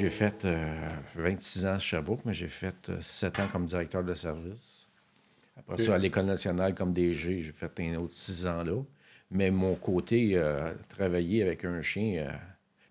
[0.00, 4.02] J'ai fait euh, 26 ans à Sherbrooke, mais j'ai fait euh, 7 ans comme directeur
[4.02, 4.88] de service.
[5.56, 8.82] Après ça, à l'École nationale comme DG, j'ai fait un autre 6 ans là.
[9.30, 12.32] Mais mon côté, euh, travailler avec un chien, euh,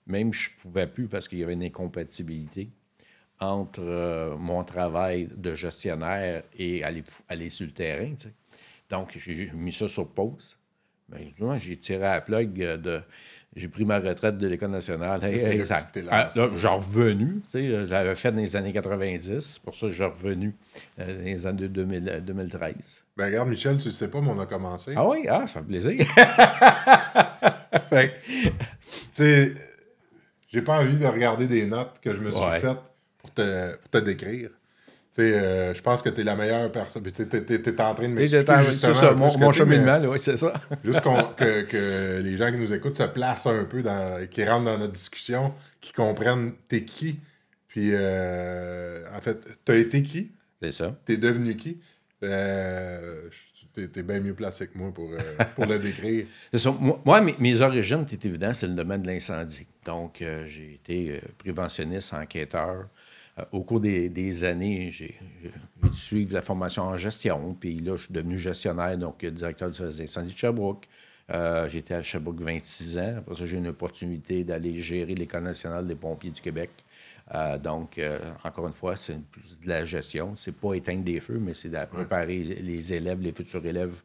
[0.06, 2.70] même je ne pouvais plus parce qu'il y avait une incompatibilité
[3.40, 8.12] entre euh, mon travail de gestionnaire et aller, aller sur le terrain.
[8.90, 10.58] Donc, j'ai mis ça sur pause.
[11.10, 13.02] Ben, justement, j'ai tiré à la plug euh, de.
[13.56, 15.24] J'ai pris ma retraite de l'École nationale.
[15.24, 15.80] Hey, c'est hey, ça-
[16.12, 17.42] ah, là, J'ai revenu.
[17.56, 19.40] euh, J'avais fait dans les années 90.
[19.42, 20.56] C'est pour ça que j'ai revenu
[21.00, 23.04] euh, dans les années 2000, euh, 2013.
[23.18, 24.94] Ben, regarde, Michel, tu le sais pas, mais on a commencé.
[24.96, 26.06] Ah oui, ah, ça fait plaisir.
[27.90, 28.52] Fait que, tu
[29.12, 29.54] sais,
[30.50, 32.60] j'ai pas envie de regarder des notes que je me suis Ouais.
[32.60, 32.78] faites
[33.18, 34.52] pour te, pour te décrire.
[35.22, 37.04] Euh, je pense que tu es la meilleure personne.
[37.04, 40.54] Tu es, en train de m'expliquer j'étais- justement ça, mon, mon cheminement, oui, c'est ça.
[40.84, 41.02] Juste
[41.38, 44.78] que, que les gens qui nous écoutent se placent un peu, dans, qui rentrent dans
[44.78, 47.20] notre discussion, qui comprennent t'es qui.
[47.68, 50.32] Puis, euh, en fait, t'as été qui,
[50.62, 50.96] C'est ça.
[51.06, 51.80] t'es devenu qui?
[52.24, 53.30] Euh,
[53.74, 55.18] t'es, t'es bien mieux placé que moi pour, euh,
[55.56, 56.26] pour le décrire.
[56.52, 56.72] C'est ça.
[56.80, 59.68] Moi, moi, mes, mes origines, c'est évident, c'est le domaine de l'incendie.
[59.86, 62.88] Donc, euh, j'ai été euh, préventionniste, enquêteur.
[63.40, 65.18] Euh, au cours des, des années, j'ai
[65.84, 67.56] dû suivre la formation en gestion.
[67.60, 70.88] Puis là, je suis devenu gestionnaire, donc euh, directeur du service d'incendie de Sherbrooke.
[71.32, 73.16] Euh, J'étais à Sherbrooke 26 ans.
[73.18, 76.72] Après ça, j'ai eu une opportunité d'aller gérer l'École nationale des pompiers du Québec.
[77.36, 80.34] Euh, donc, euh, encore une fois, c'est plus de la gestion.
[80.36, 84.02] C'est pas éteindre des feux, mais c'est de préparer les élèves, les futurs élèves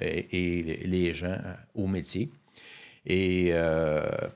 [0.00, 1.36] et, les gens
[1.74, 2.30] au métier.
[3.06, 3.52] Et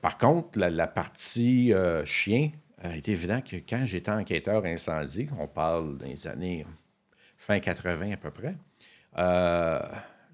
[0.01, 1.71] par contre, la, la partie
[2.03, 2.49] chien,
[2.85, 6.65] euh, est évident que quand j'étais enquêteur incendie, on parle des années
[7.37, 8.55] fin 80 à peu près,
[9.17, 9.79] euh,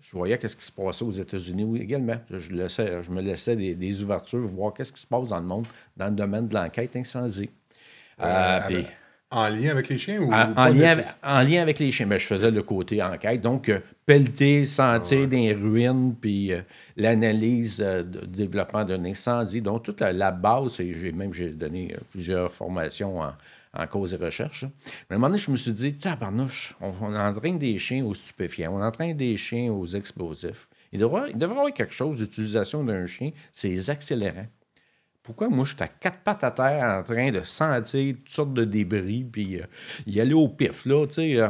[0.01, 2.17] je voyais qu'est-ce qui se passait aux États-Unis également.
[2.29, 5.45] Je, laissais- je me laissais des, des ouvertures, voir qu'est-ce qui se passe dans le
[5.45, 7.49] monde, dans le domaine de l'enquête incendie.
[8.19, 8.85] Euh, Euh, puis-
[9.31, 12.05] en lien avec les chiens ou, en, en lien avec, en lien avec les chiens,
[12.05, 13.41] ben, je faisais le côté enquête.
[13.41, 16.61] Donc, euh, pelleter, sentir des ruines, puis euh,
[16.97, 19.61] l'analyse euh, du développement d'un incendie.
[19.61, 23.31] Donc, toute la, la base, et j'ai même j'ai donné euh, plusieurs formations en,
[23.73, 24.65] en cause et recherche.
[25.09, 28.03] Mais à un moment donné, je me suis dit, tabarnouche, on, on entraîne des chiens
[28.05, 30.67] aux stupéfiants, on entraîne des chiens aux explosifs.
[30.91, 34.47] Il devrait, il devrait y avoir quelque chose d'utilisation d'un chien, c'est les accélérants.
[35.23, 38.53] Pourquoi moi, je suis à quatre pattes à terre en train de sentir toutes sortes
[38.53, 39.65] de débris, puis euh,
[40.07, 41.35] y aller au pif, là, tu sais.
[41.39, 41.49] euh.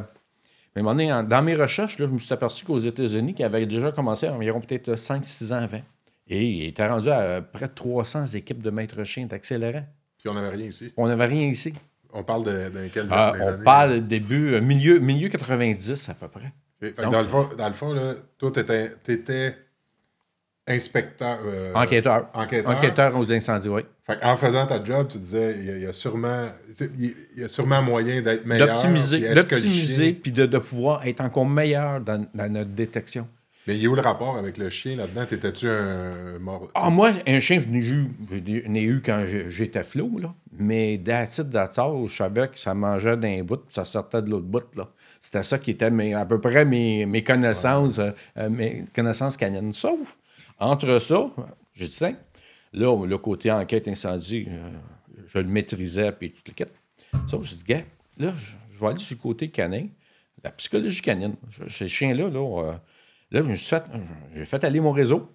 [0.75, 3.65] Mais à donné, dans mes recherches, là, je me suis aperçu qu'aux États-Unis, qui avaient
[3.65, 5.81] déjà commencé environ peut-être 5-6 ans avant,
[6.27, 9.85] et il était rendu à euh, près de 300 équipes de maîtres chiens d'accélérants.
[10.17, 10.93] Puis on n'avait rien ici.
[10.97, 11.73] On n'avait rien ici.
[12.13, 13.63] On parle de, dans quelles Ah, on années?
[13.63, 16.51] parle début, euh, milieu, milieu 90 à peu près.
[16.81, 19.55] Donc, dans, le fond, dans le fond, là, toi, tu étais,
[20.71, 21.39] inspecteur.
[21.45, 22.27] euh, Enquêteur.
[22.33, 22.71] enquêteur.
[22.77, 23.81] Enquêteur aux incendies, oui.
[24.07, 26.47] Fait en faisant ta job, tu disais, il y a, il y a sûrement,
[26.97, 28.67] il y a sûrement moyen d'être meilleur.
[28.69, 33.27] D'optimiser, d'optimiser, puis de, de pouvoir être encore meilleur dans, dans notre détection.
[33.67, 35.23] Mais il y a où le rapport avec le chien là-dedans?
[35.27, 36.67] T'étais-tu un mort?
[36.73, 37.67] Ah, moi, un chien, je
[38.67, 40.33] n'ai eu, quand j'étais flot, là.
[40.57, 44.47] Mais d'attitude d'attard, je savais que ça mangeait d'un bout, puis ça sortait de l'autre
[44.47, 44.87] bout, là.
[45.19, 48.09] C'était ça qui était mes- à peu près mes, mes connaissances, euh,
[48.39, 49.71] euh, mes connaissances canines.
[49.73, 50.17] Sauf,
[50.61, 51.29] entre ça,
[51.73, 52.15] j'ai dit, tiens,
[52.71, 54.69] là, le côté enquête incendie, euh,
[55.25, 56.71] je le maîtrisais, puis tout le kit.
[57.27, 57.83] Sauf, j'ai dit, gars,
[58.17, 59.87] là, je, vais aller sur le côté canin,
[60.43, 61.35] la psychologie canine.
[61.67, 62.73] Ces chiens-là, là, euh,
[63.31, 63.83] là, suis fait-
[64.35, 65.29] j'ai fait aller mon réseau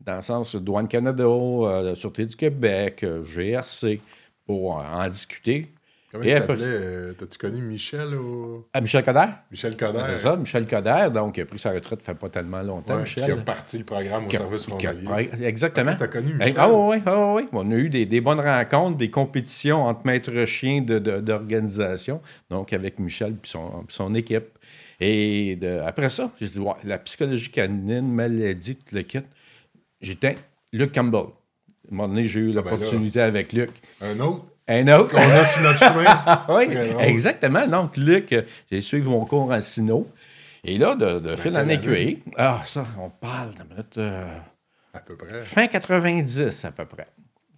[0.00, 4.00] dans le sens Douane Canada, euh, Sûreté du Québec, GRC,
[4.44, 5.72] pour en discuter.
[6.12, 6.64] Comment il après- s'appelait?
[6.68, 8.64] euh, T'as-tu connu Michel ou...
[8.74, 9.24] Ah, Michel Coder?
[9.50, 10.02] Michel Coder?
[10.06, 12.94] C'est ça, Michel Coder, donc il a pris sa retraite il fait pas tellement longtemps,
[12.96, 13.24] Ouais, Michel.
[13.24, 15.30] qui a parti le programme au Qui a- service frontalier.
[15.42, 15.92] Exactement.
[15.94, 16.54] Ah, t'as connu Hey, Michel?
[16.58, 17.48] Ah oui, oui, ah oui.
[17.52, 22.20] On a eu des, des bonnes rencontres, des compétitions entre maîtres chiens de- de- d'organisation,
[22.50, 24.58] donc avec Michel et son, son équipe.
[25.00, 29.20] Et de- après ça, j'ai dit, ouais, la psychologie canine, maladie, tout le kit.
[30.00, 30.36] J'étais
[30.72, 31.20] Luc Campbell.
[31.20, 32.70] À un moment donné, j'ai eu ben là.
[32.70, 33.70] l'opportunité avec Luc.
[34.00, 34.44] Un autre?
[34.68, 35.10] Un autre.
[35.10, 36.38] qu'on a sur notre chemin.
[36.48, 36.66] oui,
[37.00, 37.66] exactement.
[37.66, 38.34] Donc, Luc,
[38.70, 40.08] j'ai suivi mon cours en sino.
[40.64, 44.38] Et là, de, de fil en aiguille, ah, ça, on parle de minute, euh,
[44.94, 45.40] À peu près.
[45.40, 47.06] fin 90 à peu près.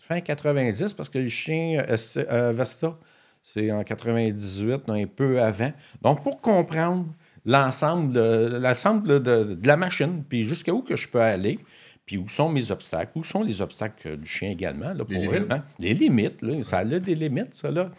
[0.01, 2.97] Fin 90, parce que le chien euh, euh, Vesta,
[3.43, 5.73] c'est en 98, non, un peu avant.
[6.01, 7.06] Donc, pour comprendre
[7.45, 11.59] l'ensemble de, l'ensemble de, de la machine, puis jusqu'à où que je peux aller,
[12.06, 15.25] puis où sont mes obstacles, où sont les obstacles du chien également, là, pour Les
[15.25, 15.53] elle, limites.
[15.53, 15.65] hein?
[15.79, 17.91] Les limites, là, ça a des limites, ça, là.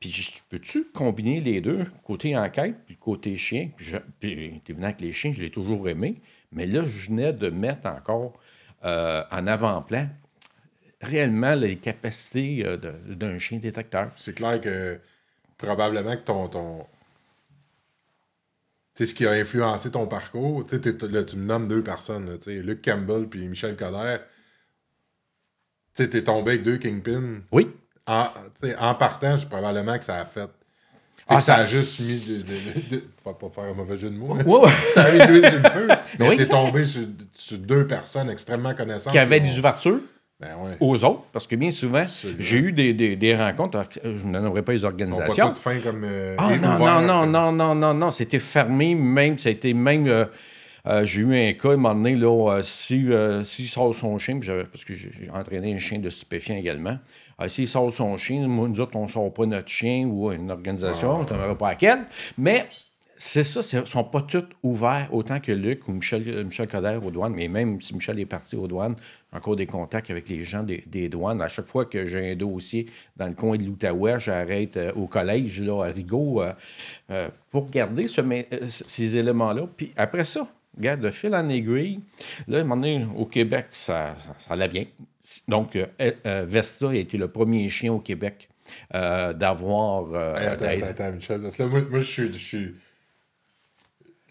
[0.00, 3.70] Puis, peux-tu combiner les deux, côté enquête, puis côté chien?
[3.76, 6.20] Puis, je- puis, que les chiens, je l'ai toujours aimé,
[6.52, 8.34] mais là, je venais de mettre encore
[8.84, 10.08] euh, en avant-plan
[11.00, 14.10] réellement les capacités euh, d'un chien détecteur.
[14.16, 15.00] C'est clair que
[15.58, 16.48] probablement que ton.
[16.48, 16.86] ton...
[19.04, 23.26] Ce qui a influencé ton parcours, là, tu me nommes deux personnes, là, Luc Campbell
[23.28, 24.18] puis Michel Coder.
[25.94, 27.40] Tu sais, t'es tombé avec deux Kingpins.
[27.52, 27.70] Oui.
[28.06, 28.28] En,
[28.78, 30.48] en partant, probablement que ça a fait.
[31.28, 32.44] Ah, ça a juste mis.
[32.44, 32.48] De,
[32.90, 34.34] de, de- faut pas faire un mauvais jeu de mots.
[34.34, 34.44] hein.
[34.44, 34.70] Ouais, ouais.
[34.94, 35.88] ça a mis sur le feu.
[36.20, 37.02] Mais Oui, t'es tombé sur,
[37.32, 39.12] sur deux personnes extrêmement connaissantes.
[39.12, 40.00] Qui avaient des ouvertures
[40.38, 40.48] Ben
[40.80, 42.04] aux autres, parce que bien souvent,
[42.38, 45.46] j'ai eu des, des- des rencontres, je ne nommerai pas les pas organisations.
[45.48, 46.04] toutes fins comme.
[46.04, 49.52] euh, Ah non, non, non, comme- non, non, non, non, c'était fermé, même, ça a
[49.52, 50.06] été même.
[50.06, 50.26] euh,
[50.86, 53.08] euh, j'ai eu un cas, à un moment donné, là, si,
[53.44, 54.38] s'il sort son chien,
[54.70, 56.98] parce que j'ai entraîné un chien de stupéfiant également,
[57.48, 61.24] s'il sort son chien, nous autres, on ne sort pas notre chien ou une organisation,
[61.24, 62.00] je ne nommerai pas laquelle,
[62.36, 62.66] mais
[63.16, 66.68] c'est ça, ils ne sont pas tous ouverts, autant que Luc ou Michel, euh, Michel
[66.68, 68.96] Coder aux douanes, mais même si Michel est parti aux douanes,
[69.32, 71.40] encore des contacts avec les gens des, des douanes.
[71.40, 72.86] À chaque fois que j'ai un dossier
[73.16, 76.52] dans le coin de l'Outaouais, j'arrête euh, au collège, là, à Rigaud, euh,
[77.10, 78.22] euh, pour garder ce
[78.66, 79.68] ces éléments-là.
[79.76, 82.00] Puis après ça, regarde, de fil en aiguille,
[82.48, 84.84] là, à un moment donné, au Québec, ça, ça, ça allait bien.
[85.48, 85.76] Donc,
[86.24, 88.48] Vesta a été le premier chien au Québec
[88.92, 90.14] d'avoir...
[90.36, 91.42] Hey, attends, attends, attends, Michel.
[91.42, 92.74] Parce que là, moi, moi, je suis.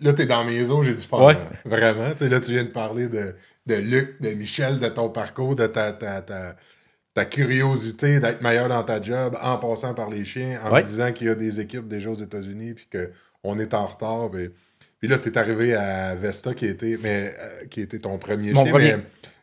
[0.02, 1.26] Là, t'es dans mes os, j'ai du fun.
[1.26, 1.34] Ouais.
[1.34, 1.50] là.
[1.64, 2.12] Vraiment.
[2.12, 3.34] Tu sais, là, tu viens de parler de,
[3.66, 6.56] de Luc, de Michel, de ton parcours, de ta, ta, ta,
[7.14, 10.82] ta curiosité d'être meilleur dans ta job en passant par les chiens, en Ouais.
[10.82, 14.30] me disant qu'il y a des équipes déjà aux États-Unis, puis qu'on est en retard.
[14.32, 14.50] Puis,
[15.00, 18.64] puis là, t'es arrivé à Vesta, qui était, mais, euh, qui était ton premier Mon
[18.64, 18.72] chien.
[18.74, 18.96] premier.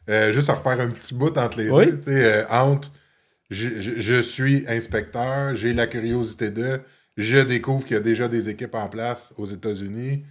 [0.07, 1.87] Mais, euh, juste à refaire un petit bout entre les Oui.
[1.87, 1.99] deux.
[2.01, 2.93] Tu sais, euh, entre
[3.51, 6.81] je, je- je suis inspecteur, j'ai la curiosité de,
[7.17, 10.25] je découvre qu'il y a déjà des équipes en place aux États-Unis,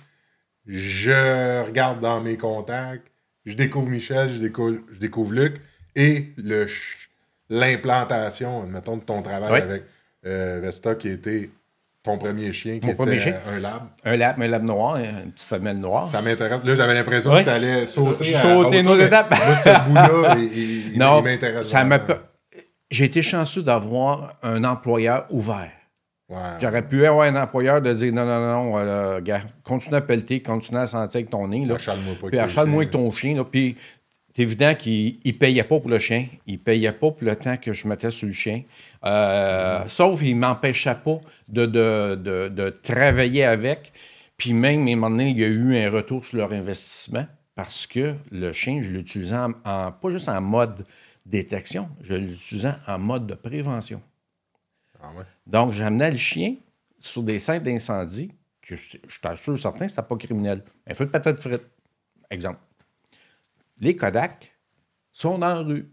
[0.73, 3.07] je regarde dans mes contacts,
[3.45, 5.62] je découvre Michel, je découvre, je découvre Luc,
[5.95, 6.65] et le
[7.50, 9.59] l'implantation, admettons, de ton travail Oui.
[9.59, 9.83] avec
[10.25, 11.50] euh, Vesta, qui était
[12.03, 13.35] ton premier chien, qui Mon était chien.
[13.53, 13.83] un lab.
[14.06, 16.07] Un lap, un lap noir, une petite femelle noire.
[16.07, 16.63] Ça m'intéresse.
[16.63, 17.39] Là, j'avais l'impression Oui.
[17.39, 18.35] que tu allais sauter.
[18.35, 19.29] À une autre étape.
[19.45, 21.67] Moi, ce bout-là, il, il- m'intéresse.
[21.67, 22.00] ça m'a
[22.89, 25.71] J'ai été chanceux d'avoir un employeur ouvert.
[26.31, 26.37] Ouais.
[26.61, 30.41] J'aurais pu avoir un employeur de dire non, non, non, euh, gars, continue à pelleter,
[30.41, 31.65] continue à sentir avec ton nez.
[31.65, 31.75] Là.
[31.75, 33.35] Achale-moi pas avec Puis achale-moi avec ton chien.
[33.35, 33.43] Là.
[33.43, 33.75] Puis
[34.33, 36.27] c'est évident qu'il ne payait pas pour le chien.
[36.47, 38.61] Il payait pas pour le temps que je mettais sur le chien.
[39.03, 41.19] Euh, Sauf qu'il ne m'empêchait pas
[41.49, 43.91] de, de, de, de travailler avec.
[44.37, 47.25] Puis même, à un moment donné, il y a eu un retour sur leur investissement
[47.55, 50.85] parce que le chien, je l'utilisais en, en- pas juste en mode
[51.25, 54.01] détection, je l'utilisais en mode de prévention.
[55.01, 55.12] Ah.
[55.45, 56.56] Donc, j'amenais le chien
[57.00, 58.31] sur des scènes d'incendie
[58.62, 60.63] que je t'assure certain c'était pas criminel.
[60.88, 61.63] Un feu de patate frite,
[62.29, 62.60] exemple.
[63.79, 64.55] Les Kodak
[65.12, 65.89] sont dans la rue.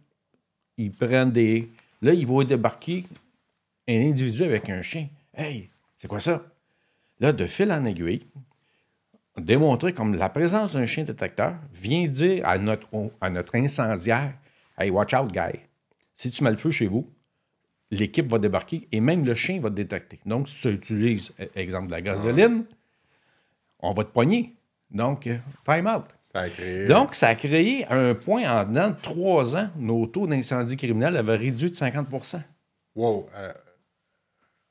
[0.77, 1.71] Ils prennent des...
[2.03, 3.05] Là, ils vont débarquer
[3.89, 5.09] un individu avec un chien.
[5.35, 6.43] Hey, c'est quoi ça?
[7.19, 8.27] Là, de fil en aiguille,
[9.37, 12.89] démontrer comme la présence d'un chien détecteur vient dire à notre,
[13.21, 14.35] à notre incendiaire
[14.81, 15.59] Hey, watch out, guy.
[16.15, 17.11] Si tu mets le feu chez vous,
[17.91, 20.19] l'équipe va débarquer et même le chien va te détecter.
[20.27, 22.65] Donc, si tu utilises, euh, exemple, de la gasoline,
[23.81, 24.55] on va te poigner.
[24.91, 26.05] Donc, euh, time out.
[26.23, 26.87] Ça a créé.
[26.87, 31.17] Donc, ça a créé un point en dedans de trois ans, nos taux d'incendie criminel
[31.17, 32.41] avaient réduit de 50%
[32.97, 33.29] Wow.
[33.37, 33.53] euh,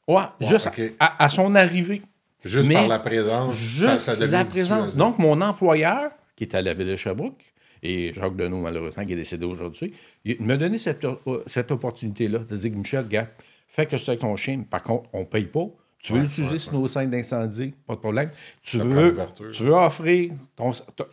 [0.07, 0.81] Ouais, juste ok.
[0.99, 2.01] à, à son arrivée.
[2.43, 3.53] juste Mais par la présence.
[3.55, 4.95] Juste ça, ça la présence.
[4.95, 7.43] Donc, mon employeur, qui était à la ville de Sherbrooke,
[7.83, 9.93] et Jacques Deneau, malheureusement, qui est décédé aujourd'hui,
[10.25, 13.29] il m'a donné cette, euh, cette opportunité-là de dire Michel, gars,
[13.67, 14.63] fais que c'est ton chien.
[14.69, 15.65] Par contre, on ne paye pas.
[15.99, 18.29] Tu veux Ouais, l'utiliser ouais, sur nos scènes d'incendie, pas de problème.
[18.61, 19.15] Tu veux,
[19.51, 20.71] tu veux offrir ton.
[20.95, 21.07] ton-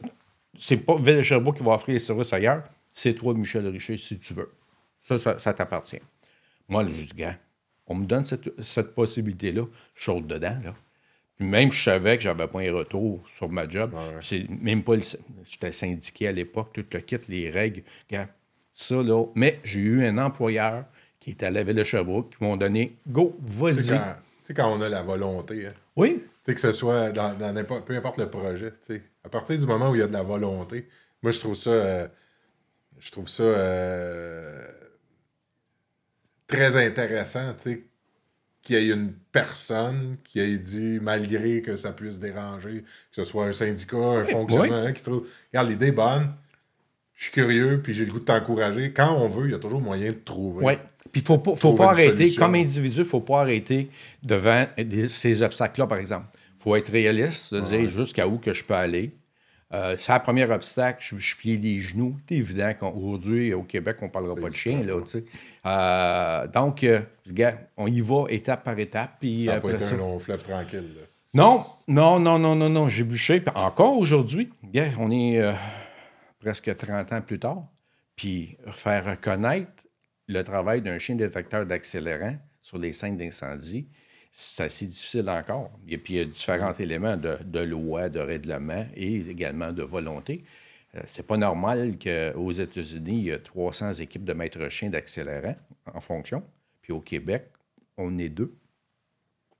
[0.59, 4.19] c'est pas Ville Sherbrooke qui va offrir les services ailleurs, c'est toi, Michel Richer, si
[4.19, 4.51] tu veux.
[5.07, 6.01] Ça, ça, ça t'appartient.
[6.69, 7.37] Moi, je dis, gars,
[7.87, 10.75] on me donne cette, cette possibilité-là, je saute dedans, là.
[11.37, 13.93] Puis même, je savais que j'avais pas un retour sur ma job.
[14.23, 15.03] C'est même pas le.
[15.45, 17.83] J'étais syndiqué à l'époque, tout le kit, les règles.
[18.73, 19.25] Ça, là.
[19.35, 20.85] Mais j'ai eu un employeur
[21.19, 23.75] qui était à la ville de Sherbrooke qui m'ont donné Go, vas-y.
[23.89, 23.95] tu
[24.43, 26.21] sais, quand on a la volonté, hein, Oui.
[26.23, 28.73] tu sais, que ce soit dans, dans n'importe- peu importe le projet,
[29.25, 30.87] à partir du moment où il y a de la volonté,
[31.23, 32.09] moi, je trouve ça, euh,
[32.99, 34.61] je trouve ça euh,
[36.47, 37.85] très intéressant, tu sais,
[38.65, 43.25] qu'il y ait une personne qui ait dit, malgré que ça puisse déranger, que ce
[43.25, 46.33] soit un syndicat, un fonctionnaire, qui trouve, regarde, l'idée est bonne,
[47.15, 48.93] je suis curieux, puis j'ai le goût de t'encourager.
[48.93, 50.65] Quand on veut, il y a toujours moyen de trouver.
[50.65, 50.73] Oui.
[51.13, 52.43] Puis il faut pas, faut pas arrêter, solution.
[52.43, 53.89] comme individu, il ne faut pas arrêter
[54.25, 56.27] devant des- ces obstacles-là, par exemple.
[56.59, 59.13] Il faut être réaliste, de dire jusqu'à où que je peux aller.
[59.75, 62.17] Euh, c'est le premier obstacle, je, je plie les genoux.
[62.29, 64.83] C'est évident qu'aujourd'hui, au Québec, on ne parlera pas de chien.
[64.85, 64.95] Là.
[65.67, 67.01] Euh, donc, euh,
[67.77, 69.17] on y va étape par étape.
[69.21, 70.95] Puis, Ça n'a pas été ça- un long fleuve tranquille.
[70.97, 71.03] là.
[71.35, 72.89] Non, non, non, non, non, non.
[72.89, 73.41] J'ai bûché.
[73.41, 74.51] Puis encore aujourd'hui,
[74.99, 75.43] on est
[76.41, 77.65] presque 30 ans plus tard.
[78.15, 79.83] Puis faire reconnaître
[80.29, 83.89] le travail d'un chien détecteur d'accélérant sur les scènes d'incendie,
[84.37, 85.71] c'est assez difficile encore.
[85.87, 89.85] Et puis il y a différents éléments de, de loi, de règlement et également de
[89.85, 90.43] volonté.
[90.97, 95.55] Euh, c'est pas normal qu'aux États-Unis, il y a 300 équipes de maîtres chiens d'accélérant
[95.87, 96.43] en fonction.
[96.83, 97.49] Puis au Québec,
[97.97, 98.53] on est deux.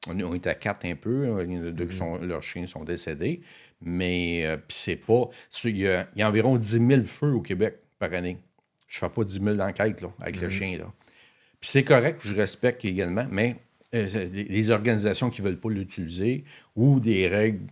[0.09, 1.45] On est, on est à quatre un peu.
[1.45, 3.43] Il y en a deux qui sont, leurs chiens sont décédés.
[3.81, 5.29] Mais euh, puis c'est pas.
[5.63, 8.39] Il y, a, il y a environ 10 000 feux au Québec par année.
[8.89, 10.79] Je fais pas 10 000 enquêtes là, avec le chien.
[10.79, 10.93] Là.
[11.61, 13.57] Puis c'est correct, je respecte également, mais
[13.95, 17.67] euh, les, organisations qui ne veulent pas l'utiliser ou des règles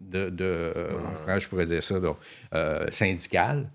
[0.00, 1.96] de, de euh, je pourrais dire ça,
[2.54, 3.68] euh, syndicales,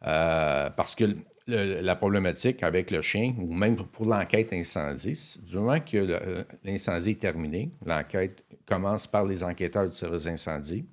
[0.00, 1.04] parce que
[1.46, 7.10] le- la problématique avec le chien, ou même pour l'enquête incendie, du moment que l'incendie
[7.10, 10.84] est terminé, l'enquête commence par les enquêteurs du service incendie,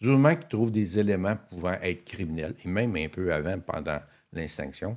[0.00, 3.98] du moment qu'ils trouvent des éléments pouvant être criminels, et même un peu avant, pendant
[4.32, 4.96] l'extinction,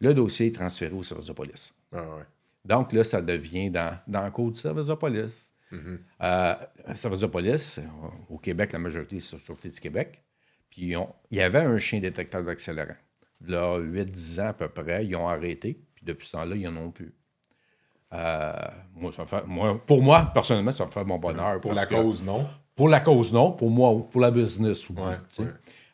[0.00, 1.74] le dossier est transféré au service de police.
[1.92, 2.24] Ah ouais.
[2.64, 5.54] Donc là, ça devient dans, dans le code du service de police.
[6.22, 6.54] Euh,
[6.88, 7.82] le service de police, euh,
[8.28, 10.22] au Québec, la majorité, c'est la Sûreté du Québec.
[10.68, 10.94] Puis
[11.30, 12.94] il y avait un chien détecteur d'accélérant.
[13.46, 15.80] Là, 8-10 ans à peu près, ils ont arrêté.
[15.94, 17.14] Puis depuis ce temps-là, ils n'en ont plus.
[18.12, 18.52] Euh,
[18.94, 21.60] moi, ça me fait- moi- pour moi, personnellement, ça me fait mon bonheur.
[21.60, 22.46] Pour la que- cause, non?
[22.74, 23.52] pour la cause, non.
[23.52, 24.96] Pour moi, pour la business, oui.
[24.98, 25.44] Ouais.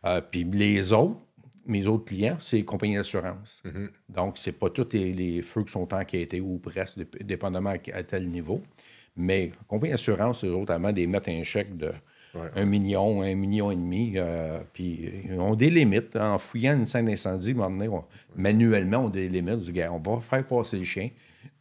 [0.07, 1.21] Euh, puis les autres,
[1.67, 3.63] mes autres clients, c'est les compagnies d'assurance.
[3.65, 3.89] Mm-hmm.
[4.09, 7.97] Donc, c'est pas tous les, les feux qui sont enquêtés ou presque, dép- dépendamment à,
[7.97, 8.63] à tel niveau.
[9.17, 11.91] Mais compagnie d'assurance, eux autres, avant des mettre un chèque de
[12.35, 12.51] Ouais.
[12.55, 15.09] un million, un million et demi, euh, puis
[15.55, 16.17] des limites.
[16.17, 17.55] En fouillant une scène d'incendie,
[17.89, 18.05] on-
[18.37, 19.55] manuellement, on limites.
[19.55, 21.09] On dit, on va faire passer le chien.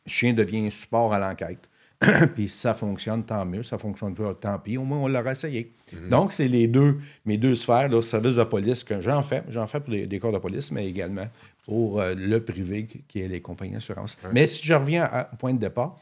[0.05, 1.69] Le chien devient un support à l'enquête.
[2.35, 3.63] puis si ça fonctionne, tant mieux.
[3.63, 4.77] Ça fonctionne pas, tant pis.
[4.77, 5.71] Au moins, on l'aura essayé.
[6.09, 9.43] Donc, c'est les deux, mes deux sphères, là, service de police que j'en fais.
[9.49, 11.27] J'en fais pour des, des corps de police, mais également
[11.65, 14.17] pour euh, le privé qui est les compagnies d'assurance.
[14.33, 15.97] Mais si je reviens à- au point de départ,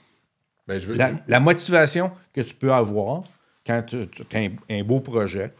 [0.67, 3.23] Ben, je veux, la, la motivation que tu peux avoir
[3.65, 3.97] quand tu
[4.33, 5.53] as un, un beau projet,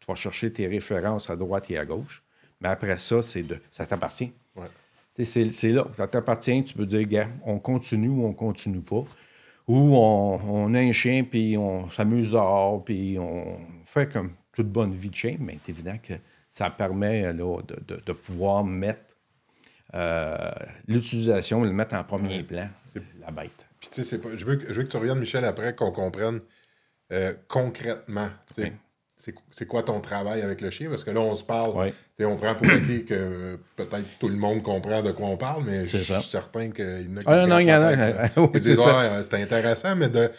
[0.00, 2.22] tu vas chercher tes références à droite et à gauche,
[2.60, 4.32] mais après ça, c'est de, ça t'appartient.
[4.56, 4.66] Ouais.
[5.24, 9.04] C'est là, ça t'appartient, tu peux dire, gars, on continue ou on continue pas.
[9.68, 14.68] Ou on, on a un chien, puis on s'amuse dehors, puis on fait comme toute
[14.68, 16.14] bonne vie de chien, mais c'est évident que
[16.50, 19.16] ça permet là, de, de- de pouvoir mettre
[19.94, 20.50] euh,
[20.86, 23.66] l'utilisation, le mettre en premier plan, c'est la bête.
[23.80, 25.74] Puis, tu sais, c'est pas- je, veux, que- je veux que tu reviennes, Michel, après,
[25.74, 26.40] qu'on comprenne
[27.12, 28.72] euh, concrètement, Oui.
[29.50, 30.88] C'est, quoi ton travail avec le chien?
[30.88, 31.72] Parce que là, on se parle,
[32.20, 35.64] on prend pour acquis que euh, peut-être tout le monde comprend de quoi on parle,
[35.66, 37.94] mais je suis certain qu'il y en a qui Ah, non, il y en a.
[37.96, 38.50] grattent la tête, Oui, là.
[38.54, 39.34] Ils c'est.
[39.36, 40.30] Ouais, intéressant, mais de,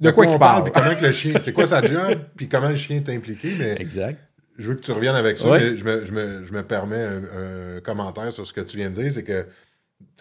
[0.00, 2.70] De quoi on parle, puis comment que le chien, c'est quoi sa job, puis comment
[2.70, 4.18] le chien est impliqué, mais Exact.
[4.58, 5.60] je veux que tu reviennes avec ça, Ouais.
[5.60, 8.78] mais je me, je me- je me permets un, un commentaire sur ce que tu
[8.78, 9.46] viens de dire, c'est que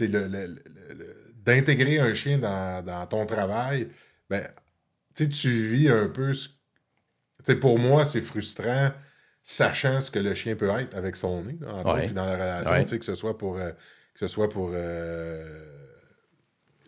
[0.02, 0.48] le- le- le-
[0.98, 1.16] le-
[1.46, 3.88] d'intégrer un chien dans, dans ton travail,
[4.30, 4.44] ben,
[5.16, 6.34] tu vis un peu.
[6.34, 6.50] ce-
[7.60, 8.92] pour moi, c'est frustrant,
[9.44, 11.92] sachant ce que le chien peut être avec son nez, là, entre Ouais.
[11.94, 13.00] autres, puis dans la relation, Ouais.
[13.00, 13.72] que ce soit pour, euh,
[14.14, 15.66] que ce soit pour euh,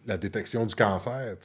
[0.05, 1.35] la détection du cancer,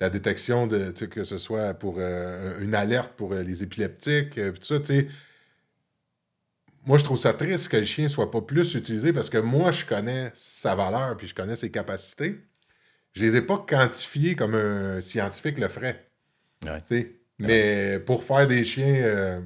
[0.00, 4.80] la détection de que ce soit pour euh, une alerte pour les épileptiques tout ça
[6.86, 9.70] moi je trouve ça triste que le chien soit pas plus utilisé parce que moi
[9.70, 12.40] je connais sa valeur puis je connais ses capacités
[13.12, 16.04] je les ai pas quantifiées comme un scientifique le ferait
[16.64, 16.82] Ouais.
[17.38, 19.40] Mais pour faire des chiens euh,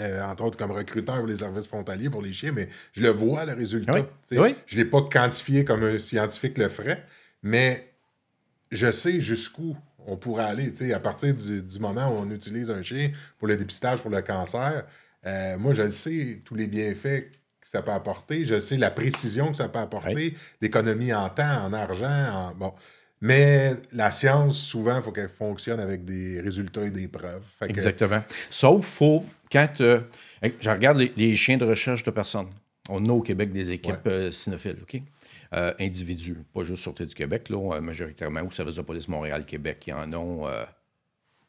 [0.00, 3.10] euh, entre autres comme recruteur pour les services frontaliers pour les chiens, mais je le
[3.10, 3.92] vois, le résultat.
[3.92, 4.38] Oui.
[4.38, 4.54] Oui.
[4.66, 7.04] Je ne l'ai pas quantifié comme un scientifique le ferait,
[7.42, 7.92] mais
[8.70, 9.76] je sais jusqu'où
[10.06, 10.92] on pourrait aller.
[10.92, 14.22] À partir du, du moment où on utilise un chien pour le dépistage, pour le
[14.22, 14.84] cancer,
[15.26, 18.90] euh, moi, je le sais, tous les bienfaits que ça peut apporter, je sais la
[18.90, 22.54] précision que ça peut apporter, l'économie en temps, en argent, en...
[22.54, 22.74] bon.
[23.22, 27.44] Mais la science, souvent, il faut qu'elle fonctionne avec des résultats et des preuves.
[27.56, 28.20] Fait que- Exactement.
[28.50, 30.00] Sauf, faut, quand euh,
[30.60, 32.48] je regarde les, les chiens de recherche de personnes,
[32.88, 35.00] on a au Québec des équipes euh, cynophiles, OK?
[35.54, 39.92] Euh, individus, pas juste Sûreté du Québec, là, majoritairement, au service de police Montréal-Québec, qui
[39.92, 40.48] en ont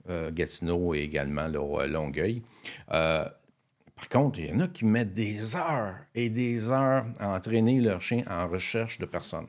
[0.10, 2.44] euh, Gatineau et également là, Longueuil.
[2.88, 7.80] Par contre, il y en a qui mettent des heures et des heures à entraîner
[7.80, 9.48] leur chien en recherche de personnes.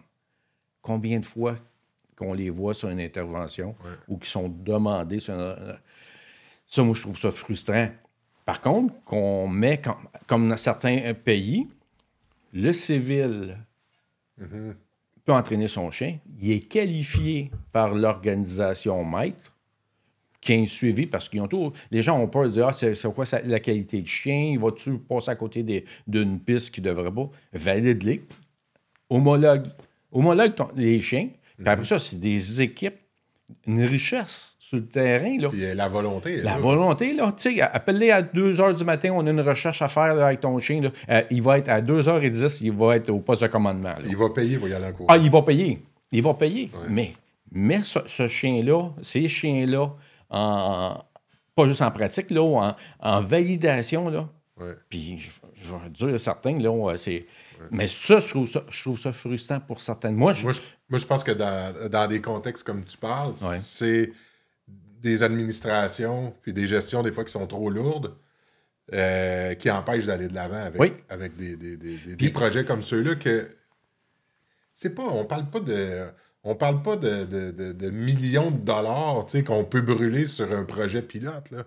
[0.81, 1.54] Combien de fois
[2.16, 3.75] qu'on les voit sur une intervention
[4.09, 5.35] ou qui sont demandés sur
[6.66, 7.88] ça, moi, je trouve ça frustrant.
[8.47, 11.66] Par contre, qu'on met, comme, comme dans certains pays,
[12.52, 13.59] le civil
[14.38, 16.18] peut entraîner son chien.
[16.40, 19.54] Il est qualifié par l'organisation maître
[20.40, 21.73] qui est suivi parce qu'ils ont tout.
[21.90, 24.59] Les gens ont peur de dire Ah, c'est quoi ça- la qualité du chien Il
[24.59, 27.30] va-tu passer à côté d'une piste qui devrait pas?
[27.54, 28.25] Valide-les.
[29.09, 29.66] Homologue.
[30.12, 31.28] Homologue ton- les chiens.
[31.58, 32.96] Puis après ça, c'est des équipes,
[33.66, 35.37] une richesse sur le terrain.
[35.38, 35.49] Là.
[35.50, 36.37] Puis euh, la volonté.
[36.38, 36.56] La là.
[36.56, 39.88] volonté, là, tu sais, appelle-les à 2 h du matin, on a une recherche à
[39.88, 40.80] faire là, avec ton chien.
[40.80, 40.90] là.
[41.11, 43.90] Euh, il va être à 2h10, il va être au poste de commandement.
[43.90, 43.99] là.
[44.06, 45.06] Il va payer pour y aller en cours.
[45.08, 45.82] Ah, il va payer.
[46.11, 46.70] Il va payer.
[46.88, 47.14] Mais,
[47.52, 49.90] mais ce, ce chien-là, ces chiens-là,
[50.30, 51.04] en,
[51.54, 54.28] pas juste en pratique, là, en, en validation, là,
[54.61, 54.75] Ouais.
[54.88, 57.26] puis je, je vais dire certains, là, ouais, c'est.
[57.73, 60.14] Mais ça je, trouve ça, je trouve ça frustrant pour certaines.
[60.14, 63.32] Moi, je, Moi, je, moi, je pense que dans, dans des contextes comme tu parles,
[63.42, 63.56] Ouais.
[63.58, 64.12] c'est
[64.68, 68.16] des administrations puis des gestions, des fois, qui sont trop lourdes,
[68.92, 70.92] euh, qui empêchent d'aller de l'avant avec, Oui.
[71.08, 73.49] avec des, des- des- des- Puis- projets comme ceux-là que
[74.73, 75.02] c'est pas.
[75.02, 76.06] On parle pas de.
[76.44, 80.64] On parle pas de, de- de- de millions de dollars qu'on peut brûler sur un
[80.64, 81.50] projet pilote.
[81.50, 81.64] Là.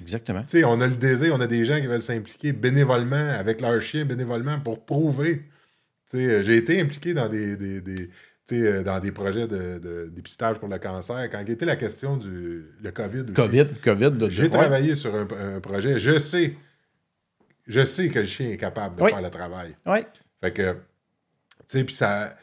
[0.00, 0.42] Exactement.
[0.64, 4.04] On a le désir, on a des gens qui veulent s'impliquer bénévolement avec leur chien,
[4.04, 5.42] bénévolement pour prouver.
[6.14, 7.56] Euh, j'ai été impliqué dans des,
[8.52, 11.28] euh, dans des projets de, de dépistage pour le cancer.
[11.30, 13.80] Quand il était la question du le COVID aussi.
[13.82, 14.48] COVID, J'ai ouais.
[14.48, 15.26] travaillé sur un,
[15.56, 15.98] un projet.
[15.98, 16.54] Je sais,
[17.66, 19.10] je sais que le chien est capable de Oui.
[19.10, 19.74] faire le travail.
[19.84, 20.06] Ouais.
[20.40, 20.78] Fait que, tu
[21.68, 22.34] sais, puis ça,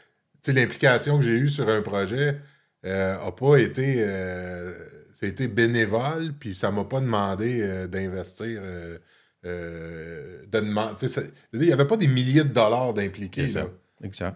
[0.46, 2.36] l'implication que j'ai eue sur un projet
[2.84, 4.72] euh, a pas été, euh,
[5.16, 8.98] ça a été bénévole, puis ça m'a pas demandé euh, d'investir, euh,
[9.46, 12.44] euh, de demand- tu sais, ça- je veux dire, il y avait pas des milliers
[12.44, 13.46] de dollars d'impliqués,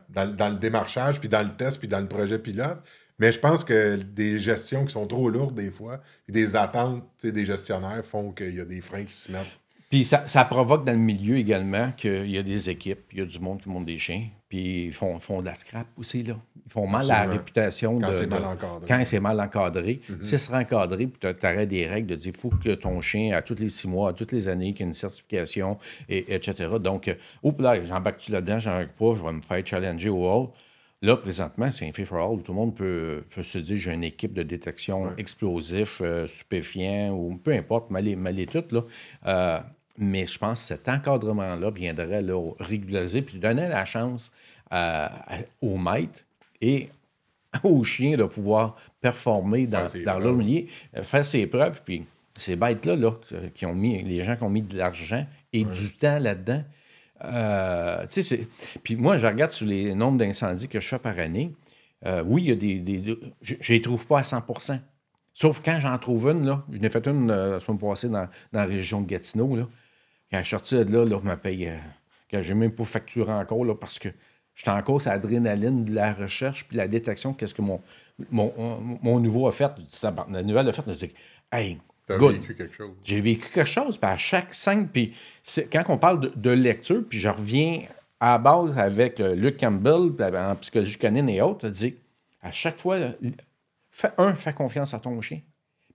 [0.08, 2.78] dans, dans le démarchage, puis dans le test, puis dans le projet pilote.
[3.18, 7.04] Mais je pense que des gestions qui sont trop lourdes des fois, puis des attentes
[7.22, 9.60] des gestionnaires font qu'il y a des freins qui se mettent.
[9.90, 13.22] Puis ça, ça provoque dans le milieu également qu'il y a des équipes, il y
[13.22, 16.22] a du monde qui monte des chiens, puis ils font, font de la scrap aussi,
[16.24, 16.34] là.
[16.66, 18.86] Ils font mal à la réputation Quand de- c'est de- mal encadré.
[18.86, 20.00] Quand c'est mal encadré.
[20.20, 23.40] Si c'est encadré, puis tu aurais des règles de dire faut que ton chien, à
[23.42, 26.68] tous les six mois, à toutes les années, qu'il y ait une certification, et, etc.
[26.80, 30.48] Donc, euh, oups là, j'embarque-tu là-dedans, j'embarque pas, je vais me faire challenger au hall.
[31.02, 33.78] Là, présentement, c'est un free for all où tout le monde peut, peut se dire
[33.78, 38.44] j'ai une équipe de détection explosif, euh, stupéfiant, ou peu importe, mal et, mal et
[38.46, 38.64] tout.
[38.70, 38.82] Là.
[39.26, 39.60] Euh,
[40.00, 44.32] mais je pense que cet encadrement-là viendrait là, régulariser puis donner la chance
[44.70, 45.10] à-
[45.60, 46.20] aux maîtres
[46.60, 46.88] et
[47.64, 50.64] aux chiens de pouvoir performer dans, dans leur milieu,
[50.96, 51.82] euh, faire ses preuves.
[51.84, 52.04] Puis
[52.36, 53.12] ces bêtes-là, là,
[53.54, 56.62] qui ont mis, les gens qui ont mis de l'argent et du temps là-dedans,
[57.24, 58.06] euh,
[58.82, 61.52] Puis moi, je regarde sur les nombres d'incendies que je fais par année.
[62.06, 62.78] Euh, oui, il y a des.
[62.78, 64.80] des- des- je ne les trouve pas à 100%
[65.34, 66.64] Sauf quand j'en trouve une, là.
[66.72, 69.68] Je n'ai fait une euh, la semaine passée dans, dans la région de Gatineau, là.
[70.30, 71.72] Quand je suis sorti de là, là, m'a payé.
[72.28, 74.08] que j'ai même pas facturé encore, là, parce que
[74.54, 77.32] j'étais encore sur l'adrénaline de la recherche puis la détection.
[77.34, 77.80] Qu'est-ce que mon,
[78.30, 78.52] mon,
[79.02, 79.72] mon, nouveau a fait?
[80.30, 81.12] La nouvelle a fait, je dis,
[81.52, 81.78] hey,
[82.18, 82.94] vécu quelque chose.
[83.04, 85.14] J'ai vécu quelque chose, puis à chaque scène, puis
[85.72, 87.82] quand on parle de, de lecture, puis je reviens
[88.18, 91.96] à la base avec euh, Luc Campbell, en psychologie canine et autres, dit
[92.42, 93.14] à chaque fois, là,
[93.90, 95.40] fais, un, fais confiance à ton chien,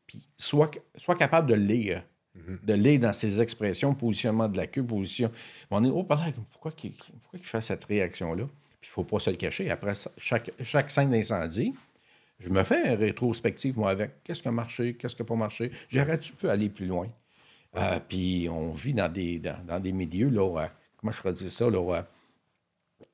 [0.07, 2.03] puis sois, sois capable de le lire.
[2.63, 5.31] De le lire dans ses expressions, positionnement de la queue, position.
[5.71, 8.43] On est, oh, pardon, pourquoi il, pourquoi il fait cette réaction-là?
[8.81, 9.71] Puis il ne faut pas se le cacher.
[9.71, 11.73] Après chaque, chaque scène d'incendie,
[12.39, 15.35] je me fais une rétrospective, moi, avec qu'est-ce qui a marché, qu'est-ce qui n'a pas
[15.35, 15.71] marché.
[15.89, 17.07] J'aurais-tu pu aller plus loin?
[17.77, 20.67] Euh, puis on vit dans des, dans, dans des milieux, là, euh,
[20.97, 22.01] comment je pourrais dire ça, là, euh,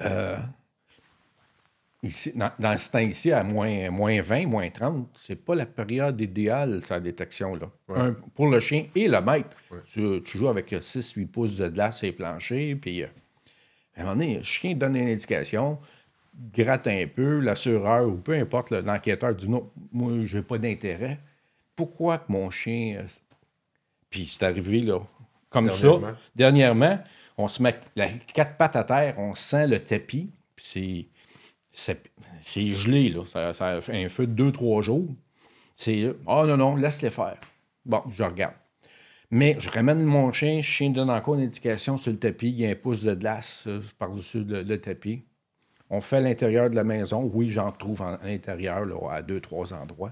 [0.01, 0.37] euh,
[2.03, 5.65] ici, dans, dans ce temps ici, à moins, moins 20, moins 30, c'est pas la
[5.65, 7.69] période idéale, sa détection, là.
[7.95, 9.55] Un, pour le chien et le maître.
[9.85, 13.07] Tu, tu joues avec 6-8 pouces de glace et plancher, puis euh,
[13.95, 15.77] à un moment donné, le chien donne une indication,
[16.53, 21.19] gratte un peu, l'assureur ou peu importe, le- l'enquêteur dit non, moi, j'ai pas d'intérêt.
[21.75, 22.97] Pourquoi que mon chien.
[22.99, 23.07] euh,
[24.09, 24.99] Puis c'est arrivé, là,
[25.49, 26.07] comme Dernièrement.
[26.07, 26.17] ça.
[26.35, 26.99] Dernièrement,
[27.37, 31.05] on se met la quatre pattes à terre, on sent le tapis, puis c'est.
[32.41, 33.23] C'est gelé, là.
[33.25, 35.07] Ça, ça a fait un feu de deux, trois jours.
[35.75, 36.13] C'est.
[36.27, 37.37] Ah non, non, laisse-les faire.
[37.85, 38.55] Bon, je regarde.
[39.29, 42.59] Mais je ramène mon chien, le chien donne encore une indication sur le tapis, il
[42.59, 45.23] y a un pouce de glace euh, par-dessus le, le tapis.
[45.89, 47.29] On fait l'intérieur de la maison.
[47.33, 50.11] Oui, j'en trouve en- à l'intérieur, là, à deux, trois endroits.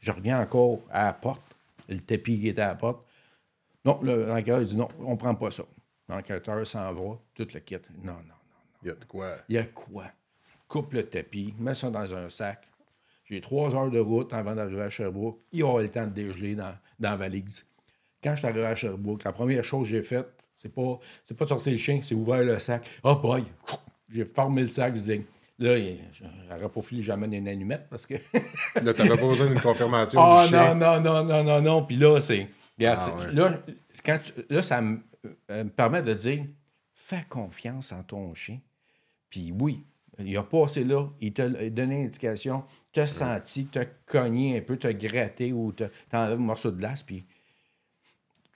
[0.00, 1.42] Je reviens encore à la porte.
[1.88, 3.04] Le tapis qui était à la porte.
[3.84, 5.64] Non, le- l'enquêteur il dit non, on prend pas ça.
[6.08, 7.76] L'enquêteur s'en va, tout le kit.
[8.02, 8.34] Non, non, non.
[8.82, 9.26] Il y a de quoi?
[9.50, 10.04] Il y a quoi?
[10.68, 12.66] Coupe le tapis, mets ça dans un sac.
[13.24, 15.40] J'ai trois heures de route avant d'arriver à Sherbrooke.
[15.52, 17.64] Il aura le temps de dégeler dans, dans la valise.
[18.22, 21.36] quand je suis arrivé à Sherbrooke, la première chose que j'ai faite, c'est pas, c'est
[21.36, 22.86] pas de sortir le chien, c'est ouvert le sac.
[23.02, 23.44] Oh boy!
[24.12, 25.22] J'ai formé le sac, je disais,
[25.58, 25.76] là,
[26.48, 28.14] j'aurais pas fallu j'amène une allumette parce que.
[28.82, 30.20] là, t'avais pas besoin d'une confirmation.
[30.22, 30.74] Du non, chien.
[30.74, 31.84] non, non, non, non, non.
[31.84, 32.48] Puis là, c'est.
[32.82, 33.32] Ah, ouais.
[33.32, 33.58] là,
[34.04, 34.98] quand tu- là, ça me,
[35.50, 36.44] euh, me permet de dire
[36.94, 38.58] fais confiance en ton chien.
[39.30, 39.84] Puis oui,
[40.18, 44.76] il a passé là, il t'a donné une indication, t'a senti, t'a cogné un peu,
[44.76, 47.24] t'a gratté ou t'as enlevé un morceau de glace, puis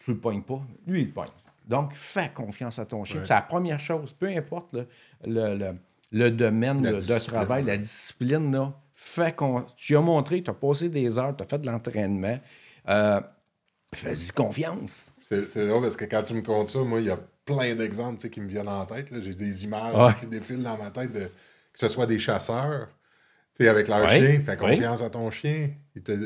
[0.04, 0.60] tu le pognes pas.
[0.86, 1.28] Lui, il le pogne.
[1.66, 3.20] Donc, fais confiance à ton chien.
[3.24, 4.12] C'est la première chose.
[4.14, 4.86] Peu importe le,
[5.26, 5.76] le, le-
[6.10, 10.88] le domaine de- travail, la discipline, là, fais con- tu as montré, tu as passé
[10.88, 12.38] des heures, tu as fait de l'entraînement.
[12.88, 13.20] Euh,
[13.94, 15.10] Fais-y confiance.
[15.20, 17.18] C'est c'est drôle parce que quand tu me comptes ça, moi, il y a
[17.56, 19.08] plein d'exemples qui me viennent en tête.
[19.20, 20.12] J'ai des images Ouais.
[20.20, 22.88] qui défilent dans ma tête, de, que ce soit des chasseurs,
[23.60, 24.20] avec leur Ouais.
[24.20, 24.40] chien.
[24.44, 24.56] Fais Ouais.
[24.56, 25.70] confiance à ton chien.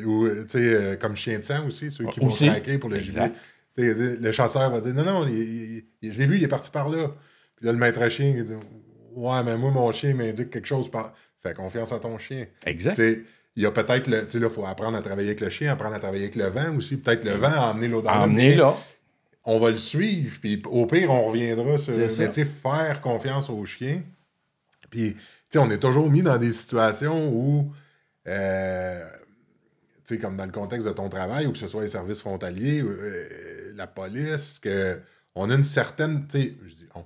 [0.05, 3.31] Ou, euh, comme chien de sang aussi, ceux qui vont traquer pour le gibier.
[3.77, 6.71] Le chasseur va dire Non, non, il- il- il- je l'ai vu, il est parti
[6.71, 7.09] par là.
[7.57, 8.53] Puis là, le maître chien, il dit
[9.15, 11.15] Ouais, mais moi, mon chien m'indique quelque chose par.
[11.43, 12.47] Fais confiance à ton chien.
[12.67, 12.99] Exact.
[13.57, 14.25] Il y a peut-être le.
[14.25, 16.37] Tu sais, là, il faut apprendre à travailler avec le chien, apprendre à travailler avec
[16.37, 16.97] le vent aussi.
[16.97, 18.13] Peut-être le vent a emmené l'odeur.
[18.15, 18.75] là, Emmener là.
[19.45, 21.95] On va le suivre, puis au pire, on reviendra sur.
[21.97, 24.03] Mais tu faire confiance au chien.
[24.91, 27.73] Puis, tu sais, on est toujours mis dans des situations où.
[28.29, 29.05] euh,
[30.05, 32.21] tu sais, comme dans le contexte de ton travail, ou que ce soit les services
[32.21, 35.01] frontaliers, euh, la police, que
[35.35, 36.27] on a une certaine.
[36.29, 37.05] Tu sais, je dis on.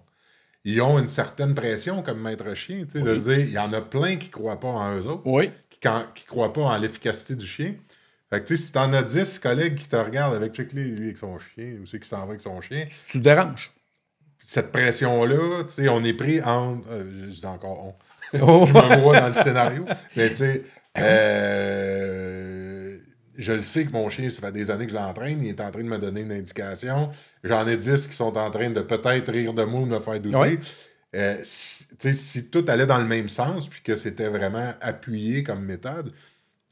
[0.65, 3.73] Ils ont une certaine pression comme maître chien, tu sais, de dire, il y en
[3.73, 5.53] a plein qui ne croient pas en eux autres Oui.
[5.71, 7.75] qui ne croient pas en l'efficacité du chien.
[8.37, 10.95] Fait que, tu sais, si t'en as 10 collègues qui te regardent avec check lui,
[11.03, 13.73] avec son chien, ou ceux qui s'en vont avec son chien, Tu te déranges.
[14.45, 16.87] cette pression-là, tu sais, on est pris entre.
[16.91, 17.95] euh, je dis encore on.
[18.43, 18.67] Oh.
[18.67, 19.87] je me vois dans le scénario.
[20.17, 20.63] Mais, tu sais,
[21.67, 22.99] euh,
[23.39, 25.61] je le sais que mon chien, ça fait des années que je l'entraîne, il est
[25.61, 27.11] en train de me donner une indication.
[27.45, 30.21] J'en ai 10 qui sont en train de peut-être rire de moi ou me faire
[30.21, 30.37] douter.
[30.37, 30.59] Ouais.
[31.15, 34.75] Euh, si, tu sais, si tout allait dans le même sens, puis que c'était vraiment
[34.81, 36.13] appuyé comme méthode,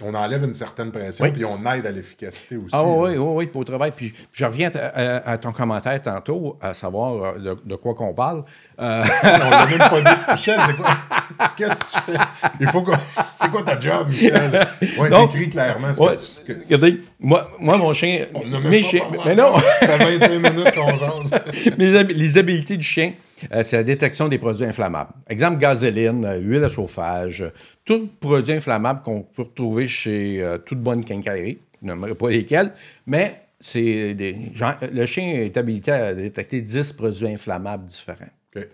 [0.02, 1.30] on enlève une certaine pression, Oui.
[1.30, 2.70] puis on aide à l'efficacité aussi.
[2.72, 3.92] Ah oui, oui, oui, pour le travail.
[3.96, 7.94] Puis je reviens à, à- à ton commentaire tantôt, à savoir euh, de, de quoi
[7.94, 8.42] qu'on parle.
[8.80, 10.20] Euh, On l'a même pas dit.
[10.32, 10.96] Michel, c'est quoi?
[11.56, 12.18] Qu'est-ce que tu fais?
[12.60, 12.92] Il faut qu'on-
[13.34, 14.66] C'est quoi ta job, Michel?
[15.10, 16.64] Donc, t'écris clairement ce ouais, que tu...
[16.64, 18.26] regardez, moi, moi, mon chien.
[18.34, 19.00] On n'a même mes pas chiens.
[19.14, 19.52] parlé Mais non!
[19.80, 21.32] Ça fait 21 minutes qu'on jase.
[21.96, 25.12] Hab- les habilités du chien, euh, c'est la détection des produits inflammables.
[25.28, 27.50] Exemple, gasoline, euh, huile à chauffage, euh,
[27.84, 31.58] tout produit inflammable qu'on peut retrouver chez euh, toute bonne quincaillerie.
[31.82, 32.72] Je n'aimerais pas lesquels,
[33.06, 34.14] mais c'est
[34.92, 38.26] le chien est habilité à détecter 10 produits inflammables différents.
[38.56, 38.66] OK.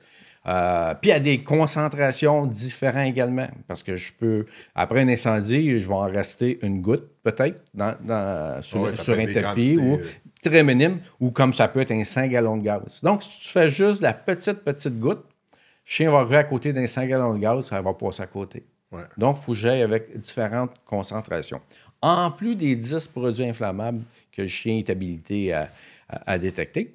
[0.49, 3.47] Euh, puis à des concentrations différentes également.
[3.69, 7.95] Parce que je peux, après un incendie, je vais en rester une goutte, peut-être, dans,
[8.03, 9.99] dans- sur, Ouais, sur un tapis, ou
[10.43, 13.01] très minime, ou comme ça peut être un 5 gallons de gaz.
[13.03, 16.73] Donc, si tu fais juste la petite, petite goutte, le chien va arriver à côté
[16.73, 18.65] d'un 5 gallons de gaz, ça va passer à côté.
[18.93, 19.03] Ouais.
[19.17, 21.61] Donc, il faut que j'aille avec différentes concentrations.
[22.03, 25.71] En plus des 10 produits inflammables que le chien est habilité à,
[26.09, 26.95] à- à détecter,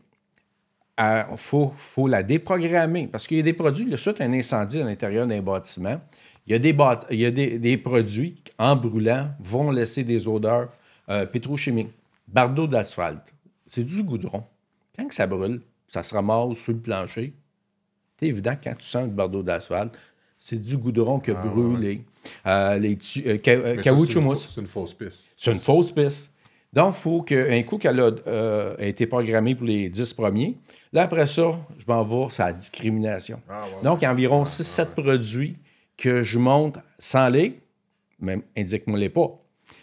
[0.98, 3.08] il faut, faut la déprogrammer.
[3.08, 6.00] Parce qu'il y a des produits, le suite un incendie à l'intérieur d'un bâtiment,
[6.48, 6.76] il y a, des,
[7.12, 10.70] il y a des, des produits qui, en brûlant, vont laisser des odeurs
[11.10, 11.92] euh, pétrochimiques.
[12.28, 13.34] Bardeau d'asphalte,
[13.66, 14.44] c'est du goudron.
[14.98, 17.34] Quand que ça brûle, ça se ramasse sur le plancher.
[18.20, 19.98] C'est évident que quand tu sens le bardeau d'asphalte,
[20.38, 22.02] c'est du goudron qui a brûlé.
[22.46, 25.34] Euh, les tu- euh, ca- euh, caoutchouc c'est une fausse- piste.
[25.38, 26.32] C'est une fausse piste.
[26.74, 28.12] Donc, il faut qu'un coup qu'elle a,
[28.78, 30.58] a été programmée pour les 10 premiers,
[30.92, 33.42] là, après ça, je m'en vais sur la discrimination.
[33.48, 33.82] Ah, ouais.
[33.84, 35.56] Donc, il y a environ 6-7 produits
[35.96, 37.62] que je monte sans les,
[38.20, 39.30] même indique-moi-les pas.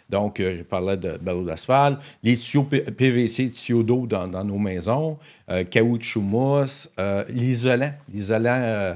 [0.09, 4.43] Donc, euh, je parlais de barreau d'asphalte, les tuyaux P- PVC, tuyaux d'eau dans, dans
[4.43, 5.17] nos maisons,
[5.49, 8.95] euh, caoutchouc mousse, euh, l'isolant, l'isolant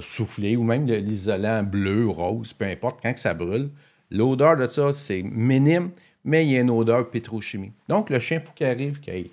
[0.00, 3.70] soufflé ou même l'isolant bleu, rose, peu importe, quand que ça brûle.
[4.10, 5.90] L'odeur de ça, c'est minime,
[6.24, 7.72] mais il y a une odeur pétrochimie.
[7.88, 9.30] Donc, le chien, il faut qu'il arrive, qu'il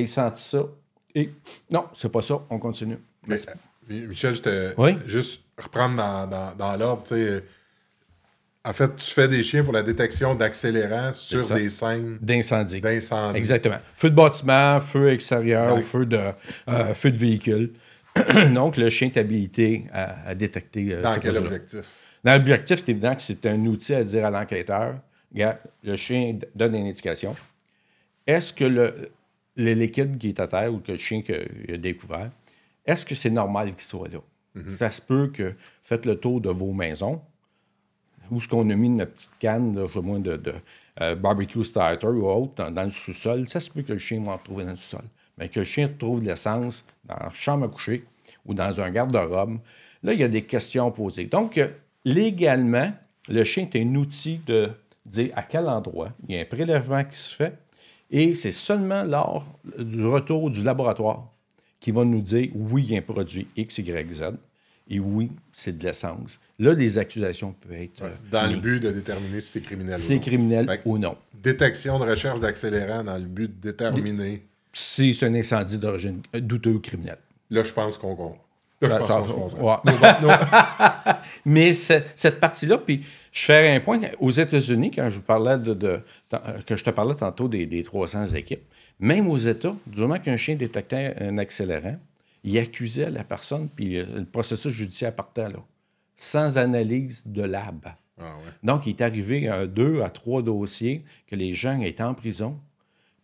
[0.00, 0.62] ait, senti ça.
[1.14, 1.30] Et
[1.70, 2.98] non, c'est pas ça, on continue.
[3.26, 3.36] Mais,
[3.88, 4.74] Michel, je te.
[4.80, 4.96] Oui.
[5.06, 7.44] Juste reprendre dans, dans, dans l'ordre, tu sais.
[8.66, 12.80] En fait, tu fais des chiens pour la détection d'accélérants sur des scènes D'incendie.
[12.80, 13.38] d'incendie.
[13.38, 13.76] Exactement.
[13.94, 15.82] Feu de bâtiment, feu extérieur, Ouais.
[15.82, 16.16] feu, de,
[16.68, 17.72] euh, feu de véhicule.
[18.54, 20.94] Donc, le chien est habilité à, à détecter.
[20.94, 21.82] euh, Dans quel objectif?
[22.24, 24.94] Dans l'objectif, c'est évident que c'est un outil à dire à l'enquêteur
[25.32, 27.34] regarde, le chien donne une indication.
[28.26, 29.10] Est-ce que le,
[29.56, 32.30] le liquide qui est à terre ou que le chien que- a découvert,
[32.86, 34.20] est-ce que c'est normal qu'il soit là?
[34.68, 37.20] Ça se peut que faites le tour de vos maisons,
[38.30, 40.54] où ce qu'on a mis notre petite canne, moins, de, de,
[41.00, 44.32] euh, barbecue starter ou autre dans, le sous-sol, ça se peut que le chien va
[44.32, 45.04] en trouver dans le sous-sol.
[45.38, 48.04] Mais que le chien trouve de l'essence dans la chambre à coucher
[48.46, 49.58] ou dans un garde-robe,
[50.02, 51.24] là, il y a des questions posées.
[51.24, 51.68] Donc, euh,
[52.04, 52.92] légalement,
[53.28, 54.70] le chien est un outil de
[55.06, 57.58] dire à quel endroit il y a un prélèvement qui se fait
[58.10, 59.46] et c'est seulement lors
[59.78, 61.28] du retour du laboratoire
[61.80, 64.22] qui va nous dire oui, il y a un produit X, Y, Z
[64.88, 66.38] et oui, c'est de l'essence.
[66.58, 68.02] Là, les accusations peuvent être.
[68.02, 70.20] Euh, dans le but de déterminer si c'est criminel ou non.
[70.20, 71.16] criminel ou non.
[71.32, 74.44] Détection de recherche d'accélérant dans le but de déterminer.
[74.72, 77.18] Si c'est un incendie d'origine douteuse ou criminelle.
[77.50, 78.38] Là, je pense qu'on compte.
[78.80, 81.12] Là, je pense qu'on
[81.46, 84.00] Mais cette partie-là, puis je fais un point.
[84.20, 86.00] Aux États-Unis, quand je vous parlais de, de,
[86.66, 88.64] que je te parlais tantôt des, des 300 équipes,
[89.00, 91.96] même aux États, du moment qu'un chien détectait un accélérant,
[92.44, 95.64] il accusait la personne, puis euh, le processus judiciaire partait là,
[96.14, 97.86] sans analyse de lab.
[98.20, 102.14] Ah Donc, il est arrivé à deux, à trois dossiers que les gens étaient en
[102.14, 102.60] prison.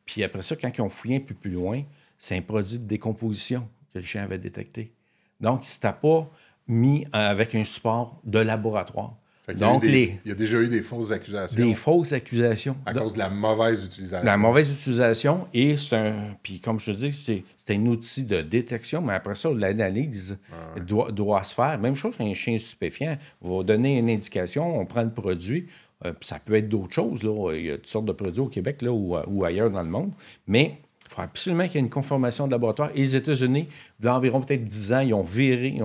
[0.04, 1.82] Puis après ça, quand ils ont fouillé un peu plus loin,
[2.18, 4.92] c'est un produit de décomposition que le chien avait détecté.
[5.38, 6.30] Donc, il ne pas
[6.66, 9.16] mis avec un support de laboratoire.
[9.56, 11.56] Donc, il, y a déjà eu des fausses accusations.
[11.56, 12.76] Des fausses accusations.
[12.86, 14.24] À cause de la mauvaise utilisation.
[14.24, 15.48] La mauvaise utilisation.
[15.52, 16.36] Et c'est un.
[16.42, 20.80] Puis, comme je te dis, c'est un outil de détection, mais après ça, l'analyse ah
[20.80, 21.78] doit, se faire.
[21.78, 23.16] Même chose un chien stupéfiant.
[23.42, 25.66] On va donner une indication, on prend le produit.
[26.04, 27.22] Euh, ça peut être d'autres choses.
[27.22, 27.52] Là.
[27.54, 29.88] Il y a toutes sortes de produits au Québec là, ou, ou ailleurs dans le
[29.88, 30.12] monde.
[30.46, 30.78] Mais
[31.10, 32.90] il faut absolument qu'il y ait une conformation de laboratoire.
[32.94, 35.78] Et les États-Unis, il y a environ peut-être 10 ans, ils ont viré,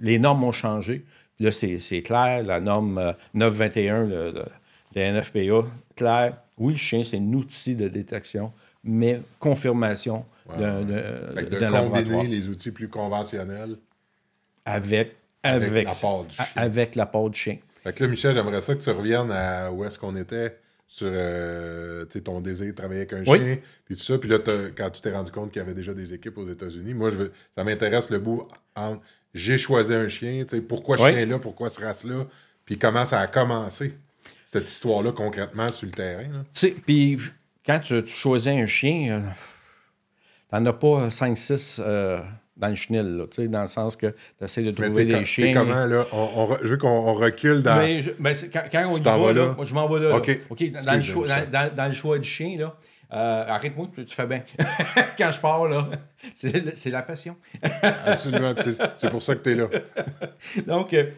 [0.00, 1.04] les normes ont changé.
[1.40, 4.44] Là, c'est clair, la norme 921 euh, de
[4.94, 5.66] la NFPA,
[5.96, 8.52] clair, oui, le chien, c'est un outil de détection,
[8.84, 10.24] mais confirmation
[10.58, 13.76] de, de, combiner les outils plus conventionnels
[14.64, 16.44] avec, avec, l'apport du chien.
[16.54, 17.58] Avec l'apport du chien.
[17.82, 21.08] Fait que là, Michel, j'aimerais ça que tu reviennes à où est-ce qu'on était sur
[21.10, 24.18] euh, ton désir de travailler avec un chien, puis tout ça.
[24.18, 26.94] Puis là, quand tu t'es rendu compte qu'il y avait déjà des équipes aux États-Unis,
[26.94, 28.98] moi, je veux, ça m'intéresse le bout en
[29.34, 32.24] j'ai choisi un chien, pourquoi ce chien-là, pourquoi ce race-là,
[32.64, 33.94] puis comment ça a commencé,
[34.46, 36.44] cette histoire-là, concrètement, sur le terrain.
[36.86, 37.18] Puis
[37.66, 39.30] quand tu, choisis un chien, euh,
[40.50, 42.20] t'en as pas 5-6 euh,
[42.56, 45.52] dans le chenil, là, dans le sens que tu essaies de trouver des chiens.
[45.52, 46.06] comment, là?
[46.62, 47.76] je veux qu'on recule dans...
[47.76, 50.16] Mais ben, quand, quand, on y va, là, je m'en vais là.
[50.16, 50.72] OK.
[50.84, 52.76] Dans, le choix, dans, dans, le choix du chien, là,
[53.12, 54.42] euh, arrête-moi, tu fais bien.
[55.18, 55.88] Quand je pars, là,
[56.34, 57.36] c'est la passion.
[57.82, 58.54] Absolument.
[58.96, 59.68] C'est pour ça que tu es là.
[60.66, 61.10] Donc, euh,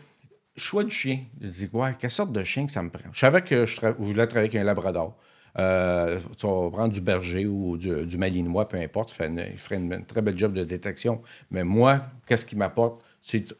[0.57, 1.21] choix du chien.
[1.41, 3.09] Je dis, ouais, quelle sorte de chien que ça me prend?
[3.13, 5.17] Je savais que je, voulais travailler avec un labrador.
[5.59, 10.21] Euh, tu vas prendre du berger ou du, malinois, peu importe, il ferait une, très
[10.21, 11.23] belle job de détection.
[11.51, 13.03] Mais moi, qu'est-ce qui m'apporte?
[13.23, 13.55] C'est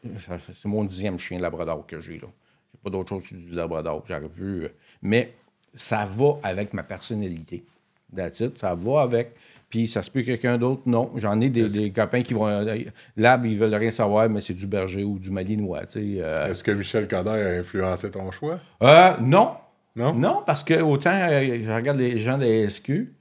[0.65, 2.27] mon dixième chien labrador que j'ai là.
[2.71, 4.03] J'ai pas d'autre chose que du labrador.
[4.07, 4.67] J'aurais pu.
[5.01, 5.33] Mais
[5.73, 7.65] ça va avec ma personnalité.
[8.15, 9.35] That's Ça va avec.
[9.69, 11.11] Puis ça se peut quelqu'un d'autre, non.
[11.17, 12.47] J'en ai des, copains qui vont.
[12.47, 12.77] Euh,
[13.17, 15.81] là, ils veulent rien savoir, mais c'est du berger ou du malinois.
[15.97, 16.47] Euh.
[16.49, 18.59] Est-ce que Michel Coder a influencé ton choix?
[18.81, 19.51] Euh, non.
[19.95, 20.13] Non?
[20.13, 23.13] Non, parce que autant je regarde les gens des SQ,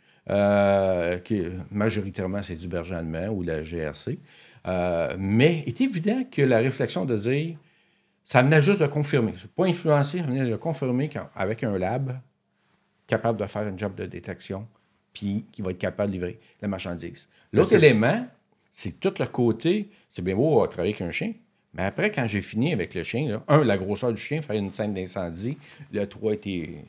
[1.25, 4.19] qui majoritairement c'est du berger allemand ou la GRC.
[5.19, 7.57] mais il est évident que la réflexion de dire
[8.23, 9.33] ça venait juste de confirmer.
[9.37, 12.21] C'est pas influencer, ça venait de confirmer qu'avec un lab
[13.07, 14.67] capable de faire un job de détection,
[15.17, 17.27] puis qui va être capable de livrer la marchandise.
[17.51, 18.27] L'autre élément,
[18.69, 21.33] c'est tout le côté, c'est bien beau travailler avec un chien,
[21.73, 24.71] mais après, quand j'ai fini avec le chien, un, la grosseur du chien, faire une
[24.71, 25.57] scène d'incendie,
[25.93, 26.85] le toit était.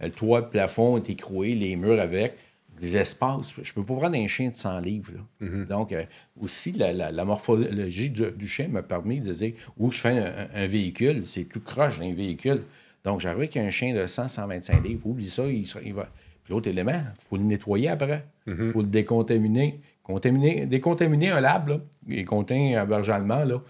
[0.00, 2.36] Le toit, le plafond était écroué, les murs avec,
[2.80, 3.54] les espaces.
[3.62, 5.12] Je peux pas prendre un chien de 100 livres.
[5.40, 5.66] Mm-hmm.
[5.66, 6.04] Donc, euh,
[6.40, 11.44] aussi, la, morphologie du, chien m'a permis de dire où je fais un, véhicule, c'est
[11.44, 12.62] tout croche d'un véhicule.
[13.04, 16.08] Donc, j'arrive avec un chien de 100, 125 livres, oublie ça, il, il va.
[16.52, 18.26] L'autre élément, il faut le nettoyer après.
[18.46, 18.72] Il mhm.
[18.72, 19.80] faut le décontaminer.
[20.02, 21.76] Contaminer, décontaminer un lab, là,
[22.08, 23.62] il contient un berger allemand, là.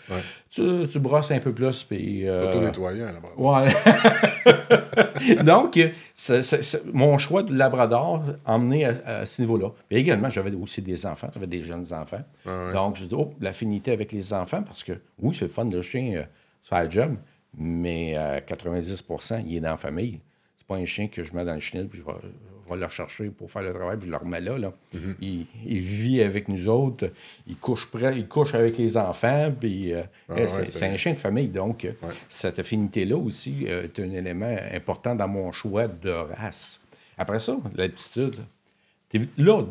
[0.48, 2.26] Tu, tu, brosses un peu plus, puis...
[2.26, 2.58] Euh...
[2.58, 3.38] nettoyer un labrador.
[3.38, 3.68] Ouais.
[5.44, 5.78] Donc,
[6.94, 9.72] mon choix de labrador emmené à, à ce niveau-là.
[9.90, 12.22] Puis également, j'avais aussi des enfants, j'avais des jeunes enfants.
[12.46, 15.66] Ah Donc, je dis, oh, l'affinité avec les enfants, parce que, oui, c'est le fun,
[15.66, 16.24] le chien,
[16.72, 17.14] euh, le job,
[17.58, 20.20] mais à 90% il est dans la famille.
[20.56, 22.12] C'est pas un chien que je mets dans le chenil puis je vais,
[22.70, 24.58] le chercher pour faire le travail puis je le remets là.
[24.58, 24.72] là.
[24.94, 25.44] Mm-hmm.
[25.66, 27.10] il, vit avec nous autres,
[27.46, 31.18] il couche, près, il couche avec les enfants, puis euh, ah c'est un chien de
[31.18, 31.48] famille.
[31.48, 31.86] Donc,
[32.28, 36.80] cette affinité-là aussi euh, est un élément important dans mon choix de race.
[37.18, 38.36] Après ça, l'aptitude.
[39.36, 39.62] Là,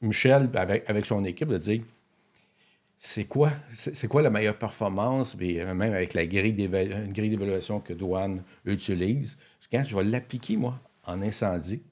[0.00, 1.82] Michel, avec, avec son équipe, de dire
[2.98, 8.42] c'est quoi, c'est quoi la meilleure performance, euh, même avec la grille d'évaluation que Douane
[8.64, 9.36] utilise.
[9.70, 11.82] Quand je vais l'appliquer, moi, en incendie,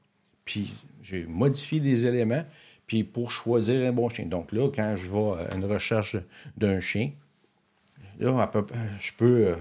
[0.44, 2.44] Puis j'ai modifié des éléments,
[2.87, 4.26] puis pour choisir un bon chien.
[4.26, 6.16] Donc là, quand je vais à une recherche
[6.57, 7.11] d'un chien,
[8.18, 8.50] là,
[8.98, 9.57] je peux euh,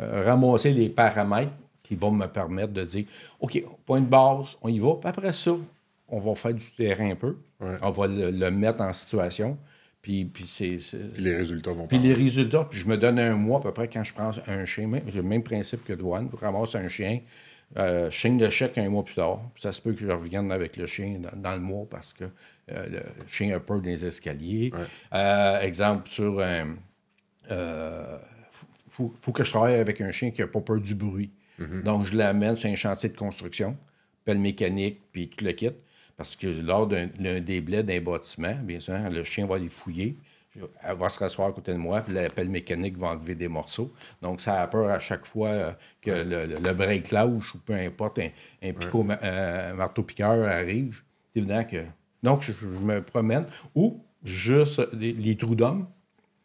[0.00, 3.04] euh, ramasser les paramètres qui vont me permettre de dire
[3.40, 4.94] OK, point de base, on y va.
[4.94, 5.52] Puis après ça,
[6.08, 7.36] on va faire du terrain un peu.
[7.60, 9.56] On va le, mettre en situation.
[10.00, 10.78] Puis, puis, c'est,
[11.16, 13.88] les résultats vont Puis les résultats, puis je me donne un mois à peu près
[13.88, 14.90] quand je prends un chien.
[15.06, 16.28] J'ai le même principe que Douane.
[16.28, 17.20] Pour ramasser un chien,
[17.78, 19.40] euh, je signe le chèque un mois plus tard.
[19.56, 22.24] ça se peut que je revienne avec le chien dans, le mois parce que
[22.70, 24.72] euh, le chien a peur des escaliers.
[25.14, 26.74] Euh, exemple, sur un.
[27.50, 28.18] Euh,
[28.88, 31.30] faut, faut, que je travaille avec un chien qui n'a pas peur du bruit.
[31.58, 31.82] Mhm.
[31.82, 33.76] Donc, je l'amène sur un chantier de construction,
[34.24, 35.70] pelle mécanique, puis tout le kit.
[36.16, 37.08] Parce que lors d'un
[37.40, 40.16] déblai d'un bâtiment, bien sûr, le chien va les fouiller.
[40.54, 43.48] Elle va se rasseoir à côté de moi, puis la pelle mécanique va enlever des
[43.48, 43.92] morceaux.
[44.20, 47.74] Donc, ça a peur à chaque fois euh, que le, le, break louche ou peu
[47.74, 48.20] importe,
[48.62, 51.02] un, picot, marteau-piqueur arrive.
[51.32, 51.84] C'est évident que.
[52.22, 53.46] Donc, je, me promène.
[53.74, 55.86] Ou juste les, trous d'homme.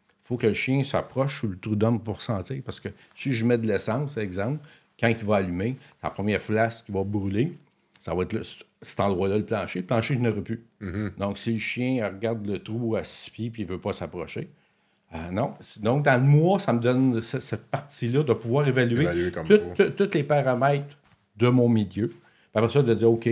[0.08, 2.62] Il faut que le chien s'approche sur le trou d'homme pour sentir.
[2.64, 4.66] Parce que si je mets de l'essence, exemple,
[4.98, 7.56] quand il va allumer, la première flasque qui va brûler,
[8.00, 8.40] ça va être
[8.82, 9.80] cet endroit-là, le plancher.
[9.80, 10.64] Le plancher, je n'aurai plus.
[10.80, 11.12] Mhm.
[11.18, 13.92] Donc, si le chien regarde le trou à six pieds et il ne veut pas
[13.92, 14.48] s'approcher,
[15.14, 15.54] euh, non.
[15.80, 20.98] Donc, dans le mois, ça me donne cette partie-là de pouvoir évaluer, tous les paramètres
[21.36, 22.10] de mon milieu.
[22.54, 23.28] après ça, de dire, OK,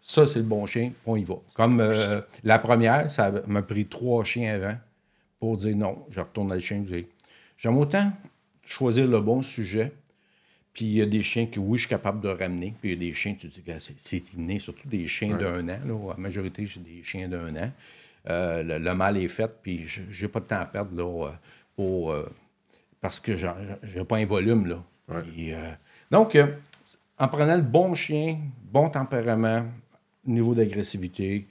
[0.00, 1.36] ça, c'est le bon chien, on y va.
[1.54, 4.76] Comme euh, la première, ça m'a pris trois chiens avant
[5.38, 6.82] pour dire non, je retourne à le chien.
[7.56, 8.10] J'aime autant
[8.64, 9.92] choisir le bon sujet
[10.72, 12.74] puis il y a des chiens que, oui, je suis capable de ramener.
[12.80, 13.62] Puis il y a des chiens, tu dis,
[13.98, 15.80] c'est inné, surtout des chiens d'un an.
[15.84, 16.10] Là.
[16.10, 17.72] La majorité, c'est des chiens d'un an.
[18.28, 21.30] Euh, le, mal est fait, puis j'ai pas de temps à perdre là, euh,
[21.74, 22.28] pour, euh,
[23.00, 24.66] parce que j'ai pas un volume.
[24.66, 24.84] Là.
[26.10, 26.38] donc,
[27.18, 29.64] en prenant le bon chien, bon tempérament,
[30.24, 31.48] niveau d'agressivité,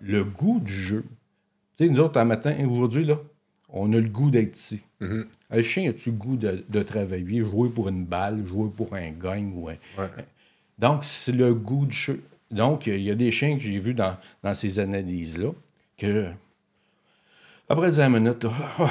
[0.00, 1.04] le goût du jeu.
[1.76, 3.18] Tu sais, nous autres, un matin, aujourd'hui, là,
[3.68, 4.82] on a le goût d'être ici.
[5.00, 5.24] Mm-hmm.
[5.50, 9.52] Un chien a-tu le goût de, travailler, jouer pour une balle, jouer pour un gagne?
[9.54, 9.68] Ou
[10.78, 12.22] Donc, c'est le goût du jeu.
[12.50, 14.16] Donc, il y a des chiens que j'ai vus dans,
[14.54, 15.50] ces analyses-là
[15.98, 16.28] que,
[17.68, 18.86] après 10 minutes, là, oh,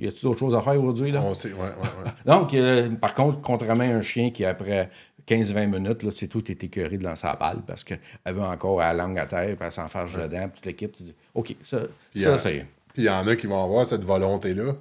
[0.00, 1.12] y a-t-il d'autres choses à faire aujourd'hui?
[1.12, 1.22] Là?
[1.22, 4.90] On sait, ouais, ouais, Donc, euh, par contre, contrairement à un chien qui, après
[5.28, 8.80] 15-20 minutes, là, c'est tout est écœuré de lancer la balle parce qu'elle veut encore
[8.80, 11.14] à la langue à terre, puis elle s'en fâche dedans, puis toute l'équipe, tu dis,
[11.34, 11.82] OK, ça,
[12.14, 12.66] ça c'est.
[12.92, 14.74] Puis il y en a qui vont avoir cette volonté-là,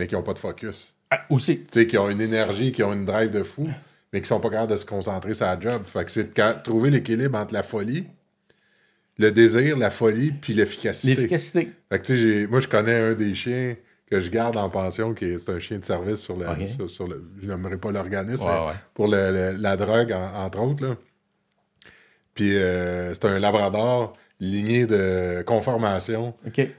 [0.00, 0.94] mais qui n'ont pas de focus.
[1.10, 1.60] Ah, aussi.
[1.60, 3.68] Tu sais, qui ont une énergie, qui ont une drive de fou,
[4.12, 5.84] mais qui sont pas capables de se concentrer sur la job.
[5.84, 8.06] Fait que c'est de trouver l'équilibre entre la folie,
[9.18, 11.14] le désir, la folie, puis l'efficacité.
[11.14, 11.72] L'efficacité.
[11.90, 13.76] Fait que tu sais, moi, je connais un des chiens
[14.10, 16.46] que je garde en pension, qui est, un chien de service sur le.
[16.88, 18.46] Sur, le je n'aimerais pas l'organisme,
[18.94, 20.86] pour la drogue, entre autres.
[20.86, 20.96] Là.
[22.32, 26.32] Puis euh, c'est un labrador lignée de conformation.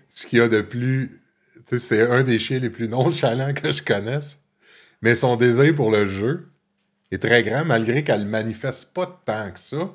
[0.10, 1.21] Ce qu'il y a de plus.
[1.66, 4.40] C'est un des chiens les plus nonchalants que je connaisse.
[5.02, 6.50] Mais son désir pour le jeu
[7.12, 9.90] est très grand, malgré qu'elle ne manifeste pas tant que ça.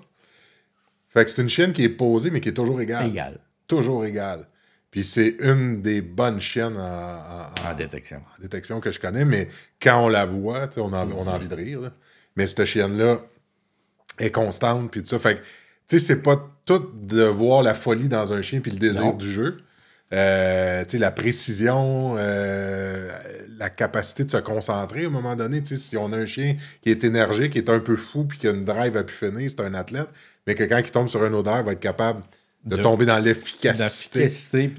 [1.11, 3.07] Fait que c'est une chienne qui est posée, mais qui est toujours égale.
[3.07, 3.39] Égale.
[3.67, 4.47] Toujours égale.
[4.91, 8.19] Puis c'est une des bonnes chiennes en, détection.
[8.19, 9.49] En détection que je connais, mais
[9.81, 11.93] quand on la voit, on a, on a envie de rire.
[12.35, 13.21] Mais cette chienne-là
[14.19, 15.19] est constante, puis tout ça.
[15.19, 15.41] Fait que
[15.89, 19.15] tu sais, c'est pas tout de voir la folie dans un chien puis le désir
[19.15, 19.59] du jeu.
[20.13, 23.09] Euh, la précision, euh,
[23.59, 25.63] la capacité de se concentrer à un moment donné.
[25.65, 28.47] Si on a un chien qui est énergique, qui est un peu fou, puis qui
[28.47, 30.09] a une drive à pu finir, c'est un athlète,
[30.47, 32.23] mais que quand il tombe sur un odeur, il va être capable
[32.65, 34.29] de, tomber dans l'efficacité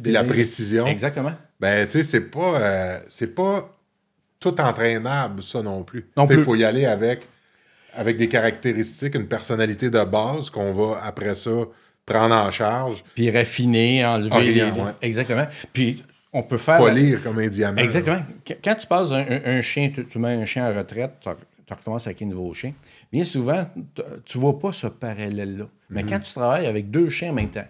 [0.06, 0.86] et la précision.
[0.88, 1.34] Exactement.
[1.60, 3.74] Ben, tu sais, c'est pas, euh, c'est pas
[4.40, 6.06] tout entraînable, ça non plus.
[6.30, 7.28] Il faut y aller avec
[7.98, 11.50] avec des caractéristiques, une personnalité de base qu'on va, après ça,
[12.08, 13.04] prendre en charge.
[13.14, 14.72] Puis raffiner, enlever les...
[15.02, 15.46] Exactement.
[15.72, 16.04] Puis
[16.34, 16.78] on peut faire...
[16.78, 17.80] Polir comme un diamant.
[17.80, 18.22] Exactement.
[18.64, 22.26] Quand tu passes un, chien, tu, mets un chien à retraite, tu recommences avec un
[22.26, 22.74] nouveau chien,
[23.12, 23.68] bien souvent,
[24.26, 25.66] tu vois pas ce parallèle-là.
[25.90, 26.10] Mais mhm.
[26.10, 27.68] quand tu travailles avec deux chiens en même temps,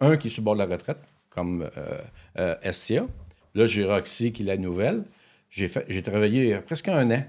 [0.00, 1.98] un qui est sur le bord de la retraite, comme euh,
[2.38, 3.06] euh, Estia,
[3.54, 5.02] là, j'ai Roxy qui est la nouvelle,
[5.48, 7.24] j'ai travaillé presque un an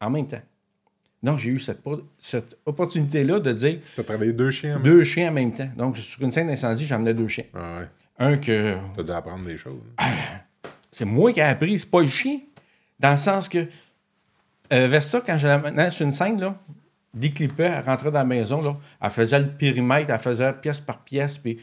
[0.00, 0.40] en même temps.
[1.22, 1.80] Donc, j'ai eu cette,
[2.18, 3.78] cette opportunité-là de dire.
[3.94, 5.70] Tu as travaillé deux chiens même Deux chiens en même temps.
[5.76, 7.44] Donc, sur une scène d'incendie, j'emmenais deux chiens.
[7.54, 7.88] Ah ouais.
[8.18, 8.76] Un que.
[8.94, 9.80] Tu as dû apprendre des choses.
[9.98, 10.10] Ah,
[10.90, 12.40] c'est moi qui ai appris, c'est pas le chien.
[12.98, 13.66] Dans le sens que
[14.72, 16.56] euh, Vesta, quand je l'amenais sur une scène, là,
[17.14, 21.02] déclipait, elle rentrait dans la maison, là, elle faisait le périmètre, elle faisait pièce par
[21.02, 21.58] pièce, puis,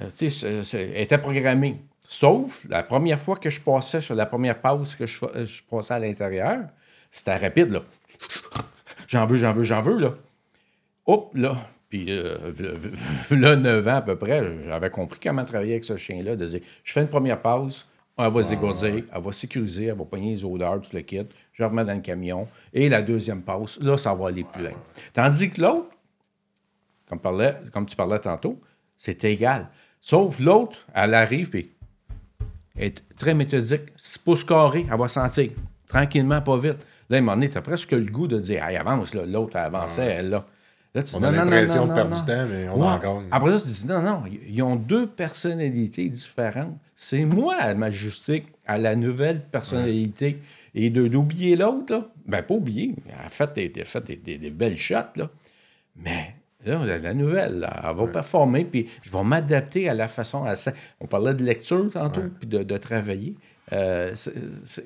[0.00, 1.80] euh, tu sais, elle était programmée.
[2.06, 5.94] Sauf la première fois que je passais sur la première pause que je, je passais
[5.94, 6.60] à l'intérieur,
[7.10, 7.82] c'était rapide, là
[9.10, 10.14] j'en veux, j'en veux, j'en veux, là.
[11.06, 11.56] Hop, là,
[11.88, 12.52] Puis euh,
[13.30, 16.60] là, 9 ans à peu près, j'avais compris comment travailler avec ce chien-là, de dire,
[16.84, 17.86] je fais une première pause,
[18.16, 21.26] elle va se dégourdir, elle va sécuriser, elle va pogner les odeurs, tout le kit,
[21.52, 24.72] je remets dans le camion, et la deuxième pause, là, ça va aller plus loin.
[25.12, 25.88] Tandis que l'autre,
[27.08, 28.60] comme tu parlais tantôt,
[28.96, 29.68] c'est égal.
[30.00, 31.72] Sauf l'autre, elle arrive, puis
[32.76, 35.50] elle est très méthodique, 6 pouces carrés, elle va sentir,
[35.90, 36.78] tranquillement, pas vite.
[37.10, 39.26] Là, à un moment donné, tu as presque le goût de dire, hey, avance, là.
[39.26, 40.46] l'autre, avançait, elle, là.
[40.92, 43.06] Là, tu on a l'impression de perdre du temps, mais on ouais.
[43.06, 46.76] en Après ça, tu dis non, non, ils ont deux personnalités différentes.
[46.96, 50.40] C'est moi à m'ajuster à la nouvelle personnalité.
[50.74, 52.94] Et d'oublier l'autre, là, ben pas oublier.
[53.06, 55.30] Elle a fait des, fait des, des, belles shots, là.
[55.96, 56.34] Mais
[56.64, 60.44] là, la nouvelle, elle va performer, puis je vais m'adapter à la façon.
[60.44, 60.72] À ça.
[61.00, 63.36] On parlait de lecture tantôt, puis de, de, travailler.
[63.72, 64.82] Euh, c'est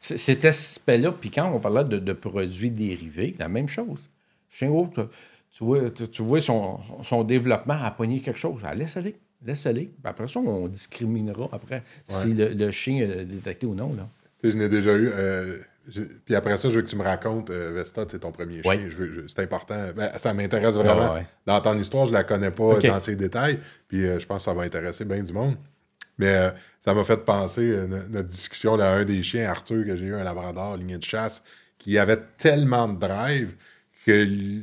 [0.00, 1.12] cet aspect-là.
[1.12, 4.08] Puis quand on parlait de, de produits dérivés, la même chose.
[4.50, 4.70] Chien
[5.50, 8.60] tu vois, tu vois son, son, développement à pogner quelque chose.
[8.64, 9.16] Ah, laisse aller.
[9.44, 9.90] Laisse aller.
[10.04, 13.92] après ça, on discriminera après si le, chien est détecté ou non.
[13.94, 14.08] Là.
[14.40, 15.10] Tu sais, je n'ai déjà eu.
[15.12, 15.58] Euh,
[16.24, 18.88] puis après ça, je veux que tu me racontes, euh, Vesta, c'est ton premier chien.
[19.26, 19.88] c'est important.
[19.96, 21.16] Ben, ça m'intéresse ah, vraiment.
[21.46, 23.58] Dans ton histoire, je ne la connais pas dans ses détails.
[23.88, 25.56] Puis euh, je pense que ça va intéresser bien du monde.
[26.18, 26.52] Mais
[26.88, 27.76] ça m'a fait penser
[28.08, 31.42] notre discussion à un des chiens, Arthur, que j'ai eu, un labrador, lignée de chasse,
[31.76, 33.52] qui avait tellement de drive
[34.06, 34.62] que,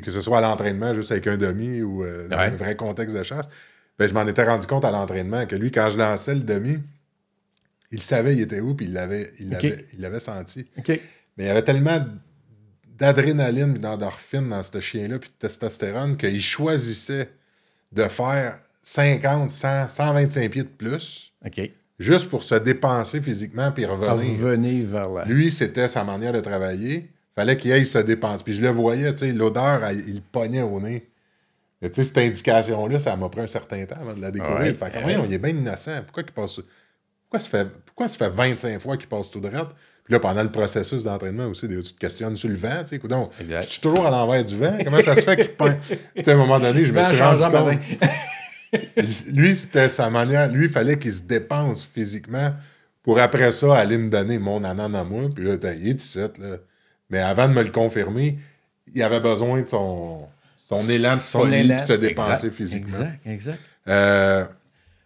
[0.00, 3.16] que ce soit à l'entraînement, juste avec un demi ou euh, dans un vrai contexte
[3.16, 3.46] de chasse,
[3.96, 6.78] ben, je m'en étais rendu compte à l'entraînement que lui, quand je lançais le demi,
[7.92, 9.48] il savait il était où, puis il l'avait il
[10.00, 10.66] l'avait senti.
[10.88, 12.04] Mais il y avait tellement
[12.98, 17.30] d'adrénaline et d'endorphine dans ce chien-là, puis de testostérone, qu'il choisissait
[17.92, 21.30] de faire 50, 100, 125 pieds de plus.
[21.98, 24.44] Juste pour se dépenser physiquement puis revenir.
[24.44, 25.24] revenir vers là.
[25.26, 28.42] Lui, c'était sa manière de travailler fallait qu'il aille se dépense.
[28.42, 31.08] Puis je le voyais, tu sais, l'odeur, il pognait au nez.
[31.82, 34.74] Tu sais, cette indication-là, ça m'a pris un certain temps avant de la découvrir.
[34.74, 36.02] fait que, on est bien innocent.
[36.04, 36.60] Pourquoi il passe.
[37.28, 39.68] Pourquoi ça fait, pourquoi ça fait 25 fois qu'il passe tout droit?
[40.04, 42.84] Puis là, pendant le processus d'entraînement aussi, tu te questionnes sur le vent.
[42.86, 44.78] Tu sais, donc, je suis toujours à l'envers du vent.
[44.84, 45.50] Comment ça se fait qu'il
[46.14, 47.78] Tu sais, à un moment donné, je me suis rendu compte.
[49.32, 50.48] lui, c'était sa manière.
[50.48, 52.52] Lui, il fallait qu'il se dépense physiquement
[53.02, 55.28] pour après ça aller me donner mon anan à moi.
[55.34, 56.56] Puis là, il est 17, là.
[57.10, 58.38] Mais avant de me le confirmer,
[58.92, 61.80] il avait besoin de son, son élan de son élan.
[61.80, 62.96] de se dépenser physiquement.
[62.96, 63.58] Exact, exact.
[63.88, 64.44] Euh,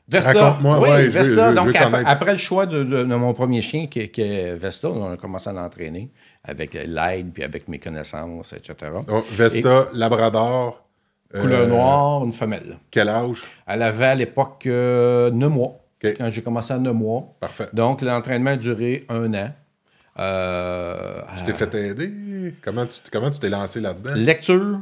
[0.08, 4.88] Vesta, moi oui, Vesta, donc après, le choix de, mon premier chien, qui, est Vesta,
[4.88, 6.10] on a commencé à l'entraîner
[6.44, 8.90] avec l'aide, puis avec mes connaissances, etc.
[9.06, 10.87] Donc, Vesta, Labrador.
[11.32, 12.78] Couleur euh, noire, une femelle.
[12.90, 13.42] Quel âge?
[13.66, 15.78] Elle avait à l'époque euh, 9 mois.
[16.00, 17.34] Quand j'ai commencé à 9 mois.
[17.40, 17.68] Parfait.
[17.72, 19.50] Donc, l'entraînement a duré un an.
[20.18, 22.54] Euh, tu t'es fait aider?
[22.62, 24.14] Comment tu, comment tu t'es lancé là-dedans?
[24.14, 24.80] Lecture,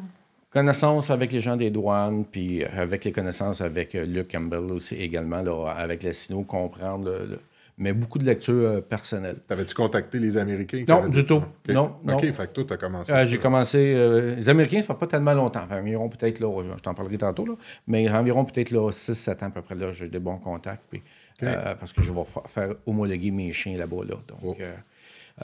[0.50, 4.94] connaissance avec les gens des douanes, puis avec les connaissances avec euh, Luke Campbell aussi
[4.94, 7.38] également, là, avec les signaux, comprendre.
[7.78, 9.38] Mais beaucoup de lecture euh, personnelle.
[9.46, 10.84] T'avais-tu contacté les Américains?
[10.88, 11.42] Non, du tout.
[11.68, 12.16] Non, non.
[12.16, 13.12] OK, fait que toi, t'as commencé.
[13.28, 14.34] j'ai commencé.
[14.36, 15.62] les Américains, ça fait pas tellement longtemps.
[15.64, 17.54] Enfin, environ peut-être là, je t'en parlerai tantôt, là,
[17.86, 20.82] mais environ peut-être là 6-7 ans à peu près là, j'ai des bons contacts.
[20.90, 21.02] Puis,
[21.40, 24.04] parce que je vais faire homologuer mes chiens là-bas.
[24.08, 24.56] Là, donc, oh.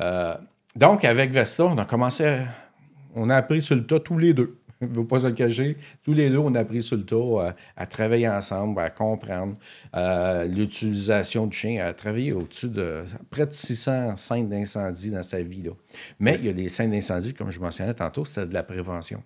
[0.00, 0.34] Euh,
[0.74, 2.38] donc, avec Vesta, on a commencé,
[3.14, 4.58] on a appris sur le tas tous les deux.
[4.92, 5.76] Ne veux pas se le cacher.
[6.02, 9.54] Tous les deux, on a appris sur le tas euh, à, travailler ensemble, à comprendre
[9.94, 15.40] euh, l'utilisation du chien, à travailler au-dessus de près de 600 scènes d'incendie dans sa
[15.40, 15.62] vie.
[16.18, 19.22] Mais il y a des scènes d'incendie, comme je mentionnais tantôt, c'est de la prévention.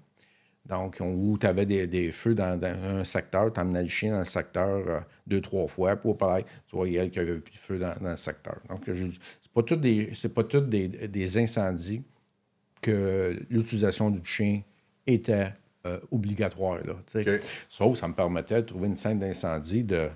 [0.66, 4.24] Donc, où tu avais des, feux dans, un secteur, tu emmenais le chien dans le
[4.24, 7.78] secteur euh, deux, trois fois pour pareil, tu voyais qu'il n'y avait plus de feu
[7.78, 8.56] dans, le secteur.
[8.68, 9.12] Donc, ce n'est
[9.54, 10.42] pas tous des, pas
[11.06, 12.02] des, incendies
[12.82, 14.62] que l'utilisation du chien
[15.06, 15.52] était
[15.86, 16.78] euh, obligatoire.
[16.84, 16.94] Là,
[17.68, 20.08] Sauf ça me permettait de trouver une scène d'incendie de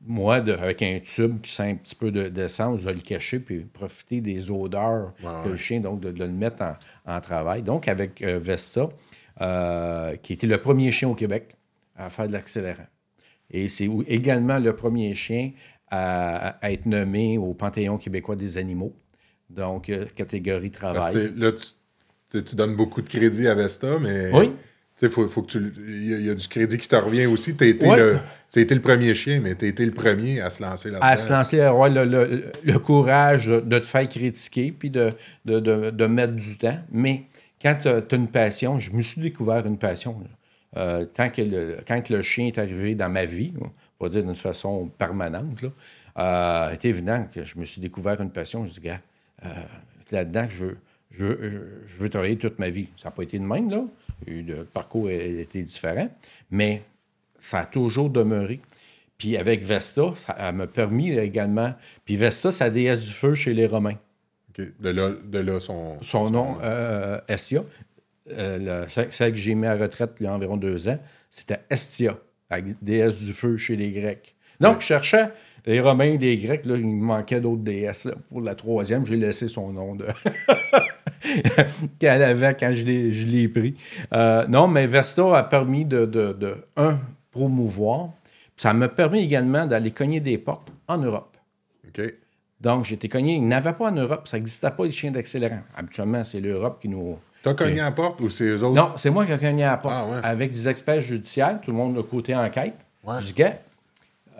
[0.00, 4.20] moi, avec un tube qui sent un petit peu d'essence, de, le cacher puis profiter
[4.20, 5.12] des odeurs
[5.44, 6.62] que le chien, donc de, le mettre
[7.04, 7.62] en, travail.
[7.62, 8.88] Donc, avec euh, Vesta,
[9.40, 11.56] euh, qui était le premier chien au Québec
[11.96, 12.86] à faire de l'accélérant.
[13.50, 15.52] Et c'est également le premier chien
[15.90, 18.94] à, être nommé au Panthéon québécois des animaux.
[19.50, 21.32] Donc, euh, catégorie travail.
[21.36, 21.66] là, tu,
[22.54, 24.30] donnes beaucoup de crédit à Vesta, mais.
[24.32, 24.52] Oui.
[25.00, 25.72] Il faut, faut, que tu.
[25.86, 27.56] Il y, a du crédit qui te revient aussi.
[27.56, 28.18] Tu été, le,
[28.56, 31.06] été le premier chien, mais tu as été le premier à se lancer là-dedans.
[31.06, 35.12] À se lancer, avoir le, le, courage de te faire critiquer puis de,
[35.44, 36.80] de, de, mettre du temps.
[36.90, 37.22] Mais
[37.62, 40.20] quand tu as, une passion, je me suis découvert une passion.
[40.76, 43.52] Euh, tant que le, quand le chien est arrivé dans ma vie,
[44.00, 45.68] on va dire d'une façon permanente, là,
[46.18, 48.64] euh, c'est évident que je me suis découvert une passion.
[48.64, 49.00] Je dis, gars,
[49.44, 49.48] euh,
[50.00, 50.78] c'est là-dedans que je veux,
[51.10, 51.24] je,
[51.98, 52.88] veux, travailler toute ma vie.
[52.96, 53.84] Ça n'a pas été de même, là.
[54.26, 56.08] Le parcours a été différent,
[56.50, 56.82] mais
[57.38, 58.60] ça a toujours demeuré.
[59.16, 61.74] Puis avec Vesta, ça m'a permis également.
[62.04, 63.98] Puis Vesta, c'est la déesse du feu chez les Romains.
[64.58, 64.64] OK.
[64.80, 65.98] De là, de là son.
[66.02, 67.62] Son nom, euh, Estia.
[68.30, 70.98] Euh, le- celle que j'ai mis à retraite il y a environ deux ans,
[71.30, 72.18] c'était Estia,
[72.50, 74.34] la déesse du feu chez les Grecs.
[74.60, 75.30] Donc, je cherchais
[75.68, 78.06] les Romains et les Grecs, là, il me manquait d'autres déesses.
[78.06, 78.14] là.
[78.30, 80.06] Pour la troisième, j'ai laissé son nom de...
[81.98, 83.76] qu'elle avait quand je l'ai, pris.
[84.14, 86.98] Euh, non, mais Vesta a permis de, de, de, un,
[87.30, 88.08] promouvoir.
[88.56, 91.36] Ça m'a permis également d'aller cogner des portes en Europe.
[91.86, 92.14] OK.
[92.62, 93.34] Donc, été cogné.
[93.34, 95.60] Il n'avait pas en Europe, ça n'existait pas les chiens d'accélérant.
[95.76, 97.18] Habituellement, c'est l'Europe qui nous.
[97.42, 98.74] T'as cogné à la porte ou c'est eux autres?
[98.74, 99.94] Non, c'est moi qui ai cogné à la porte.
[99.96, 100.20] Ah, ouais.
[100.24, 102.86] Avec des experts judiciaires, tout le monde de côté enquête.
[103.04, 103.16] Ouais.
[103.20, 103.42] Je dis,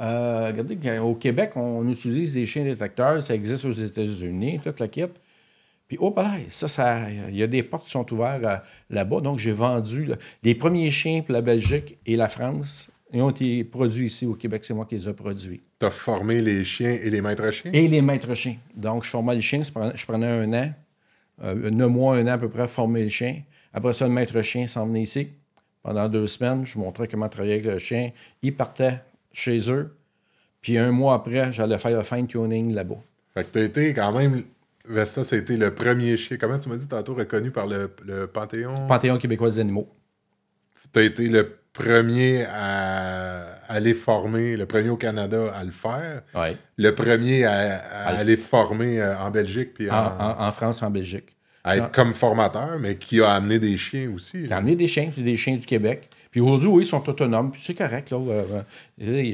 [0.01, 4.88] euh, regardez, au Québec, on utilise des chiens détecteurs, ça existe aux États-Unis, toute la
[4.88, 5.07] kit.
[5.88, 8.57] Puis, oh, pareil, ça, ça, il y a des portes qui sont ouvertes euh,
[8.90, 9.20] là-bas.
[9.20, 12.88] Donc, j'ai vendu là, les premiers chiens pour la Belgique et la France.
[13.12, 15.62] Ils ont été produits ici au Québec, c'est moi qui les ai produits.
[15.78, 17.70] T'as formé les chiens et les maîtres chiens?
[17.72, 18.57] Et les maîtres chiens.
[18.76, 20.72] Donc, je formais les chiens, je prenais, un an,
[21.42, 23.42] euh, neuf mois, un an à peu près former le chien.
[23.72, 25.28] Après ça, le maître chien s'en venait ici.
[25.82, 28.11] Pendant deux semaines, je montrais comment travailler avec le chien.
[28.42, 29.01] Ils partaient
[29.33, 29.95] chez eux.
[30.61, 32.97] Puis un mois après, j'allais faire le fine-tuning là-bas.
[33.35, 34.43] Fait que t'as été quand même.
[34.89, 36.37] Vesta, c'était le premier chien.
[36.41, 38.87] Comment tu m'as dit tantôt, reconnu par le, le Panthéon?
[38.87, 39.89] Panthéon québécois des animaux.
[40.93, 46.57] T'as été le premier à aller former, le premier au Canada à le faire, Oui.
[46.79, 50.91] le premier à, à le- aller former euh, en Belgique, puis En, en- France, en
[50.91, 51.37] Belgique.
[51.64, 54.47] à être comme formateur, mais qui a amené des chiens aussi.
[54.47, 56.09] J'ai amené des chiens, c'est des chiens du Québec.
[56.31, 57.51] Puis aujourd'hui, oui, ils sont autonomes.
[57.51, 58.18] Puis c'est correct, là.
[58.18, 58.62] euh, euh,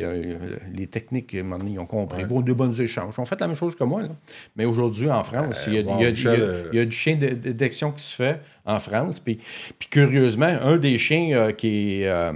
[0.03, 2.25] euh, les techniques, à un moment donné, ils ont compris.
[2.25, 3.15] Bon, de bonnes échanges.
[3.19, 4.09] Ils ont fait la même chose que moi, là.
[4.57, 6.71] Mais aujourd'hui, en France, il, y a, wow, il y a- Michel, il y a-
[6.73, 9.19] il y a du chien détection qui se fait en France.
[9.21, 9.39] Puis,
[9.79, 12.33] puis curieusement, un des chiens euh, qui, euh,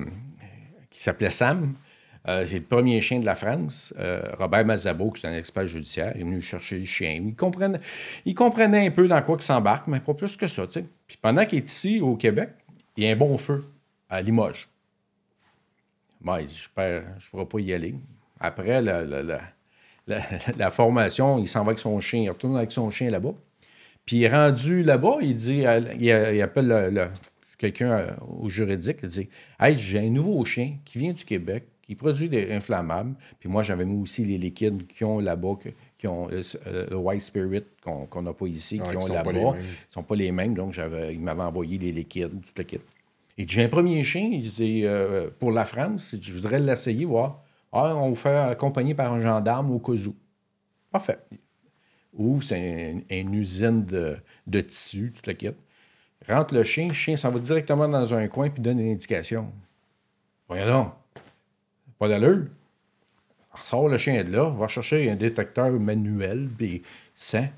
[0.90, 1.74] qui s'appelait Sam,
[2.28, 3.94] euh, c'est le premier chien de la France.
[3.98, 7.22] Euh, Robert Mazabo, qui est un expert judiciaire, est venu chercher le chien.
[7.24, 7.78] Il comprenait,
[8.26, 10.66] il comprenait un peu dans quoi il s'embarque, mais pas plus que ça.
[11.06, 12.50] Puis pendant qu'il est ici, au Québec,
[12.96, 13.64] il y a un bon feu
[14.08, 14.68] à Limoges.
[16.46, 17.94] Dit, je ne pourrai pas y aller.
[18.40, 19.40] Après la, la- la-
[20.06, 20.22] la-
[20.58, 22.22] la formation, il s'en va avec son chien.
[22.22, 23.34] Il retourne avec son chien là-bas.
[24.04, 25.64] Puis il est rendu là-bas, il dit,
[25.98, 27.08] il, il appelle le- le-
[27.58, 29.28] quelqu'un euh, au juridique, il dit
[29.60, 33.14] Hey, j'ai un nouveau chien qui vient du Québec, qui produit des inflammables.
[33.38, 35.54] Puis moi, j'avais mis aussi les liquides qui ont là-bas,
[35.96, 39.30] qui ont euh, euh, le White Spirit qu'on n'a pas ici, Ouais, qui ont là-bas.
[39.58, 40.76] Ils sont pas les mêmes, donc
[41.10, 42.80] il m'avait envoyé les liquides, tout le kit.
[43.40, 47.42] Et j'ai un premier chien, il dit, euh, pour la France, je voudrais l'essayer, voir.
[47.72, 50.16] Ah, on vous fait accompagner par un gendarme au cas où.
[50.90, 51.18] Parfait.
[52.14, 54.16] Ou c'est un- une usine de,
[54.46, 55.50] de tissu, tout le kit.
[56.28, 59.52] Rentre le chien, le chien s'en va directement dans un coin puis donne une indication.
[60.48, 60.90] Voyons.
[61.98, 62.46] Pas d'allure.
[63.52, 66.82] Ressort le chien de là, va chercher un détecteur manuel, puis
[67.14, 67.50] sent.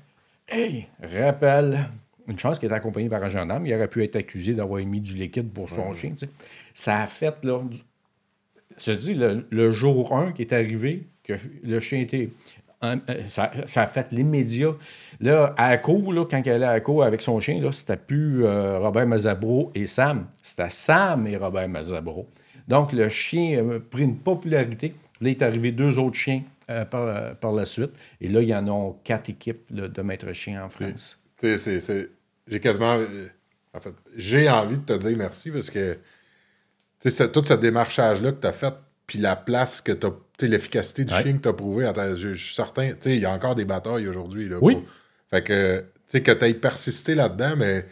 [0.47, 1.89] Hey, rappelle.
[2.27, 3.65] Une chance qu'il est accompagné par un gendarme.
[3.65, 6.13] Il aurait pu être accusé d'avoir émis du liquide pour son chien.
[6.73, 7.79] Ça a fait, là, du-
[8.77, 12.29] se dit, le, le jour 1 qui est arrivé, que le chien était.
[12.81, 14.73] en- euh, ça, ça a fait l'immédiat.
[15.19, 17.71] Là, à la cour, là, quand elle allait à la cour avec son chien, là,
[17.71, 20.27] c'était plus euh, Robert Mazabro et Sam.
[20.41, 22.27] C'était Sam et Robert Mazabro.
[22.67, 24.93] Donc, le chien a pris une popularité.
[25.19, 27.91] Là, il est arrivé deux autres chiens euh, par, par la suite.
[28.19, 31.20] Et là, il y en a quatre équipes là, de maîtres chiens en France.
[32.47, 32.97] J'ai quasiment.
[32.97, 33.27] euh,
[33.73, 35.97] En fait, j'ai envie de te dire merci parce que
[37.01, 38.73] tout ce démarchage-là que tu as fait,
[39.07, 40.11] puis la place que tu as.
[40.43, 41.21] L'efficacité du Ouais.
[41.21, 41.87] chien que tu as prouvé,
[42.17, 42.89] je, je suis certain.
[42.89, 44.49] Tu sais, il y a encore des batailles aujourd'hui.
[44.49, 44.73] là, Oui.
[44.73, 44.83] pour-
[45.29, 47.85] Fait que, tu sais, que tu aies persisté là-dedans, mais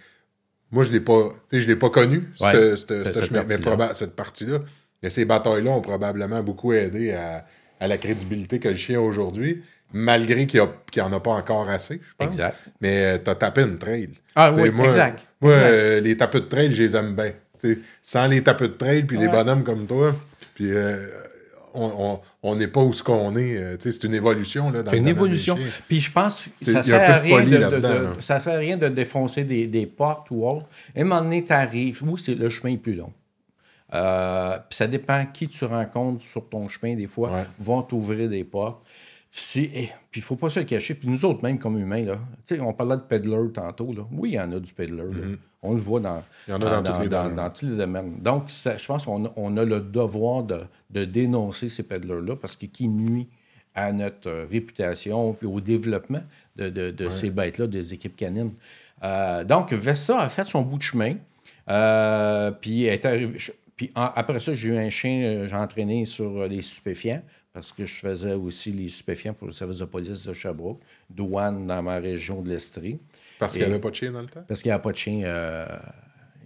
[0.72, 1.30] moi, je l'ai pas.
[1.52, 2.52] Je l'ai pas connu, Ouais.
[2.76, 4.62] cette, cette- Cette- mais partie-là.
[5.04, 7.46] Et ces batailles-là ont probablement beaucoup aidé à,
[7.80, 9.62] à la crédibilité que le chien a aujourd'hui,
[9.94, 10.62] malgré qu'il
[10.96, 12.28] n'y en a pas encore assez, je pense.
[12.36, 12.58] Exact.
[12.82, 14.10] Mais tu as tapé une trail.
[14.36, 15.66] Ah T'sais, oui, moi, exact, Moi, exact.
[15.68, 17.32] euh, les tapes de trail, je les aime bien.
[17.58, 19.32] T'sais, sans les tapes de trail, puis les Ouais.
[19.32, 20.16] bonhommes comme toi,
[20.56, 21.08] puis euh,
[21.74, 23.58] on- on on n'est pas où ce qu'on est.
[23.58, 24.72] euh, c'est une évolution.
[24.72, 25.58] Là, dans C'est une évolution.
[25.90, 28.88] Puis je pense que ça un sert à rien de, ça sert à rien de
[28.88, 30.66] défoncer des, des portes ou autre.
[30.96, 32.02] À un moment donné, tu arrives.
[32.18, 33.12] C'est le chemin est plus long.
[33.94, 37.44] Euh, puis ça dépend qui tu rencontres sur ton chemin, des fois, Ouais.
[37.60, 38.82] vont t'ouvrir des portes.
[39.32, 40.96] Si- eh, Puis il ne faut pas se le cacher.
[40.96, 42.20] Puis nous autres, même comme humains, là,
[42.62, 43.94] on parlait de peddler tantôt.
[43.94, 44.02] Là.
[44.12, 44.98] Oui, il y en a du peddler.
[45.04, 45.28] là.
[45.62, 46.24] On le voit dans.
[46.48, 47.36] Il y en a dans tous les domaines.
[47.36, 48.16] dans tous les domaines.
[48.22, 52.36] Donc, ça- je pense qu'on a, on a le devoir de, de dénoncer ces peddlers-là
[52.38, 53.28] parce que qui nuit
[53.76, 56.24] à notre euh, réputation puis au développement
[56.56, 58.54] de, de- de ces bêtes-là, des équipes canines.
[59.04, 61.16] Euh, donc, Vesta a fait son bout de chemin.
[61.70, 67.22] Euh, puis, est en- après ça, j'ai eu un chien, j'ai entraîné sur les stupéfiants,
[67.54, 71.66] parce que je faisais aussi les stupéfiants pour le service de police de Sherbrooke, douane
[71.68, 73.00] dans ma région de l'Estrie.
[73.40, 74.44] Parce qu'il n'y avait pas de chien dans le temps?
[74.48, 75.24] Parce qu'il n'y a pas de chien.
[75.24, 75.66] euh,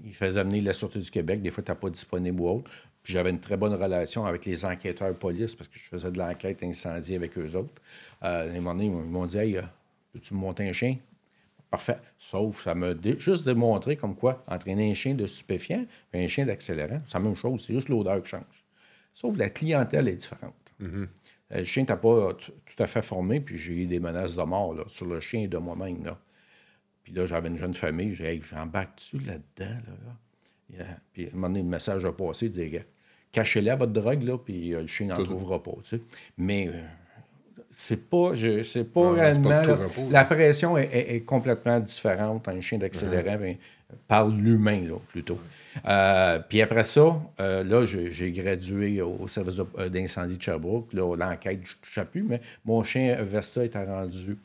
[0.06, 1.42] il faisait amener la Sûreté du Québec.
[1.42, 2.72] Des fois, tu n'as pas disponible ou autre.
[3.02, 6.18] Puis j'avais une très bonne relation avec les enquêteurs police parce que je faisais de
[6.18, 7.82] l'enquête incendie avec eux autres.
[8.24, 9.62] Euh, à un moment donné, ils m'ont dit Hey, euh,
[10.14, 10.98] peux-tu me monter un chien?
[11.70, 11.98] Parfait.
[12.18, 16.46] Sauf, ça m'a juste démontré comme quoi entraîner un chien de stupéfiant et un chien
[16.46, 17.66] d'accélérant, c'est la même chose.
[17.66, 18.64] C'est juste l'odeur qui change.
[19.12, 20.63] Sauf la clientèle est différente.
[20.82, 21.06] Euh,
[21.52, 22.52] Le chien n'était pas tout
[22.84, 25.48] à fait formé, puis j'ai eu des menaces de mort là, sur le chien et
[25.48, 26.04] de moi-même.
[26.04, 26.18] là.
[27.04, 28.14] Puis là, j'avais une jeune famille.
[28.14, 29.76] J'ai dit, hey, j'embarque-tu là-dedans?
[29.88, 30.16] Là, là?
[30.78, 30.98] Yeah.
[31.12, 32.46] Puis à un moment donné, le message a passé.
[32.48, 32.88] Il disait,
[33.32, 35.74] cachez-la votre drogue, là, puis euh, le chien n'en trouvera pas.
[35.84, 36.02] tu sais.
[36.38, 36.82] Mais euh,
[37.70, 39.50] c'est pas, je, c'est pas Ouais, réellement.
[39.50, 43.58] pas là, repos, la pression est, est- est complètement différente un chien d'accélérant ben,
[44.08, 45.38] par l'humain, là, plutôt.
[45.86, 50.94] Euh, puis après ça, euh, là, j'ai gradué au service euh, d'incendie de Sherbrooke.
[50.94, 54.38] Là, l'enquête, je ne touchais plus, mais mon chien Vesta était rendu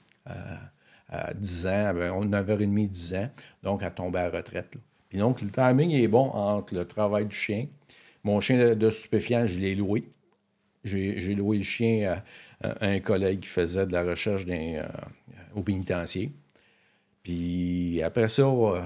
[1.10, 3.30] à 10 ans, on 9h30, 10 ans,
[3.62, 4.76] donc elle tombait à retraite.
[5.08, 7.66] Puis donc, le timing est bon entre le travail du chien.
[8.24, 10.10] Mon chien de, stupéfiant, je l'ai loué.
[10.84, 12.22] J'ai loué le chien
[12.62, 14.44] à, à un collègue qui faisait de la recherche
[15.54, 16.30] au pénitencier.
[17.28, 18.80] Puis après ça, euh,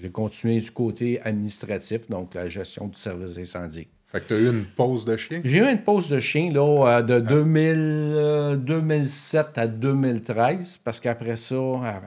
[0.00, 3.88] j'ai- continué du côté administratif, donc la gestion du service d'incendie.
[4.06, 5.42] Fait que tu as eu une pause de chien?
[5.44, 6.62] J'ai eu une pause de chien là,
[6.96, 11.56] euh, de 2000, euh, 2007 à 2013, parce qu'après ça,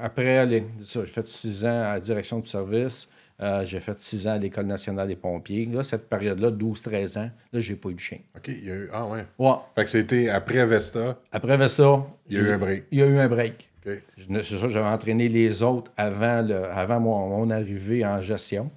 [0.01, 3.07] après les- ça, j'ai fait six ans à la direction de service,
[3.39, 5.67] euh, j'ai fait six ans à l'École nationale des pompiers.
[5.67, 8.17] Là, cette période-là, 12-13 ans, là, j'ai pas eu de chien.
[8.35, 8.89] OK, il y a eu.
[8.91, 9.25] Ah ouais.
[9.37, 9.53] Ouais.
[9.75, 11.19] Fait que c'était après Vesta.
[11.31, 12.85] Après ça, Il y a eu un break.
[12.91, 13.67] Il y a eu un break.
[13.83, 18.71] C'est ça, j'avais entraîné les autres avant, le, avant mon, arrivée en gestion.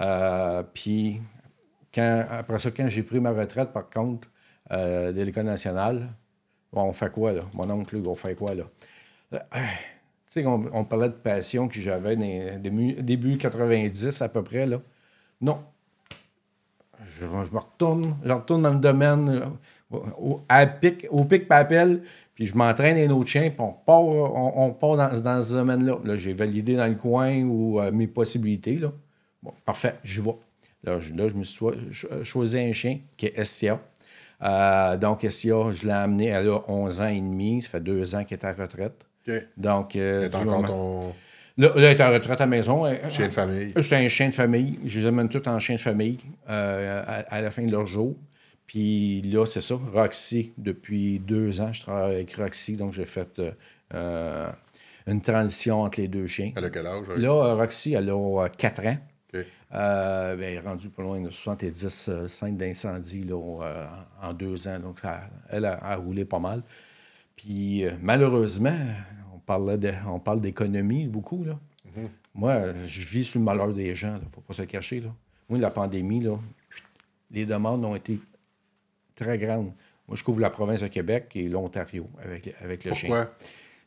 [0.00, 1.20] Euh, puis,
[1.94, 4.28] quand, après ça, quand j'ai pris ma retraite, par contre,
[4.72, 6.08] euh, de l'École nationale,
[6.72, 7.42] bon, on fait quoi, là?
[7.54, 8.64] Mon oncle, on fait quoi, là?
[9.34, 9.38] Euh,
[10.30, 12.16] tu sais, on, parlait de passion que j'avais
[12.58, 14.80] début, début 90 à peu près, là.
[15.40, 15.62] Non.
[17.20, 19.28] Je, me retourne, je retourne dans le domaine
[19.92, 20.40] euh, au,
[20.80, 22.02] pic, au pic papel,
[22.38, 25.54] puis je m'entraîne un autre chien, puis on part, on, on part dans, dans ce
[25.54, 25.96] domaine-là.
[26.04, 28.76] Là, j'ai validé dans le coin ou euh, mes possibilités.
[28.76, 28.92] Là.
[29.42, 30.36] Bon, parfait, j'y vais.
[30.84, 33.80] Là, je, là, je me suis cho- cho- choisi un chien qui est Estia.
[34.40, 38.14] Euh, donc, Estia, je l'ai amené, elle a 11 ans et demi, ça fait deux
[38.14, 39.04] ans qu'elle est à retraite.
[39.28, 39.34] OK.
[39.56, 41.14] Donc, euh, encore ton
[41.56, 42.84] Là, là, elle est en retraite à la maison.
[43.08, 43.72] Chien de famille.
[43.82, 44.78] c'est un chien de famille.
[44.84, 48.14] Je les amène tous en chien de famille à, à la fin de leur jour.
[48.68, 49.74] Puis là, c'est ça.
[49.92, 52.76] Roxy, depuis deux ans, je travaille avec Roxy.
[52.76, 53.40] Donc, j'ai fait
[53.94, 54.50] euh,
[55.06, 56.52] une transition entre les deux chiens.
[56.54, 57.06] Elle a quel âge?
[57.08, 57.20] Roxy?
[57.22, 58.14] Là, euh, Roxy, elle a
[58.44, 58.96] euh, 4 ans.
[59.34, 59.46] OK.
[59.74, 63.86] Euh, ben, elle est rendue pas loin de 70 euh, scènes d'incendie là, euh,
[64.22, 64.78] en deux ans.
[64.78, 65.00] Donc,
[65.48, 66.62] elle a, a roulé pas mal.
[67.36, 68.76] Puis, malheureusement,
[69.34, 71.42] on, parlait de- on parle d'économie beaucoup.
[71.44, 71.58] Là.
[72.34, 74.18] Moi, euh, je vis sur le malheur des gens.
[74.20, 75.00] Il ne faut pas se cacher.
[75.00, 75.08] Là.
[75.48, 76.36] Moi, la pandémie, là,
[77.30, 78.18] les demandes ont été
[79.18, 79.72] très grandes.
[80.06, 83.34] Moi, je couvre la province de Québec et l'Ontario avec, avec le chien Pourquoi?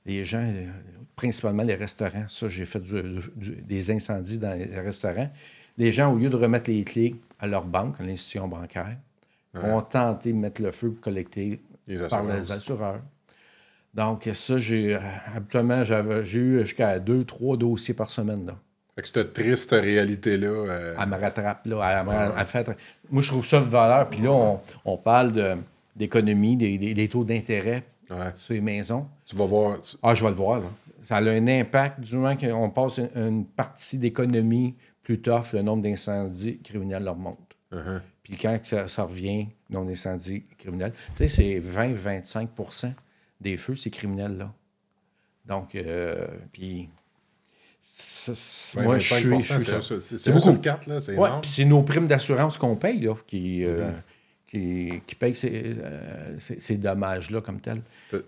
[0.05, 0.67] les gens, euh,
[1.15, 3.01] principalement les restaurants, ça, j'ai fait du-
[3.35, 5.29] du- des incendies dans les restaurants.
[5.77, 8.97] Les gens, au lieu de remettre les clés à leur banque, à l'institution bancaire,
[9.55, 13.01] ont tenté de mettre le feu pour collecter Les par les assureurs.
[13.93, 14.95] Donc, ça, j'ai.
[14.95, 14.99] euh,
[15.35, 18.45] Habituellement, j'ai eu jusqu'à deux, trois dossiers par semaine.
[18.45, 18.57] Là.
[18.95, 20.47] Fait que cette triste réalité-là.
[20.47, 22.01] euh, Elle me rattrape, là.
[22.01, 22.69] Elle, me- elle fait-
[23.09, 24.09] Moi, je trouve ça de valeur.
[24.09, 25.55] Puis là, on, on parle de-
[25.95, 28.17] d'économie, des, des- des taux d'intérêt ouais.
[28.35, 29.07] sur les maisons.
[29.25, 29.81] Tu vas voir.
[29.81, 30.59] tu- Ah, je vais le voir.
[30.59, 30.65] Là.
[31.03, 35.61] Ça a un impact du moment qu'on passe une, une partie d'économie plus tough, le
[35.61, 37.39] nombre d'incendies criminels leur monte.
[37.73, 38.01] Uh-huh.
[38.23, 42.93] Puis quand ça, ça revient, le nombre d'incendies criminels, tu sais, c'est 20-25%
[43.39, 44.51] des feux, c'est criminel, là.
[45.45, 46.89] Donc, euh, puis.
[48.83, 50.19] Moi, je 25%, suis.
[50.19, 50.49] c'est beaucoup.
[50.87, 51.01] là.
[51.01, 51.41] C'est Ouais, énorme.
[51.41, 53.93] puis c'est nos primes d'assurance qu'on paye, là, qui, euh, Mm-hmm.
[54.47, 57.81] qui, qui payent ces, euh, ces- ces dommages-là comme tel.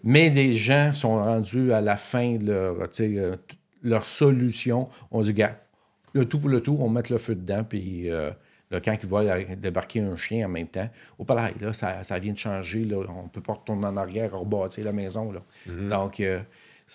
[0.04, 4.06] Mais des gens sont rendus à la fin de leur, tu sais, euh, t- leur
[4.06, 4.88] solution.
[5.12, 5.60] On dit, gars,
[6.14, 8.32] le tout pour le tout, on met le feu dedans, puis euh,
[8.72, 10.90] là, quand ils voient arri- débarquer un chien en même temps,
[11.20, 12.84] au palais, là, ça, ça vient de changer.
[12.86, 15.32] Là, on ne peut pas retourner en arrière, rebâtir la maison.
[15.32, 15.42] Là.
[15.90, 16.40] Donc, euh,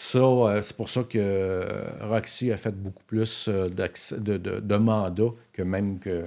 [0.01, 4.61] ça, euh, c'est pour ça que euh, Roxy a fait beaucoup plus euh, de, de,
[4.61, 6.24] de mandats que même que,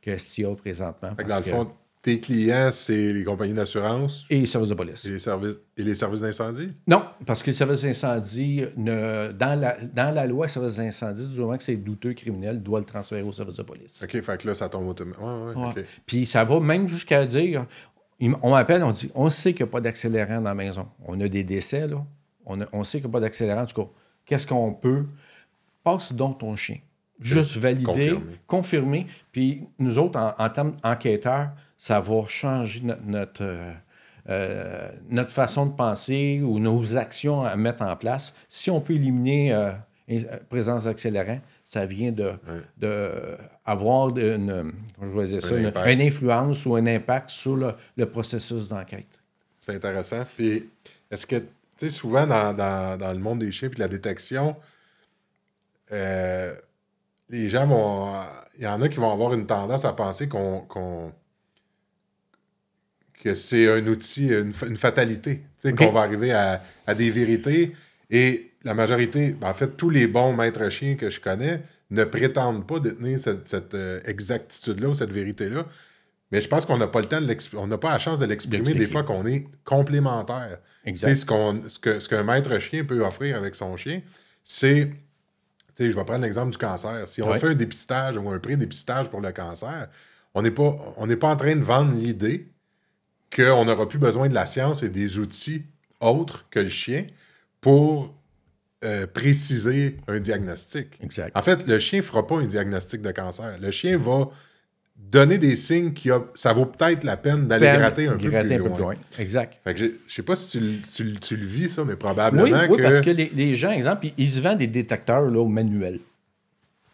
[0.00, 1.10] que STIA présentement.
[1.28, 4.24] Dans le fond, tes clients, c'est les compagnies d'assurance?
[4.30, 5.04] Et les services de police.
[5.04, 6.72] et les services, et les services d'incendie?
[6.86, 11.40] Non, parce que les services d'incendie, ne- dans, la, dans la loi services d'incendie, du
[11.40, 14.02] moment que c'est douteux criminel, doit le transférer au service de police.
[14.02, 15.46] OK, fait que là, ça tombe automatiquement.
[15.48, 15.68] Ouais, ouais, Ouais.
[15.78, 15.84] OK.
[16.06, 17.66] Puis ça va même jusqu'à dire,
[18.42, 20.88] on m'appelle, on dit, on sait qu'il n'y a pas d'accélérant dans la maison.
[21.06, 22.02] On a des décès, là.
[22.46, 23.62] On, a- on sait qu'il n'y a pas d'accélérant.
[23.62, 23.88] En tout cas,
[24.26, 25.06] qu'est-ce qu'on peut?
[25.82, 26.78] Passe donc ton chien.
[27.20, 27.84] Juste valider,
[28.46, 29.06] Confirmer.
[29.32, 33.72] Puis nous autres, en, en termes enquêteurs, ça va changer notre, notre, euh,
[34.28, 38.34] euh, notre façon de penser ou nos actions à mettre en place.
[38.48, 39.72] Si on peut éliminer euh,
[40.08, 42.32] une- euh, présence d'accélérant, ça vient de,
[42.78, 43.10] de
[43.64, 45.92] avoir une, comment je vais dire ça, Un une, impact.
[45.92, 49.20] une influence ou un impact sur le, le processus d'enquête.
[49.60, 50.22] C'est intéressant.
[50.36, 50.68] Puis,
[51.10, 51.36] est-ce que,
[51.76, 54.56] tu sais, souvent dans, dans- dans le monde des chiens et de la détection,
[55.92, 56.54] euh,
[57.28, 58.12] les gens vont.
[58.58, 60.66] Il y en a qui vont avoir une tendance à penser qu'on.
[63.22, 65.38] que c'est un outil, une, une fatalité.
[65.60, 67.74] Tu sais, qu'on va arriver à, à des vérités.
[68.10, 72.04] Et la majorité, ben, en fait, tous les bons maîtres chiens que je connais ne
[72.04, 75.64] prétendent pas détenir cette, cette, euh, exactitude-là ou cette vérité-là.
[76.32, 77.62] Mais je pense qu'on n'a pas le temps de l'exprimer.
[77.62, 80.58] On n'a pas la chance de l'exprimer des fois qu'on est complémentaire.
[80.84, 81.14] Exact.
[81.14, 84.00] Ce, qu'on- ce que- ce qu'un maître chien peut offrir avec son chien,
[84.42, 84.90] c'est.
[85.78, 87.08] Je vais prendre l'exemple du cancer.
[87.08, 87.38] Si on Ouais.
[87.40, 89.88] fait un dépistage ou un pré-dépistage pour le cancer,
[90.34, 92.48] on n'est pas, on n'est pas en train de vendre l'idée
[93.34, 95.64] qu'on n'aura plus besoin de la science et des outils
[96.00, 97.06] autres que le chien
[97.60, 98.14] pour
[98.84, 100.98] euh, préciser un diagnostic.
[101.00, 101.32] Exact.
[101.36, 103.58] En fait, le chien ne fera pas un diagnostic de cancer.
[103.58, 104.28] Le chien va
[105.10, 108.70] donner des signes qui a, ça vaut peut-être la peine d'aller gratter un, gratter peu,
[108.70, 108.94] plus loin.
[109.18, 109.58] Exact.
[109.62, 111.96] Fait que je sais pas si tu, le- tu tu le vis, ça, mais Oui,
[111.98, 112.82] probablement oui, que...
[112.82, 116.00] parce que les, les gens, exemple, ils, ils se vendent des détecteurs là, au manuel.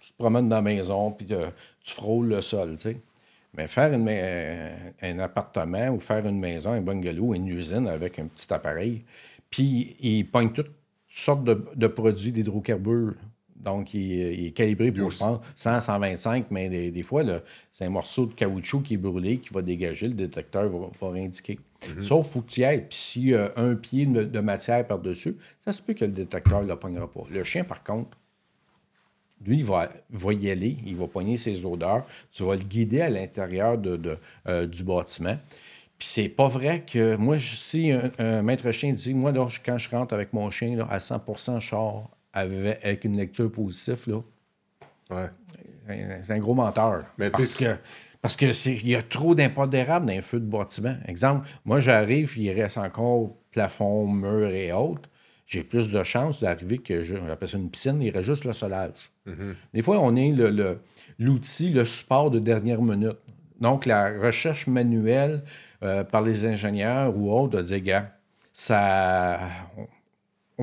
[0.00, 1.46] Tu te promènes dans la maison, puis euh,
[1.82, 2.96] tu frôles le sol, tu sais.
[3.56, 8.18] Mais faire une, ma- un appartement ou faire une maison, un bungalow, une usine avec
[8.18, 9.02] un petit appareil,
[9.50, 10.70] puis ils pognent toutes
[11.08, 13.14] sortes de, de produits d'hydrocarbures.
[13.62, 17.22] Donc, il, il est calibré pour, je pense, 100, 125, mais des, des fois,
[17.70, 21.18] c'est un morceau de caoutchouc qui est brûlé qui va dégager, le détecteur va, va
[21.20, 21.58] indiquer.
[22.02, 22.86] Sauf qu'il faut que tu y ailles.
[22.88, 26.12] Puis s'il y a un pied de, de matière par-dessus, ça se peut que le
[26.12, 27.20] détecteur ne le pognera pas.
[27.30, 28.16] Le chien, par contre,
[29.44, 33.00] lui, il va, va y aller, il va pogner ses odeurs, tu vas le guider
[33.00, 35.38] à l'intérieur de, de, euh, du bâtiment.
[35.98, 39.46] Puis c'est pas vrai que moi, je- si un, un maître chien dit, moi, là,
[39.64, 44.04] quand je rentre avec mon chien, là, à 100 je sors avec, une lecture positive,
[44.08, 44.20] là,
[45.10, 45.30] Ouais.
[46.24, 47.04] c'est un gros menteur.
[47.18, 47.76] Mais parce que
[48.22, 50.94] parce que c'est il y a trop d'impondérables dans un feu de bâtiment.
[51.06, 55.08] Exemple, moi j'arrive, il reste encore plafond, mur et autres.
[55.46, 58.52] J'ai plus de chances d'arriver que je j'appelle ça une piscine, il reste juste le
[58.52, 59.10] solage.
[59.74, 60.80] Des fois, on est le- le-
[61.18, 63.18] l'outil, le, support de dernière minute.
[63.60, 65.42] Donc, la recherche manuelle
[65.82, 68.12] euh, par les ingénieurs ou autres de dire, gars,
[68.52, 69.40] ça.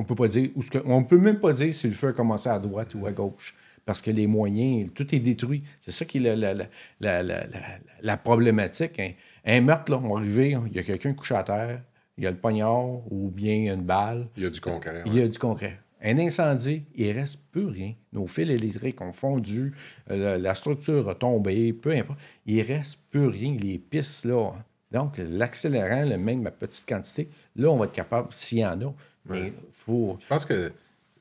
[0.00, 2.08] On- peut pas dire où ce que, on peut même pas dire si le feu
[2.08, 5.90] a commencé à droite ou à gauche parce que les moyens tout est détruit c'est
[5.90, 6.66] ça qui est la, la, la,
[7.00, 9.12] la, la- la- la problématique hein.
[9.44, 11.82] un meurtre là on va arriver il y a quelqu'un couché à terre
[12.16, 15.02] il y a le poignard ou bien une balle Il y a du concret.
[15.06, 17.92] il y a du concret un incendie, il reste plus rien.
[18.12, 19.72] Nos fils électriques ont fondu,
[20.12, 22.20] euh, la, structure a tombé, peu importe.
[22.46, 24.52] Il reste plus rien, les pistes, là.
[24.92, 28.80] Donc, l'accélérant, le même à petite quantité, là, on va être capable, s'il y en
[28.80, 28.94] a.
[29.28, 30.18] Mais faut.
[30.20, 30.72] Je pense que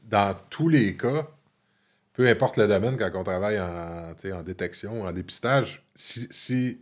[0.03, 1.28] dans tous les cas,
[2.14, 6.80] peu importe le domaine, quand on travaille en, en détection, en dépistage, si, si,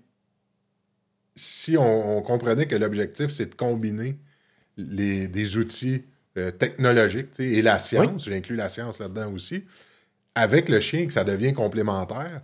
[1.36, 4.18] si on, on comprenait que l'objectif, c'est de combiner
[4.78, 6.04] les, des outils
[6.38, 9.66] euh, technologiques et la science, j'inclus la science là-dedans aussi,
[10.36, 12.42] avec le chien, que ça devient complémentaire,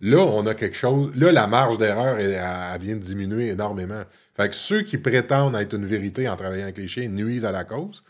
[0.00, 1.14] là, on a quelque chose.
[1.16, 4.02] Là, la marge d'erreur, elle, elle vient de diminuer énormément.
[4.36, 7.52] Fait que ceux qui prétendent être une vérité en travaillant avec les chiens nuisent à
[7.52, 8.02] la cause.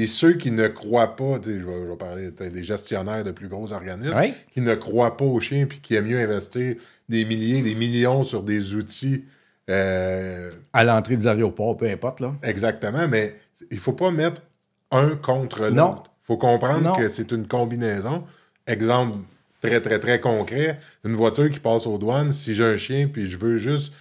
[0.00, 3.22] Puis ceux qui ne croient pas, tu sais, je vais, je vais parler des gestionnaires
[3.22, 4.14] de plus gros organismes,
[4.50, 6.76] qui ne croient pas aux chiens puis qui aiment mieux investir
[7.06, 9.24] des milliers, des millions sur des outils.
[9.68, 12.34] euh, À l'entrée des aéroports, peu importe, là.
[12.42, 13.36] exactement, mais
[13.70, 14.40] il faut pas mettre
[14.90, 16.04] un contre l'autre.
[16.22, 16.92] Il faut comprendre Non.
[16.94, 18.24] que c'est une combinaison.
[18.66, 19.18] Exemple
[19.60, 23.26] très, très, très concret, une voiture qui passe aux douanes, si j'ai un chien puis
[23.26, 23.92] je veux juste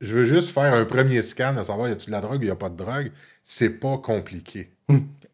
[0.00, 2.44] je veux juste faire un premier scan à savoir y a-t-il de la drogue ou
[2.46, 3.10] y a pas de drogue,
[3.42, 4.70] c'est pas compliqué.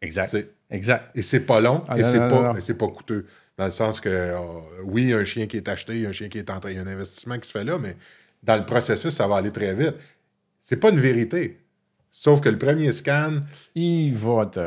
[0.01, 0.27] Exact.
[0.27, 1.11] C'est- Exact.
[1.13, 3.25] Et c'est pas long Ah, et c'est pas, pas coûteux.
[3.57, 4.35] Dans le sens que, euh,
[4.83, 6.75] oui, un chien qui est acheté, il y a un chien qui est entré, il
[6.77, 7.95] y a un investissement qui se fait là, mais
[8.41, 9.93] dans le processus, ça va aller très vite.
[10.61, 11.59] C'est pas une vérité.
[12.11, 13.39] Sauf que le premier scan,
[13.75, 14.59] Il va te.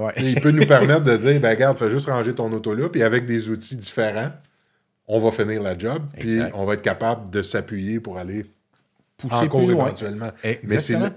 [0.00, 0.12] ouais.
[0.18, 3.02] il peut nous permettre de dire, ben regarde, fais juste ranger ton auto là, puis
[3.02, 4.30] avec des outils différents,
[5.08, 6.52] on va finir la job, puis Exact.
[6.54, 8.44] on va être capable de s'appuyer pour aller
[9.18, 9.86] Pousser encore plus loin.
[9.86, 10.30] éventuellement.
[10.62, 11.10] Mais c'est Exactement.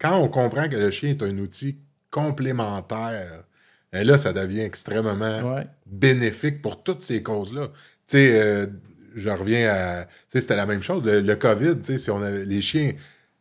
[0.00, 1.76] quand on comprend que le chien est un outil
[2.10, 3.44] complémentaire,
[3.92, 5.66] et là, ça devient extrêmement Ouais.
[5.86, 7.68] bénéfique pour toutes ces causes-là.
[7.68, 7.72] Tu
[8.08, 8.66] sais, euh,
[9.14, 10.04] je reviens à.
[10.04, 11.02] Tu sais, c'était la même chose.
[11.04, 12.92] Le, le COVID, tu sais, si on avait les chiens.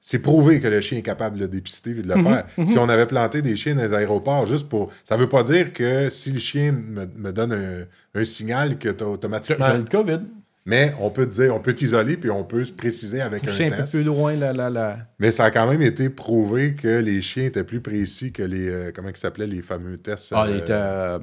[0.01, 2.45] C'est prouvé que le chien est capable de le dépister et de le faire.
[2.64, 4.91] Si on avait planté des chiens dans les aéroports juste pour.
[5.03, 8.89] Ça veut pas dire que si le chien me, me donne un, un signal que
[8.89, 9.74] tu automatiquement.
[9.74, 10.20] Le COVID,
[10.68, 13.66] Mais on peut te dire, on peut t'isoler puis on peut se préciser avec pousser
[13.66, 13.93] un un peu test.
[13.95, 14.97] plus loin la, la, la...
[15.20, 18.68] Mais ça a quand même été prouvé que les chiens étaient plus précis que les.
[18.68, 20.34] euh, comment ils s'appelaient les fameux tests.
[20.36, 21.20] Ah, était, euh,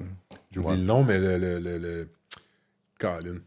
[0.53, 1.38] J'oublie le nom, mais le.
[1.38, 2.09] le, le, le-
[3.01, 3.38] Colin.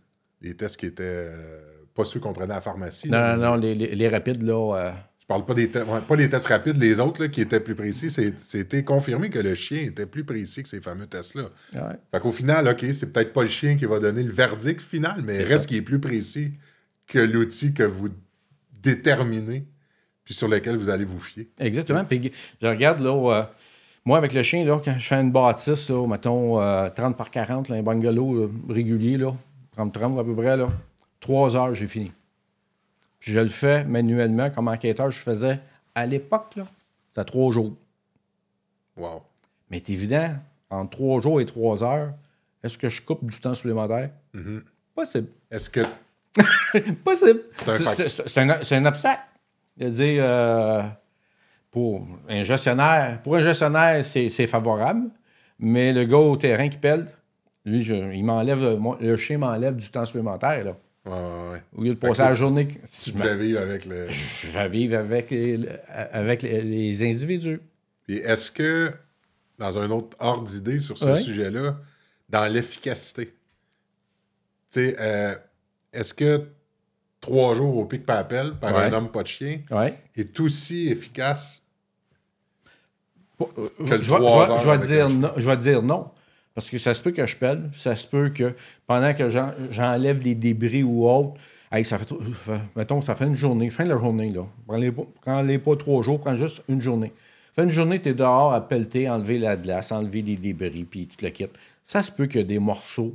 [0.41, 1.03] Les tests qui étaient.
[1.05, 1.61] euh,
[1.93, 3.07] pas ceux qu'on prenait à la pharmacie.
[3.07, 4.93] Non, là, non, non, les, les, les rapides, là.
[5.29, 7.75] Euh, Je parle pas des pas les tests rapides, les autres là, qui étaient plus
[7.75, 8.09] précis.
[8.09, 11.49] C'était confirmé que le chien était plus précis que ces fameux tests-là.
[11.73, 11.95] ouais.
[12.11, 15.21] Fait qu'au final, OK, c'est peut-être pas le chien qui va donner le verdict final,
[15.23, 16.51] mais reste qui est plus précis
[17.07, 18.09] que l'outil que vous
[18.81, 19.65] déterminez
[20.25, 21.47] puis sur lequel vous allez vous fier.
[21.59, 22.03] Exactement.
[22.03, 23.43] Puis je regarde, là, euh,
[24.03, 27.29] moi, avec le chien, là, quand je fais une bâtisse, là, mettons euh, 30 par
[27.29, 29.35] 40, là, un bungalow euh, régulier, là,
[29.77, 30.67] 30-30 à peu près, là,
[31.19, 32.11] 3 heures, j'ai fini.
[33.25, 35.59] Je le fais manuellement, comme enquêteur, je faisais
[35.95, 36.65] à l'époque, là,
[37.09, 37.73] c'était 3 jours.
[38.97, 39.23] Wow.
[39.69, 40.31] Mais c'est évident,
[40.69, 42.13] entre 3 jours et 3 heures,
[42.63, 44.09] est-ce que je coupe du temps supplémentaire?
[44.93, 45.27] Possible.
[45.49, 45.81] Est-ce que
[47.03, 47.41] Possible.
[47.67, 49.21] un C'est- un, c'est un obstacle.
[49.77, 50.83] C'est-à-dire, euh,
[51.71, 55.09] pour un gestionnaire, pour un gestionnaire, c'est c'est favorable,
[55.59, 57.05] mais le gars au terrain qui pèle,
[57.65, 60.63] lui, je- il m'enlève, mon- le chien m'enlève du temps supplémentaire.
[60.63, 60.77] Là.
[61.05, 61.61] Ouais, ouais, ouais.
[61.75, 62.79] Au lieu de passer la journée, tu
[63.11, 64.09] je, devais vivre avec le.
[64.09, 67.59] je vais vivre avec les, avec les, les individus.
[68.07, 68.91] Puis est-ce que,
[69.59, 71.19] dans un autre ordre d'idée sur ce Ouais.
[71.19, 71.77] sujet-là,
[72.29, 73.33] dans l'efficacité, tu
[74.69, 75.35] sais, euh,
[75.93, 76.47] est-ce que
[77.21, 78.83] trois jours au pic par appel par Ouais.
[78.85, 79.97] un homme pas de chien Ouais.
[80.15, 81.61] est aussi efficace
[83.41, 83.45] euh,
[83.77, 85.81] Que je le vais, trois je vais- heures je vais dire non, je vais dire
[85.83, 86.09] non.
[86.55, 88.55] Parce que ça se peut que je pèle, ça se peut que
[88.87, 91.33] pendant que j'en- j'enlève des débris ou autre,
[91.71, 92.07] hey, ça fait,
[92.75, 94.43] mettons, ça fait une journée, fin de la journée, là.
[95.21, 97.11] Prends-les pas, trois jours, prends juste une journée.
[97.53, 101.07] Fait une journée, tu es dehors à pelleter, enlever la glace, enlever des débris, puis
[101.07, 101.47] tout le kit.
[101.83, 103.13] Ça se peut qu'il y a des morceaux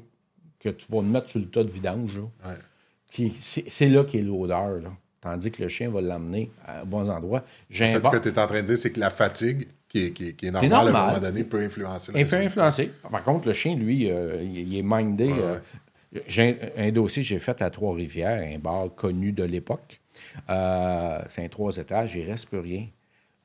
[0.58, 2.56] que tu vas mettre sur le tas de vidange, là, Ouais.
[3.06, 4.90] c'est là qu'est l'odeur, là.
[5.22, 7.42] Tandis que le chien va l'amener à bons endroits.
[7.70, 10.06] En fait, ce que tu es en train de dire, c'est que la fatigue, qui
[10.06, 10.94] est, qui est- qui est normale, normal.
[10.96, 12.90] à un moment donné, peut influencer Il peut influencer.
[13.10, 15.26] Par contre, le chien, lui, euh, il, est mindé.
[15.32, 15.58] Ouais, euh,
[16.26, 20.00] J'ai un, un dossier que j'ai fait à Trois-Rivières, un bar connu de l'époque.
[20.48, 22.86] Euh, c'est un trois étages, il ne reste plus rien.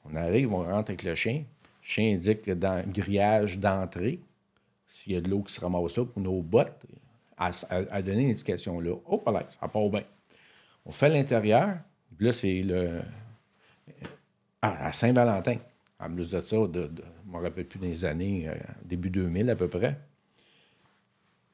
[0.06, 1.43] On arrive, on rentre avec le chien.
[1.82, 4.20] Le chien indique que dans le grillage d'entrée,
[4.88, 6.86] s'il y a de l'eau qui se ramasse là pour nos bottes,
[7.38, 8.91] à, à- à donner une indication là.
[9.08, 10.04] Oh, là, ça part bien.
[10.86, 11.76] On fait l'intérieur,
[12.20, 13.02] là, c'est le.
[14.62, 15.58] À, à Saint-Valentin.
[16.00, 16.88] En plus de ça, je ne
[17.32, 19.98] me rappelle plus des années, euh, début 2000 à peu près.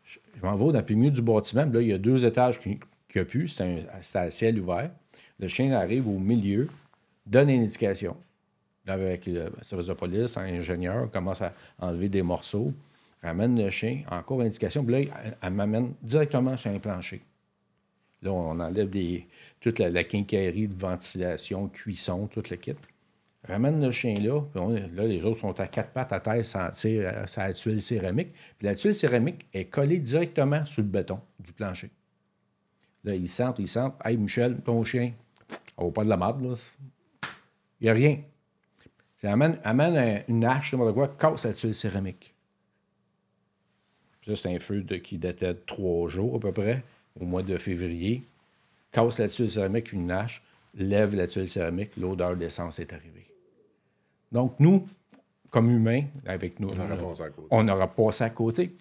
[0.03, 1.65] Je, m'en vais dans le milieu du bâtiment.
[1.65, 2.79] Là, il y a deux étages qui
[3.15, 3.49] n'y a plus.
[3.49, 3.85] C'était
[4.15, 4.91] à ciel ouvert.
[5.39, 6.67] Le chien arrive au milieu,
[7.25, 8.17] donne une indication.
[8.87, 12.73] Avec le service de police, un ingénieur commence à enlever des morceaux,
[13.21, 14.83] ramène le chien, encore indication.
[14.83, 17.21] Puis là, elle, elle m'amène directement sur un plancher.
[18.23, 19.27] Là, on enlève des,
[19.59, 22.75] toute la, la quincaillerie de ventilation, cuisson, tout le kit.
[23.51, 24.61] Ramène le chien là, puis
[24.95, 28.31] là, les autres sont à quatre pattes à terre, sentir euh, sa tuile céramique.
[28.57, 31.89] Puis la tuile céramique est collée directement sur le béton du plancher.
[33.03, 33.95] Là, ils sentent, ils sentent.
[34.05, 35.11] Hey, Michel, ton chien,
[35.77, 36.53] on va pas de la marde, là.
[37.79, 38.19] Il n'y a rien.
[39.17, 42.33] Ça amène, amène un- une hache, n'importe quoi, casse la tuile céramique.
[44.25, 46.83] Ça, c'est un feu qui datait de trois jours à peu près,
[47.19, 48.23] au mois de février.
[48.91, 50.41] Casse la tuile céramique, une hache,
[50.75, 53.25] lève la tuile céramique, l'odeur d'essence est arrivée.
[54.31, 54.85] Donc, nous,
[55.49, 57.47] comme humains, avec nous, On aura passé à côté.
[57.51, 58.75] on aura passé à côté.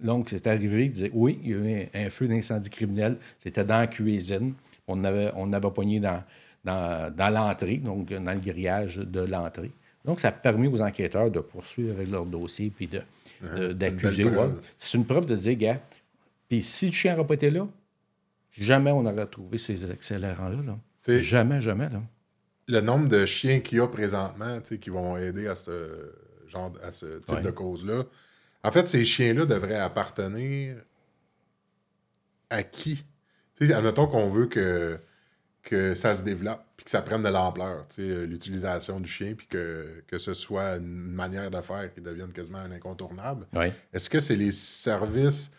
[0.00, 3.18] Donc, c'est arrivé, il disait, oui, il y a eu un, un feu d'incendie criminel,
[3.38, 4.54] c'était dans la cuisine.
[4.88, 6.22] On avait, on avait pogné dans,
[6.64, 9.70] dans, dans l'entrée, donc dans le grillage de l'entrée.
[10.04, 13.02] Donc, ça a permis aux enquêteurs de poursuivre avec leur dossier puis de,
[13.56, 14.24] de- d'accuser.
[14.24, 14.32] ouais.
[14.32, 14.60] preuve.
[14.76, 15.80] C'est une preuve de dire, gars,
[16.48, 17.68] puis si le chien n'aurait pas été là,
[18.56, 20.62] jamais on aurait trouvé ces accélérants-là.
[20.66, 20.78] là.
[21.20, 21.88] Jamais, jamais.
[21.90, 22.00] Là.
[22.70, 26.12] Le nombre de chiens qu'il y a présentement qui vont aider à ce
[26.48, 27.42] genre à ce type Ouais.
[27.42, 28.04] de cause-là.
[28.62, 30.76] En fait, ces chiens-là devraient appartenir
[32.50, 33.04] à qui?
[33.56, 34.98] Tu sais, admettons qu'on veut que,
[35.62, 39.46] que ça se développe puis que ça prenne de l'ampleur, euh, l'utilisation du chien, puis
[39.46, 43.46] que, que ce soit une manière de faire qui devienne quasiment un incontournable.
[43.54, 43.72] Ouais.
[43.92, 45.50] Est-ce que c'est les services.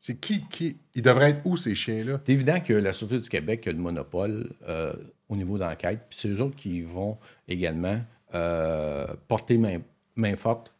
[0.00, 0.78] C'est qui, qui.
[0.94, 2.20] Ils devraient être où, ces chiens-là?
[2.24, 4.94] C'est évident que la Sûreté du Québec a le monopole euh,
[5.28, 7.18] au niveau d'enquête, puis c'est eux autres qui vont
[7.48, 8.00] également
[8.34, 9.78] euh, porter main,
[10.14, 10.72] main forte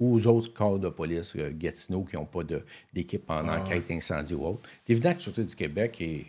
[0.00, 3.90] aux autres corps de police, euh, Gatineau, qui n'ont pas de- d'équipe en Ah enquête
[3.90, 4.60] incendie ou autre.
[4.86, 6.24] C'est évident que la Sûreté du Québec, est,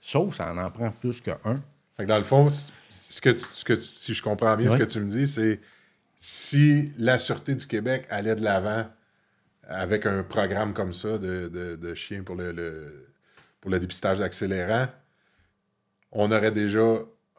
[0.00, 1.38] sauf ça en en prend plus qu'un.
[1.96, 4.84] Fait que dans le fond, ce que, ce que si je comprends bien ce que
[4.84, 5.60] tu me dis, c'est
[6.16, 8.86] si la Sûreté du Québec allait de l'avant
[9.66, 13.08] avec un programme comme ça de, de, de chiens pour le, le-
[13.60, 14.86] pour le dépistage d'accélérants,
[16.12, 16.84] on aurait déjà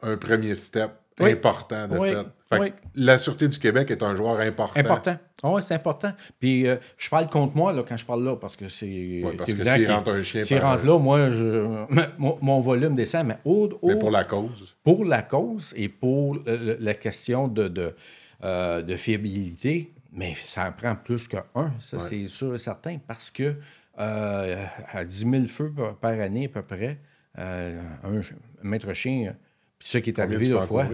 [0.02, 0.90] un premier step
[1.20, 1.32] Oui.
[1.32, 2.10] important de Oui.
[2.12, 2.26] fait.
[2.58, 2.72] Oui.
[2.96, 4.80] la Sûreté du Québec est un joueur important.
[4.80, 5.16] Important.
[5.44, 6.12] Ah oui, c'est important.
[6.40, 9.22] Puis euh, je parle contre moi là, quand je parle là, parce que c'est.
[9.24, 11.84] Ouais, parce que s'il rentre un chien S'il rentre là, moi, je,
[12.18, 14.76] mon, mon volume descend, mais, au, Mais au- pour la cause.
[14.82, 17.94] pour la cause et pour le- la question de, de,
[18.42, 21.44] euh, de fiabilité, mais ça en prend plus qu'un,
[21.78, 23.54] ça c'est sûr et certain, parce que
[24.00, 26.98] euh, à 10 000 feux par, par année à peu près,
[27.38, 28.20] euh, un,
[28.62, 29.34] maître chien,
[29.78, 30.84] puis ce qui est Combien arrivé deux fois,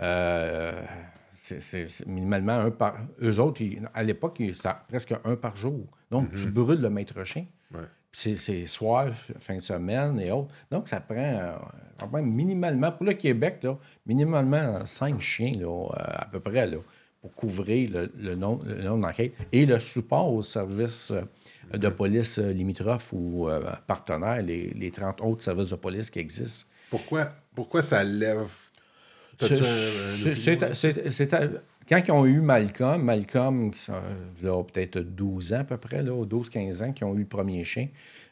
[0.00, 0.82] euh,
[1.32, 2.96] c'est- minimalement un par...
[3.22, 5.86] Eux autres, ils- à l'époque, c'était presque un par jour.
[6.10, 7.46] Donc, tu brûles le maître chien.
[7.72, 7.80] Ouais.
[8.10, 9.08] Puis c'est- soir,
[9.38, 10.52] fin de semaine et autres.
[10.70, 11.52] Donc, ça prend euh,
[11.98, 16.66] quand même minimalement, pour le Québec, là, minimalement cinq chiens là, euh, à peu près
[16.66, 16.78] là,
[17.20, 21.22] pour couvrir le, le nom, le nom d'enquête et le support aux services euh,
[21.72, 26.66] de police limitrophes ou euh, partenaires, les, les 30 autres services de police qui existent.
[26.90, 28.48] Pourquoi, pourquoi ça lève?
[29.38, 31.28] C'est-
[31.88, 34.00] Quand ils ont eu Malcolm, Malcolm, euh,
[34.42, 37.64] là, peut-être 12 ans à peu près, là, 12-15 ans, qui ont eu le premier
[37.64, 37.88] chien.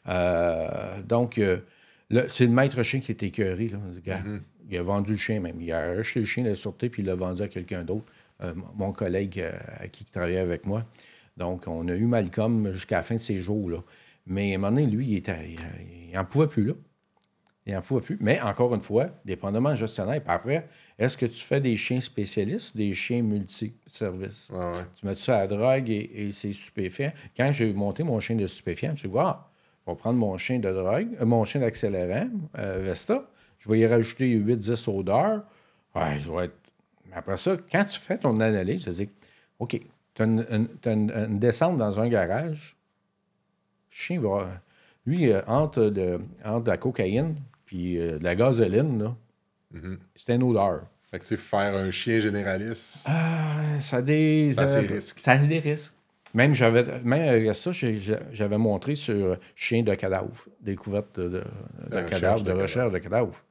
[0.07, 1.57] Euh, donc, euh,
[2.09, 3.69] là, c'est le maître chien qui est écœuré.
[3.69, 3.77] Là.
[3.77, 4.39] Mm-hmm.
[4.71, 5.59] Il a vendu le chien même.
[5.59, 8.05] Il a acheté le chien de la sûreté, puis il l'a vendu à quelqu'un d'autre,
[8.43, 9.43] euh, mon collègue
[9.79, 10.85] à qui il travaillait avec moi.
[11.39, 13.69] Donc, on a eu Malcolm jusqu'à la fin de ses jours.
[13.69, 13.77] Là.
[14.27, 15.55] Mais à un moment donné, lui, il était-
[16.11, 16.65] il n'en pouvait plus.
[16.65, 16.73] là.
[17.65, 18.17] Il n'en pouvait plus.
[18.19, 20.21] Mais encore une fois, dépendamment du gestionnaire.
[20.21, 20.67] Puis après,
[20.97, 24.49] est-ce que tu fais des chiens spécialistes ou des chiens multi-services?
[24.51, 24.71] Ouais.
[24.99, 27.11] Tu mets ça à la drogue et, et c'est stupéfiant.
[27.37, 29.47] Quand j'ai monté mon chien de stupéfiant, je dit, ah,
[29.85, 32.27] je vais prendre mon chien de drogue, euh, mon chien d'accélérant,
[32.57, 33.29] euh, Vesta,
[33.59, 35.43] je vais y rajouter 8-10 odeurs.
[35.95, 36.55] Ouais, je vais être...
[37.09, 39.09] Mais après ça, quand tu fais ton analyse, tu dis,
[39.59, 39.79] OK,
[40.19, 42.77] tu as une, une- t'as une- une descente dans un garage,
[43.89, 44.61] le chien va.
[45.05, 49.15] Lui, euh, entre, de, entre la cocaïne puis euh, de la gasoline, là,
[50.15, 50.83] c'est une odeur.
[51.11, 53.05] Fait que, tu sais, faire un chien généraliste.
[53.07, 54.53] Ah, ça a des.
[54.53, 55.19] Ça a ses risques.
[55.19, 55.93] Ça a des risques.
[56.35, 57.71] Même, j'avais, même avec ça,
[58.31, 62.61] j'avais montré sur chien de cadavre, découverte de, de, de De recherche cadavres, de de
[62.61, 63.41] recherche de cadavres.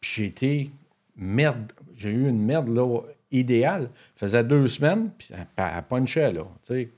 [0.00, 0.70] Puis j'ai été
[1.16, 1.70] merde.
[1.94, 3.00] J'ai eu une merde là,
[3.38, 3.90] idéale.
[4.14, 6.42] Ça faisait deux semaines, puis elle, punchait, là.
[6.66, 6.90] Tu sais,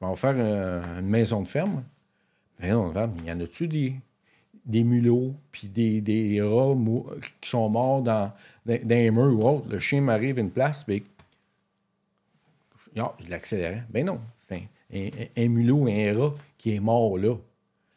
[0.00, 1.82] on va faire un- une maison de ferme.
[2.62, 2.72] Il y
[3.32, 3.94] en a-tu des,
[4.64, 6.74] des mulots, puis des, des rats
[7.40, 8.32] qui sont morts dans,
[8.64, 9.66] dans, dans les murs ou autre?
[9.68, 11.04] Le chien m'arrive une place, puis
[12.94, 13.84] je l'accélérais.
[13.90, 15.08] Ben non, c'est un, un,
[15.44, 17.34] un mulot, un rat qui est mort là.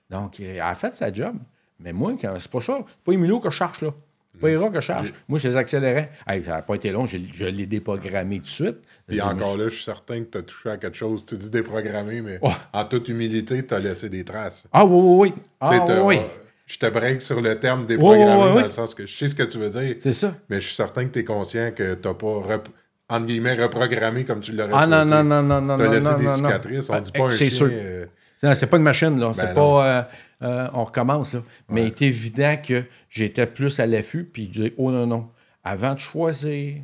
[0.09, 1.37] Donc, euh, elle a fait sa job.
[1.79, 2.79] Mais moi, c'est pas ça.
[2.87, 3.91] C'est pas les mulots que je cherche là.
[4.39, 5.13] Pas les rats que je cherche.
[5.27, 6.09] Moi, je les accélérais.
[6.27, 8.77] Hey, ça n'a pas été long, je, je l'ai déprogrammé tout de suite.
[9.07, 11.23] Puis encore là, je suis certain que tu as touché à quelque chose.
[11.25, 12.39] Tu dis déprogrammé, mais
[12.73, 14.65] en toute humilité, tu as laissé des traces.
[14.73, 15.41] Ah oui, oui, oui.
[15.59, 16.21] Ah t'as- oui, oui.
[16.65, 19.43] Je te break sur le terme déprogrammé dans le sens que je sais ce que
[19.43, 20.33] tu veux dire, C'est ça.
[20.49, 22.67] mais je suis certain que tu es conscient que tu n'as pas, rep-
[23.07, 25.09] entre guillemets, reprogrammé comme tu l'aurais Ah non, souhaité.
[25.11, 26.35] non, non, non, non, Tu as non, laissé non, des non, non.
[26.49, 26.89] cicatrices.
[26.89, 27.47] On Ah, dit pas un chien...
[27.61, 28.07] euh, Non,
[28.37, 29.33] c'est pas une machine, là.
[29.33, 29.87] C'est Ben pas.
[29.87, 30.03] euh,
[30.43, 31.41] euh, on recommence, là.
[31.69, 35.29] Mais il est évident que j'étais plus à l'affût, puis je dis, oh non, non.
[35.63, 36.75] Avant de choisir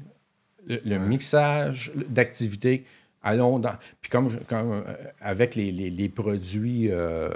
[0.65, 2.85] le, le mixage d'activités,
[3.21, 3.75] allons dans.
[4.01, 7.29] Puis comme, comme euh, avec les, les- les produits euh,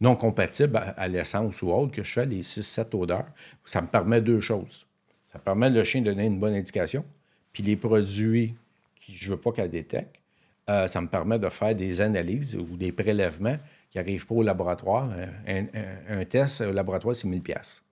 [0.00, 3.26] non compatibles à, à l'essence ou autre, que je fais les 6-7 odeurs,
[3.64, 4.86] ça me permet deux choses.
[5.32, 7.04] Ça permet le chien de donner une bonne indication,
[7.52, 8.54] puis les produits
[8.96, 10.14] qui je veux pas qu'elle détecte,
[10.70, 13.56] euh, ça me permet de faire des analyses ou des prélèvements
[13.90, 15.10] qui n'arrivent pas au laboratoire.
[15.46, 17.82] Un, un- un test au laboratoire, c'est 1000 pièces.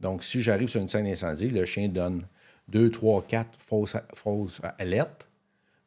[0.00, 2.22] Donc, si j'arrive sur une scène d'incendie, le chien donne
[2.68, 5.26] 2, 3, 4 fausses, fausses alertes.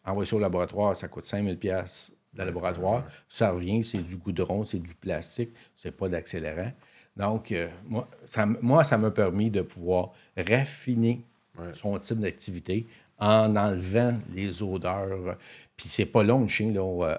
[0.04, 3.06] Envoyer ça au laboratoire, ça coûte 5000 pièces le laboratoire.
[3.28, 6.72] Ça revient, c'est du goudron, c'est du plastique, c'est pas d'accélérant.
[7.16, 11.22] Donc, euh, moi, ça, moi, ça m'a permis de pouvoir raffiner
[11.74, 12.88] son type d'activité
[13.18, 15.38] en enlevant les odeurs.
[15.80, 16.82] Puis c'est pas long, le chien, là.
[16.84, 17.16] euh,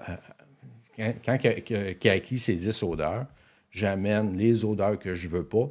[0.95, 3.25] quand, quand qu'il a- acquis ses 10 odeurs,
[3.71, 5.67] j'amène les odeurs que je veux pas.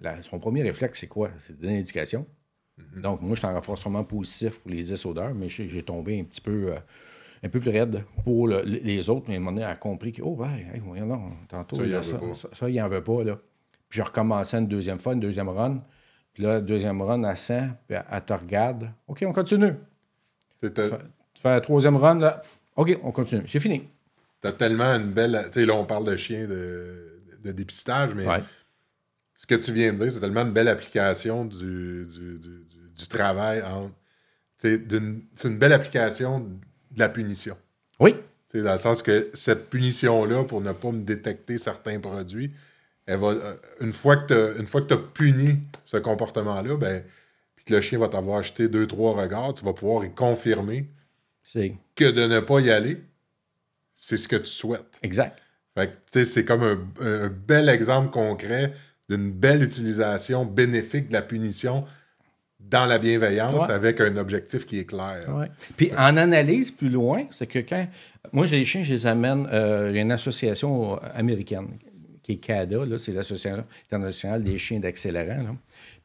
[0.00, 1.30] La- son premier réflexe, c'est quoi?
[1.38, 2.26] C'est de donner l'indication.
[2.96, 6.24] Donc, moi, je suis en renforcement positif pour les 10 odeurs, mais j'ai tombé un
[6.24, 6.78] petit peu, euh,
[7.44, 9.76] un peu plus raide pour le- les autres, mais à un moment donné, elle a
[9.76, 12.34] compris que, oh, ouais, hey, voyons donc, tantôt, Ça, il là, ça, veut pas.
[12.34, 13.22] ça, ça, il en veut pas.
[13.22, 13.36] Là.
[13.88, 15.80] Puis je recommençais une deuxième fois, une deuxième run.
[16.32, 18.90] Puis là, deuxième run, elle sent, puis elle, elle te regarde.
[19.06, 19.72] OK, on continue.
[20.62, 20.90] C'était-
[21.36, 22.40] Tu fais la troisième run, là.
[22.76, 23.42] OK, on continue.
[23.46, 23.86] C'est fini.
[24.40, 25.38] T'as tellement une belle.
[25.52, 28.42] Tu sais, là, on parle de chien de, de dépistage, mais Ouais.
[29.34, 33.62] ce que tu viens de dire, c'est tellement une belle application du, du, du- travail.
[34.58, 37.56] C'est une belle application de la punition.
[38.00, 38.14] Oui,
[38.48, 42.50] sais, dans le sens que cette punition-là, pour ne pas me détecter certains produits,
[43.04, 44.26] elle va, euh, une fois que
[44.88, 47.04] tu as puni ce comportement-là, ben,
[47.54, 50.78] puis que le chien va t'avoir acheté deux, trois regards, tu vas pouvoir y confirmer
[50.78, 50.95] c'est
[51.94, 53.00] que de ne pas y aller,
[53.94, 54.98] c'est ce que tu souhaites.
[55.02, 55.38] exact.
[55.76, 58.72] Fait que, c'est comme un, un bel exemple concret
[59.10, 61.84] d'une belle utilisation bénéfique de la punition
[62.58, 63.72] dans la bienveillance Ouais.
[63.74, 65.26] avec un objectif qui est clair.
[65.28, 65.48] Ouais.
[65.76, 67.86] Puis en analyse plus loin, c'est que quand.
[68.32, 69.46] Moi, j'ai les chiens, je les amène.
[69.52, 71.68] euh, Il y a une association américaine
[72.22, 75.42] qui est CADA, là, c'est l'Association internationale des chiens d'accélérant.
[75.42, 75.54] là.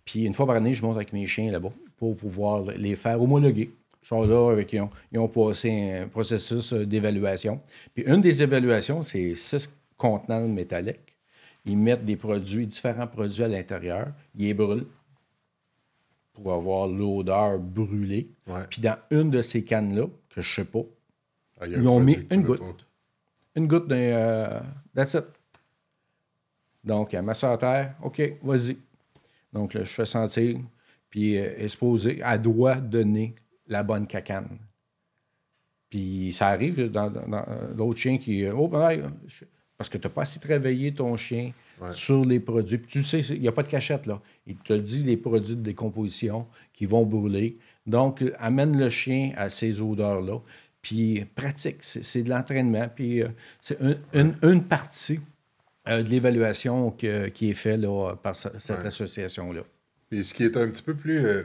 [0.05, 3.19] Puis une fois par année, je monte avec mes chiens là-bas pour pouvoir les faire
[3.21, 3.71] homologuer.
[4.09, 7.61] Là avec ils ont, ils ont passé un processus euh, d'évaluation.
[7.93, 11.15] Puis une des évaluations, c'est six contenants métalliques.
[11.65, 14.07] Ils mettent des produits, différents produits à l'intérieur.
[14.35, 14.87] Ils les brûlent
[16.33, 18.29] pour avoir l'odeur brûlée.
[18.47, 18.61] Ouais.
[18.69, 20.81] Puis dans une de ces cannes-là, que je sais pas,
[21.59, 22.87] Ah, Ils ont mis une goutte.
[23.55, 23.95] une goutte d'un.
[23.95, 24.59] euh,
[24.95, 25.25] that's it.
[26.83, 27.95] Donc, elle met ça à terre.
[28.01, 28.77] OK, vas-y.
[29.53, 30.57] Donc, là, je fais sentir.
[31.09, 33.35] Puis, euh, supposée, elle doit donner
[33.71, 34.57] la bonne cacane.
[35.89, 38.45] Puis, ça arrive dans, dans- dans, euh, d'autres chiens qui.
[38.45, 39.11] euh, Oh, ben,
[39.77, 41.51] parce que tu n'as pas assez travaillé ton chien
[41.81, 41.89] Ouais.
[41.93, 42.77] sur les produits.
[42.77, 44.21] Puis, tu sais, il n'y a pas de cachette, là.
[44.45, 47.57] Il te dit, les produits de décomposition qui vont brûler.
[47.87, 50.39] Donc, amène le chien à ces odeurs-là.
[50.81, 51.77] Puis, pratique.
[51.81, 52.87] C'est, c'est de l'entraînement.
[52.93, 53.27] Puis, euh,
[53.59, 55.19] c'est un- une, une partie
[55.87, 58.85] euh, de l'évaluation que- qui est faite là, par ce- cette Ouais.
[58.85, 59.61] association-là.
[60.11, 61.43] Puis ce qui est un petit peu plus euh,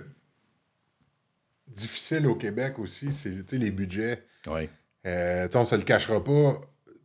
[1.69, 4.23] difficile au Québec aussi, c'est les budgets.
[4.49, 4.69] Oui.
[5.07, 6.61] Euh, on se le cachera pas.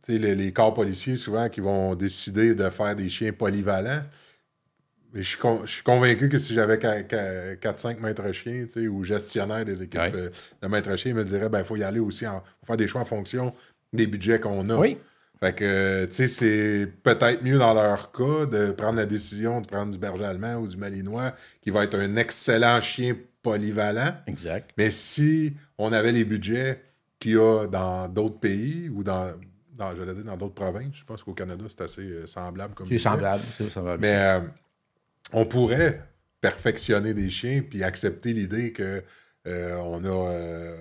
[0.08, 4.02] Les, les corps policiers, souvent, qui vont décider de faire des chiens polyvalents.
[5.14, 10.00] Mais je suis, con- convaincu que si j'avais 4-5 maîtres chiens, ou gestionnaires des équipes
[10.14, 12.66] euh, de maîtres chiens, ils me diraient, ben, il faut y aller aussi, en, faut
[12.66, 13.52] faire des choix en fonction
[13.92, 14.76] des budgets qu'on a.
[14.76, 14.98] Oui.
[15.38, 19.60] Fait que, euh, tu sais, c'est peut-être mieux dans leur cas de prendre la décision
[19.60, 24.14] de prendre du berger allemand ou du malinois, qui va être un excellent chien polyvalent.
[24.26, 24.70] Exact.
[24.76, 26.82] Mais si on avait les budgets
[27.18, 29.32] qu'il y a dans d'autres pays ou dans,
[29.76, 32.88] dans j'allais dire, dans d'autres provinces, je pense qu'au Canada, c'est assez euh, semblable comme
[32.88, 33.42] C'est semblable.
[33.56, 34.00] C'est semblable.
[34.00, 34.40] Mais euh,
[35.32, 36.02] on pourrait
[36.40, 39.02] perfectionner des chiens puis accepter l'idée que
[39.46, 40.74] euh, on, a,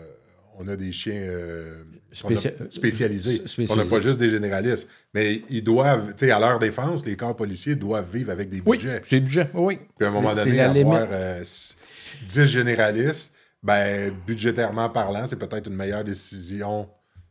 [0.58, 3.41] on a des chiens euh, Spécia- spécialisés.
[3.70, 4.88] On n'a pas juste des généralistes.
[5.14, 8.62] Mais ils doivent, tu sais, à leur défense, les corps policiers doivent vivre avec des
[8.66, 9.02] oui, budgets.
[9.06, 9.49] c'est le budget.
[9.54, 9.80] Oui.
[9.97, 13.34] Puis à un moment donné, avoir euh, s- s- 10 généralistes,
[13.64, 16.90] ben, budgétairement parlant, c'est peut-être une meilleure décision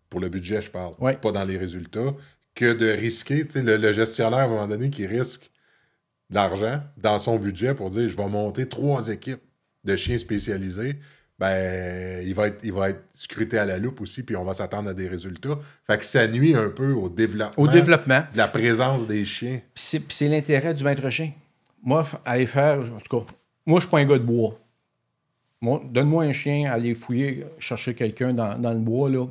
[0.09, 1.17] pour le budget, je parle, Ouais.
[1.17, 2.15] pas dans les résultats,
[2.55, 5.51] que de risquer, tu sais, le, le gestionnaire, à un moment donné, qui risque
[6.31, 9.43] de l'argent dans son budget pour dire, je vais monter trois équipes
[9.85, 10.97] de chiens spécialisés,
[11.41, 14.53] ben, il va être, il va être scruté à la loupe aussi, puis on va
[14.53, 15.59] s'attendre à des résultats.
[15.87, 18.23] Fait que ça nuit un peu au développement, Au développement.
[18.33, 19.61] de la présence des chiens.
[19.75, 21.33] Puis c'est, l'intérêt du maître chien.
[21.83, 23.33] Moi, aller faire, en tout cas,
[23.65, 24.59] moi, je suis pas un gars de bois.
[25.63, 29.27] Moi, donne-moi un chien, aller fouiller, chercher quelqu'un dans, dans le bois, là.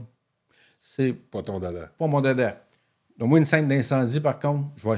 [0.76, 1.92] C'est Pas ton dada.
[1.98, 2.64] pas mon dada.
[3.20, 4.98] Donne-moi une scène d'incendie, par contre, je vais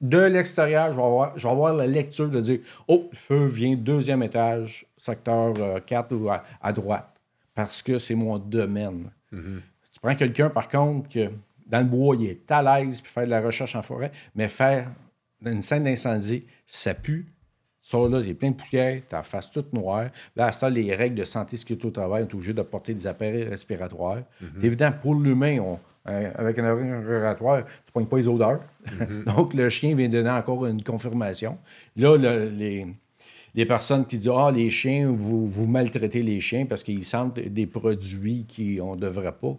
[0.00, 2.58] de l'extérieur, je vais avoir, je vais avoir la lecture de dire
[2.88, 7.20] Oh, le feu vient deuxième étage, secteur euh, 4 ou à, à droite,
[7.54, 9.10] parce que c'est mon domaine.
[9.92, 11.30] Tu prends quelqu'un, par contre, que
[11.66, 14.48] dans le bois, il est à l'aise, puis faire de la recherche en forêt, mais
[14.48, 14.92] faire
[15.44, 17.26] une scène d'incendie, ça pue.
[17.82, 20.08] Ça, là, il y a plein de poussière, ta face toute noire.
[20.34, 22.62] Là, à ce temps, les règles de santé sécurité au travail, on est obligé de
[22.62, 24.22] porter des appareils respiratoires.
[24.60, 25.78] C'est évident, pour l'humain, on-
[26.08, 28.60] euh, avec un respiratoire, tu ne pognes pas les odeurs.
[29.26, 31.58] Donc, le chien vient donner encore une confirmation.
[31.96, 32.86] Là, le- les,
[33.54, 37.38] les personnes qui disent Ah, les chiens, vous, vous maltraitez les chiens parce qu'ils sentent
[37.38, 39.56] des produits qu'on ne devrait pas.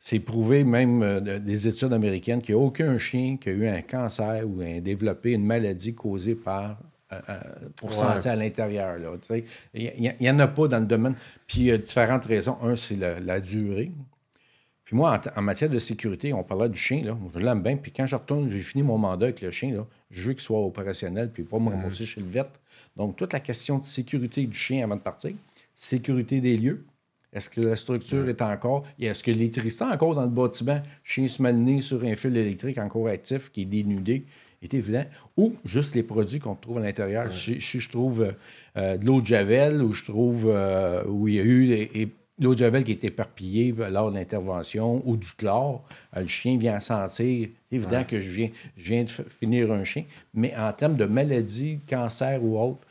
[0.00, 3.52] C'est prouvé même euh, de- des études américaines qu'il n'y a aucun chien qui a
[3.52, 6.78] eu un cancer ou a développé une maladie causée par
[7.12, 7.18] euh,
[7.76, 7.94] pour Ouais.
[7.94, 8.96] sentir à l'intérieur.
[9.72, 11.14] Il n'y en a pas dans le domaine.
[11.46, 12.56] Puis il y a différentes raisons.
[12.62, 13.92] Un, c'est la, la durée.
[14.84, 17.76] Puis moi, en, matière de sécurité, on parlait du chien, là, je l'aime bien.
[17.76, 20.42] Puis quand je retourne, j'ai fini mon mandat avec le chien, là, je veux qu'il
[20.42, 22.46] soit opérationnel, puis pas me ramasser chez le vet.
[22.96, 25.32] Donc, toute la question de sécurité du chien avant de partir,
[25.74, 26.84] sécurité des lieux,
[27.32, 28.84] Est-ce que la structure est encore.
[29.00, 30.80] Est-ce que l'électricité est encore dans le bâtiment?
[31.02, 34.24] Chien se mener sur un fil électrique encore actif qui est dénudé
[34.62, 35.04] est évident.
[35.36, 37.32] Ou juste les produits qu'on trouve à l'intérieur.
[37.32, 38.34] Si, je trouve
[38.76, 42.08] euh, de l'eau de Javel, ou je trouve euh, où il y a eu et,
[42.38, 45.84] l'eau de Javel qui est éparpillée lors de l'intervention, ou du chlore,
[46.16, 47.10] euh, le chien vient sentir.
[47.10, 50.04] C'est évident que je viens, je viens de finir un chien.
[50.32, 52.86] Mais en termes de maladie, cancer ou autre,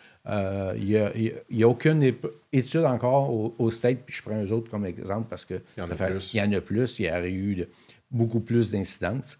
[0.77, 2.13] il n'y a, aucune
[2.51, 5.81] étude encore au, au State, puis je prends un autre comme exemple parce qu'il y,
[5.81, 6.33] en a plus.
[6.33, 7.65] il y en a plus, il y aurait eu
[8.09, 9.37] beaucoup plus d'incidences.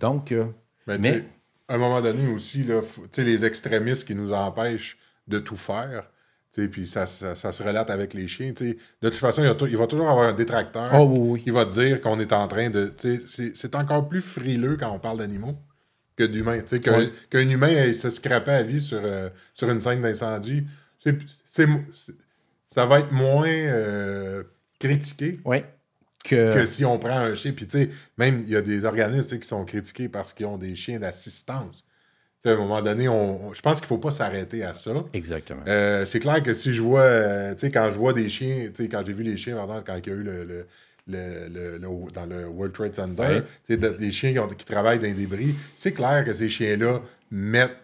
[0.00, 0.32] donc,
[0.86, 1.24] ben, mais,
[1.68, 2.80] à un moment donné aussi, là,
[3.18, 4.96] les extrémistes qui nous empêchent
[5.26, 6.08] de tout faire,
[6.70, 8.52] puis ça, ça, se relate avec les chiens.
[8.52, 12.32] De toute façon, il, va toujours avoir un détracteur oh, qui va dire qu'on est
[12.32, 12.92] en train de.
[13.26, 15.56] C'est encore plus frileux quand on parle d'animaux
[16.16, 16.60] que d'humains.
[16.60, 20.64] Qu'un qu'un humain se scrapait à vie sur, euh, sur une scène d'incendie,
[21.46, 24.42] ça va être moins euh,
[24.78, 25.38] critiqué.
[25.44, 25.58] Oui
[26.26, 26.66] que...
[26.66, 27.52] si on prend un chien.
[27.52, 30.58] Puis, tu sais, même, il y a des organismes qui sont critiqués parce qu'ils ont
[30.58, 31.84] des chiens d'assistance.
[32.44, 34.92] À un moment donné, on, je pense qu'il ne faut pas s'arrêter à ça.
[35.12, 35.62] Exactement.
[35.66, 38.68] Euh, c'est clair que si je vois, euh, tu sais, quand je vois des chiens,
[38.68, 40.66] tu sais, quand j'ai vu les chiens, quand il y a eu le,
[41.08, 41.78] le,
[42.12, 46.24] dans le World Trade Center, sais des chiens qui, travaillent dans les débris, c'est clair
[46.24, 47.00] que ces chiens-là
[47.30, 47.76] mettent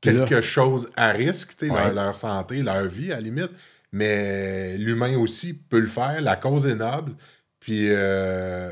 [0.00, 3.50] quelque chose à risque, sais leur, leur, santé, leur vie à la limite.
[3.92, 6.20] Mais l'humain aussi peut le faire.
[6.20, 7.12] La cause est noble.
[7.58, 8.70] Puis, euh,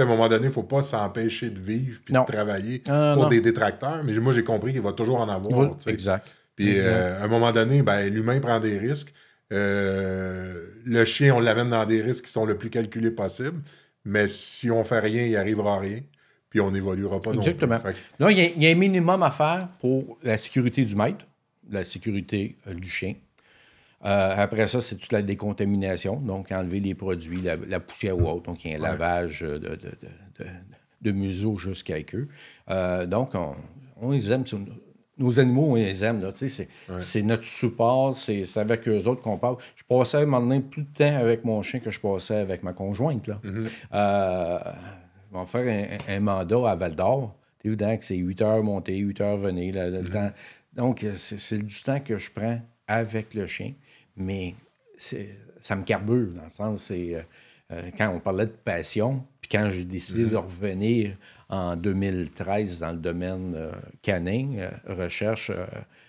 [0.00, 2.82] à un moment donné, il ne faut pas s'empêcher de vivre puis de travailler
[3.14, 4.02] pour des détracteurs.
[4.04, 5.70] Mais moi, j'ai compris qu'il va toujours en avoir.
[5.86, 6.26] Exact.
[6.54, 9.12] Puis, euh, à un moment donné, ben, l'humain prend des risques.
[9.52, 13.60] Euh, le chien, on l'amène dans des risques qui sont le plus calculés possible.
[14.04, 16.00] Mais si on fait rien, il n'arrivera rien.
[16.48, 17.74] Puis on n'évoluera pas Exactement.
[17.74, 17.94] non plus.
[18.18, 21.26] Non, il y, y, a un minimum à faire pour la sécurité du maître,
[21.70, 23.14] la sécurité du chien.
[24.04, 28.42] Euh, après ça, c'est toute la décontamination, donc enlever les produits, la, poussière ou autre,
[28.42, 29.76] donc il y a un lavage de, de,
[30.38, 30.46] de,
[31.02, 32.28] de museau jusqu'à queue.
[32.70, 33.32] Euh, donc,
[34.00, 34.44] on, les aime.
[35.18, 36.28] Nos animaux, on les aime.
[36.98, 39.56] C'est notre support, c'est avec eux autres qu'on parle.
[39.76, 43.26] Je passais maintenant plus de temps avec mon chien que je passais avec ma conjointe.
[43.26, 43.40] Là.
[43.42, 43.68] Mm-hmm.
[43.94, 44.58] Euh,
[45.32, 47.34] on va faire un, mandat à Val d'Or.
[47.58, 49.74] C'est évident que c'est 8 heures monter, 8 heures venir.
[49.74, 50.10] le mm-hmm.
[50.10, 50.30] temps.
[50.74, 53.72] Donc, c'est du temps que je prends avec le chien
[54.16, 54.54] mais
[54.98, 57.22] ça me carbure, dans le sens, c'est euh,
[57.72, 60.36] euh, quand on parlait de passion, puis quand j'ai décidé de mm-hmm.
[60.36, 61.16] revenir
[61.48, 63.72] en 2013 dans le domaine euh,
[64.02, 65.50] canin, recherche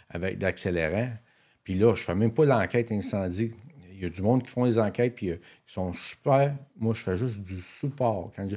[0.10, 1.10] avec l'accélérant,
[1.64, 3.54] puis là, je fais même pas l'enquête incendie.
[3.92, 6.56] Il y a du monde qui font les enquêtes, puis qui sont super.
[6.78, 8.32] Moi, je fais juste du support.
[8.36, 8.48] Quand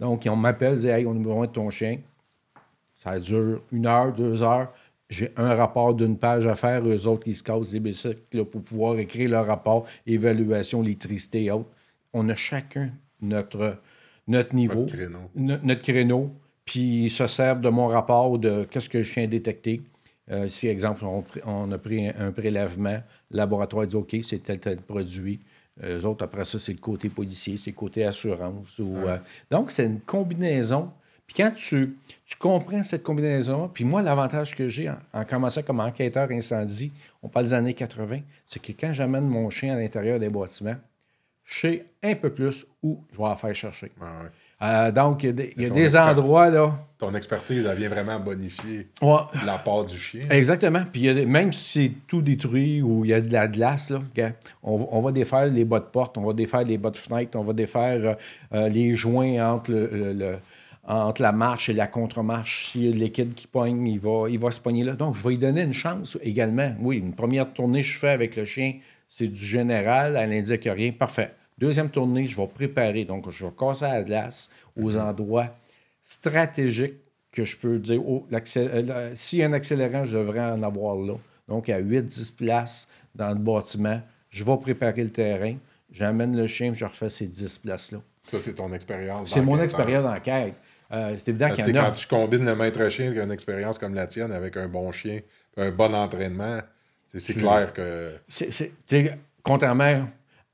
[0.00, 1.98] Donc, on m'appelle, dit Hey, on a besoin de ton chien.
[2.96, 4.72] Ça dure une heure, deux heures
[5.08, 8.62] j'ai un rapport d'une page à faire, eux autres, ils se cassent les bicycles pour
[8.62, 11.70] pouvoir écrire leur rapport, évaluation, électricité et autres.
[12.12, 13.78] On a chacun notre,
[14.26, 15.30] notre niveau, notre créneau.
[15.36, 16.30] notre créneau,
[16.64, 19.82] puis ils se servent de mon rapport de qu'est-ce que je viens détecter.
[20.28, 21.04] Euh, si, exemple,
[21.44, 23.00] on, a pris un, prélèvement,
[23.30, 25.40] le laboratoire dit OK, c'est tel, tel produit.
[25.84, 28.78] Eux autres, après ça, c'est le côté policier, c'est le côté assurance.
[28.80, 29.18] Ou, euh,
[29.50, 30.90] donc, c'est une combinaison
[31.26, 35.80] puis quand tu, tu comprends cette combinaison, puis moi, l'avantage que j'ai en, commençant comme
[35.80, 36.92] enquêteur incendie,
[37.22, 40.76] on parle des années 80, c'est que quand j'amène mon chien à l'intérieur des bâtiments,
[41.44, 43.92] je sais un peu plus où je vais en faire chercher.
[44.00, 44.06] Ah
[44.62, 45.26] euh, donc, il
[45.58, 46.78] y a, des, endroits là.
[46.96, 48.88] Ton expertise, elle vient vraiment bonifier
[49.44, 50.22] la part du chien.
[50.30, 50.82] Exactement.
[50.90, 54.30] Puis même si c'est tout détruit ou il y a de la glace, là,
[54.62, 57.42] on, va défaire les bas de porte, on va défaire les bas de fenêtre, on
[57.42, 58.14] va défaire euh,
[58.54, 60.38] euh, les joints entre le
[60.86, 62.70] entre la marche et la contre-marche.
[62.70, 64.92] S'il y a le liquide qui pogne, il va, il va se pogner là.
[64.92, 66.74] Donc, je vais lui donner une chance également.
[66.80, 68.74] Oui, une première tournée que je fais avec le chien,
[69.08, 70.92] c'est du général, elle n'indique rien.
[70.92, 71.32] Parfait.
[71.58, 73.04] Deuxième tournée, je vais préparer.
[73.04, 75.00] Donc, je vais casser la glace aux mhm.
[75.00, 75.56] endroits
[76.02, 77.00] stratégiques
[77.32, 80.96] que je peux dire, oh, euh, s'il y a un accélérant, je devrais en avoir
[80.96, 81.14] là.
[81.48, 84.00] Donc, à 8-10 places dans le bâtiment,
[84.30, 85.56] je vais préparer le terrain,
[85.90, 87.98] j'amène le chien, je refais ces 10 places-là.
[88.26, 89.30] Ça, c'est ton expérience.
[89.30, 90.54] C'est mon expérience d'enquête.
[90.92, 91.86] Euh, c'est évident qu'il y en a.
[91.86, 94.92] Quand tu combines le maître chien avec une expérience comme la tienne, avec un bon
[94.92, 95.20] chien,
[95.56, 96.60] un bon entraînement,
[97.14, 98.14] c'est clair que.
[98.28, 98.72] C'est,
[99.42, 100.06] contrairement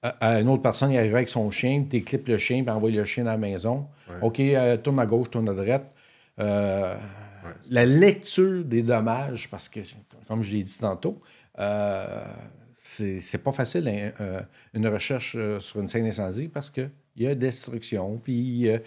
[0.03, 2.91] à, une autre personne, il arrive avec son chien, tu clips le chien, puis envoie
[2.91, 3.87] le chien à la maison.
[4.21, 5.95] OK, euh, tourne à gauche, tourne à droite.
[6.39, 6.95] Euh,
[7.71, 9.81] la lecture des dommages, parce que,
[10.29, 11.21] comme je l'ai dit tantôt,
[12.73, 14.43] c'est pas facile hein,
[14.75, 18.79] une recherche sur une scène d'incendie parce que il y a destruction, puis euh,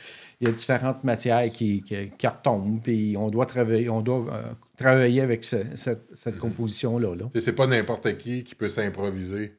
[0.42, 4.44] il y a différentes matières qui, qui, retombent, puis on doit travailler, on doit euh,
[4.78, 7.14] travailler avec cette, cette composition-là.
[7.40, 9.54] C'est pas n'importe qui qui peut s'improviser.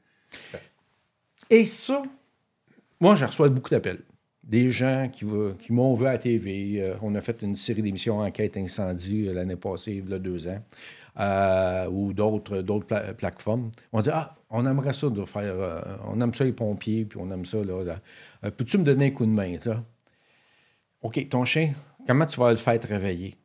[1.51, 2.03] Et ça,
[3.01, 4.03] moi, je reçois beaucoup d'appels.
[4.43, 5.25] Des gens qui,
[5.59, 6.81] qui m'ont vu à la TV.
[6.81, 10.47] Euh, on a fait une série d'émissions Enquête Incendie l'année passée, il y a deux
[10.49, 10.63] ans,
[11.19, 13.71] euh, ou d'autres d'autres pla- plateformes.
[13.93, 15.55] On dit Ah, on aimerait ça de faire.
[15.59, 17.59] euh, on aime ça les pompiers, puis on aime ça.
[17.63, 17.97] Là.
[18.45, 19.83] Euh, Peux-tu me donner un coup de main, ça?
[21.03, 21.73] OK, ton chien,
[22.07, 23.37] comment tu vas le faire travailler?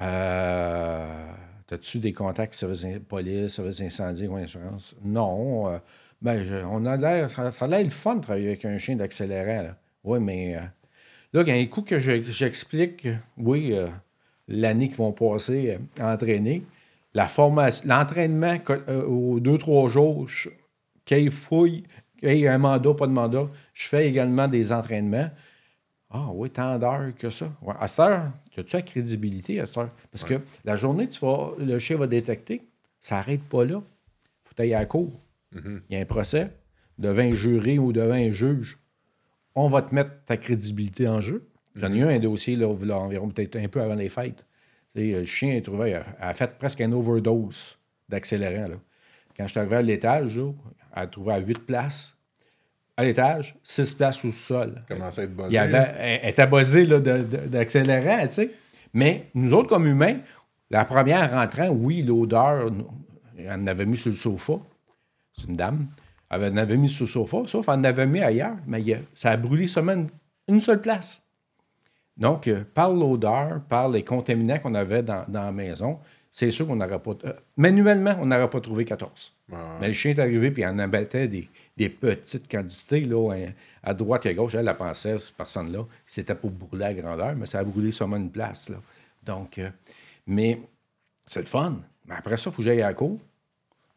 [0.00, 1.32] Euh,
[1.70, 4.94] As-tu des contacts service in- police, service incendie ou assurance?
[5.02, 5.68] Non.
[6.20, 9.70] ben, on a l'air, ça, a l'air le fun de travailler avec un chien d'accélérant.
[10.04, 10.60] Oui, mais euh,
[11.32, 13.08] là, a un coup que je- j'explique,
[13.38, 13.72] oui,
[14.48, 16.62] l'année qu'ils vont passer euh, entraîner,
[17.14, 20.28] la formation, l'entraînement euh, aux deux, trois jours,
[21.04, 21.84] qu'il fouille,
[22.18, 25.30] qu'il y ait un mandat, pas de mandat, je fais également des entraînements.
[26.10, 27.50] Ah oui, tant d'heures que ça.
[27.62, 27.74] Ouais.
[27.80, 29.90] À cette heure, as-tu la crédibilité à cette heure?
[30.10, 32.62] Parce que la journée tu vas, le chien va détecter,
[33.00, 33.82] ça n'arrête pas là.
[34.40, 35.10] faut aller à la cour.
[35.54, 36.50] Il y a un procès
[36.98, 38.78] devant un jury ou devant un juge.
[39.54, 41.46] On va te mettre ta crédibilité en jeu.
[41.74, 44.46] J'en ai eu un dossier là, environ peut-être un peu avant les fêtes.
[44.94, 47.78] Le chien est trouvé, a, a fait presque une overdose
[48.08, 48.68] d'accélérant.
[49.36, 50.52] Quand je suis arrivé à l'étage, elle
[50.92, 52.14] a trouvé à 8 places.
[52.96, 54.82] À l'étage, 6 places au sol.
[54.86, 55.48] Commence à être buzzé.
[55.50, 58.50] Il avait, elle elle était buzzée d'accélérant, tu sais.
[58.92, 60.18] Mais nous autres, comme humains,
[60.70, 62.70] la première rentrant, oui, l'odeur,
[63.38, 64.54] elle en avait mis sur le sofa.
[65.36, 65.86] C'est une dame.
[66.28, 68.56] Elle en avait mis sur le sofa, sauf qu'elle en avait mis ailleurs.
[68.66, 68.82] Mais
[69.14, 70.08] ça a brûlé seulement une,
[70.48, 71.22] une seule place.
[72.16, 75.98] Donc, euh, par l'odeur, par les contaminants qu'on avait dans, dans la maison,
[76.30, 77.12] c'est sûr qu'on n'aurait pas.
[77.24, 79.34] euh, manuellement, on n'aurait pas trouvé 14.
[79.80, 83.52] Mais le chien est arrivé puis il en abattait des, des petites quantités là, hein,
[83.82, 84.54] à droite et à gauche.
[84.54, 88.16] Elle, elle pensait, cette personne-là, c'était pour brûler à grandeur, mais ça a brûlé seulement
[88.16, 88.70] une place.
[88.70, 88.76] Là.
[89.24, 89.68] Donc, euh,
[90.26, 90.60] mais
[91.26, 91.80] c'est le fun.
[92.06, 93.18] Mais après ça, il faut que j'aille à la cour.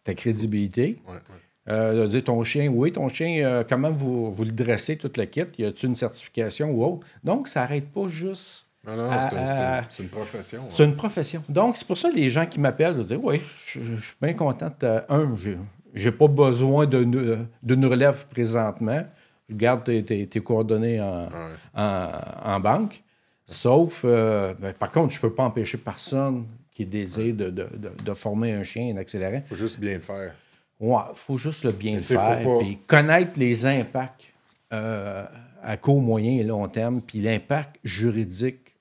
[0.03, 0.99] Ta crédibilité.
[1.07, 1.19] Ouais, ouais.
[1.67, 5.17] Euh, de dire ton chien, oui, ton chien, euh, comment vous, vous le dressez, toute
[5.17, 5.41] le kit?
[5.57, 7.07] Y a-t-il une certification ou autre?
[7.23, 8.67] Donc, ça n'arrête pas juste.
[8.85, 10.63] Non, non, c'est un- une profession.
[10.67, 11.41] c'est une profession.
[11.49, 14.15] Donc, c'est pour ça que les gens qui m'appellent, je dis Oui, je, je suis
[14.21, 14.69] bien content.
[14.79, 15.57] de- un, j'ai-
[15.95, 19.03] j'ai pas besoin d'une relève présentement.
[19.49, 21.29] Je garde tes, tes- tes coordonnées en,
[21.75, 22.11] en,
[22.43, 23.01] en banque.
[23.47, 27.91] Sauf, euh, ben, par contre, je peux pas empêcher personne qui désire de, de, de,
[28.03, 29.41] de former un chien, un accélérant.
[29.47, 30.33] Faut juste bien le faire.
[30.79, 32.39] Ouais, faut juste le bien le faire.
[32.59, 34.33] Puis connaître les impacts
[34.73, 35.25] euh,
[35.63, 38.75] à court, moyen et long terme, puis l'impact juridique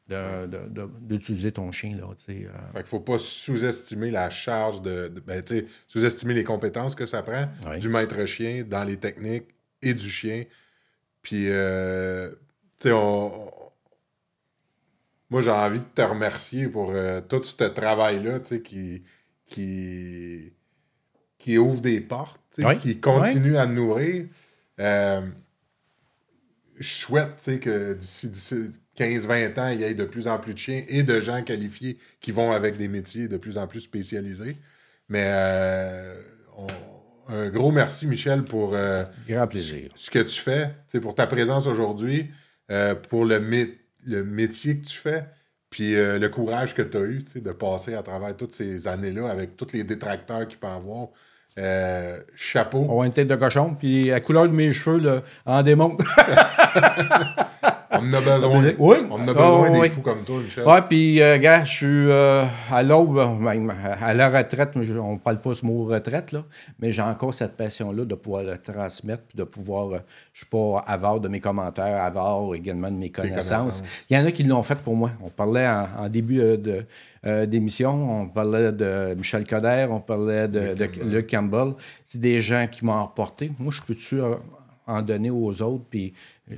[1.00, 1.96] d'utiliser ton chien.
[1.96, 2.48] Là, euh.
[2.74, 5.08] Fait faut pas sous-estimer la charge de.
[5.08, 5.42] de- ben,
[5.86, 7.78] sous-estimer les compétences que ça prend Oui.
[7.78, 9.48] du maître chien dans les techniques
[9.80, 10.44] et du chien.
[11.22, 12.30] Puis, euh,
[12.78, 13.46] tu sais, on.
[13.48, 13.50] on-
[15.30, 19.02] Moi, j'ai envie de te remercier pour euh, tout ce travail-là, tu sais, qui,
[19.46, 20.52] qui,
[21.44, 22.78] qui ouvre des portes, Oui.
[22.78, 24.24] qui continue à nous ouvrir.
[24.80, 25.20] Euh,
[26.78, 30.58] je souhaite que d'ici d'ici 15-20 ans, il y ait de plus en plus de
[30.58, 34.56] chiens et de gens qualifiés qui vont avec des métiers de plus en plus spécialisés.
[35.10, 36.18] Mais euh,
[36.56, 36.66] on-
[37.28, 39.90] un gros merci, Michel, pour euh, Grand plaisir.
[39.96, 40.70] ce que tu fais,
[41.02, 42.30] pour ta présence aujourd'hui,
[43.10, 43.74] pour le, mé-
[44.06, 45.24] le métier que tu fais,
[45.68, 49.28] puis euh, le courage que tu as eu de passer à travers toutes ces années-là
[49.28, 51.08] avec tous les détracteurs qu'il peut avoir.
[51.56, 52.85] Euh, chapeau.
[52.89, 56.05] On a une tête de cochon, puis la couleur de mes cheveux là, en démontre.
[58.00, 58.72] On en a besoin.
[58.78, 58.96] Oui.
[59.10, 59.88] On en a besoin Ah, des oui.
[59.90, 60.64] fous comme toi, Michel.
[60.66, 65.18] Ouais, puis, euh, gars, je suis euh, à l'aube, à la retraite, mais on ne
[65.18, 66.44] parle pas ce mot retraite, là,
[66.80, 69.98] mais j'ai encore cette passion-là de pouvoir le transmettre, puis de pouvoir, euh,
[70.32, 73.62] je suis pas avare de mes commentaires, avare également de mes connaissances.
[73.62, 73.84] connaissances.
[74.10, 75.10] Il y en a qui l'ont fait pour moi.
[75.22, 76.84] On parlait en, en début de,
[77.26, 81.72] euh, d'émission, on parlait de Michel Coder, on parlait de, de Luc Campbell.
[82.04, 83.50] C'est des gens qui m'ont apporté.
[83.58, 84.20] Moi, je peux-tu
[84.86, 86.12] en donner aux autres, puis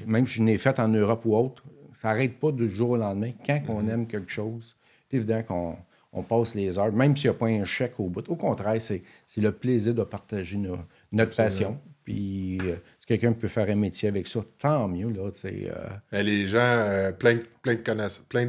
[0.07, 2.97] même si je n'ai fait en Europe ou autre, ça n'arrête pas du jour au
[2.97, 3.33] lendemain.
[3.47, 4.77] Quand on aime quelque chose,
[5.09, 5.77] c'est évident qu'on
[6.13, 8.27] on passe les heures, même s'il n'y a pas un chèque au bout.
[8.29, 9.03] Au contraire, c'est
[9.37, 10.79] le plaisir de partager no-
[11.13, 11.79] notre passion.
[12.05, 15.09] Puis, euh, si quelqu'un peut faire un métier avec ça, tant mieux.
[15.11, 15.71] Là, euh,
[16.13, 18.49] Mais les gens, euh, plein, plein de connaissances, plein,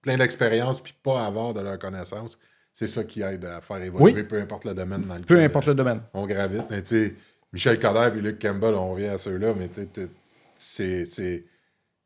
[0.00, 2.38] plein d'expérience, puis pas avoir de leurs connaissances,
[2.72, 4.22] c'est ça qui aide à faire évoluer, Oui.
[4.22, 6.00] peu importe le domaine dans lequel peu importe le domaine.
[6.14, 6.62] on gravite.
[6.70, 6.82] Mais
[7.52, 10.08] Michel Coder et Luc Campbell, on revient à ceux-là, mais tu sais,
[10.58, 11.44] c'est c'est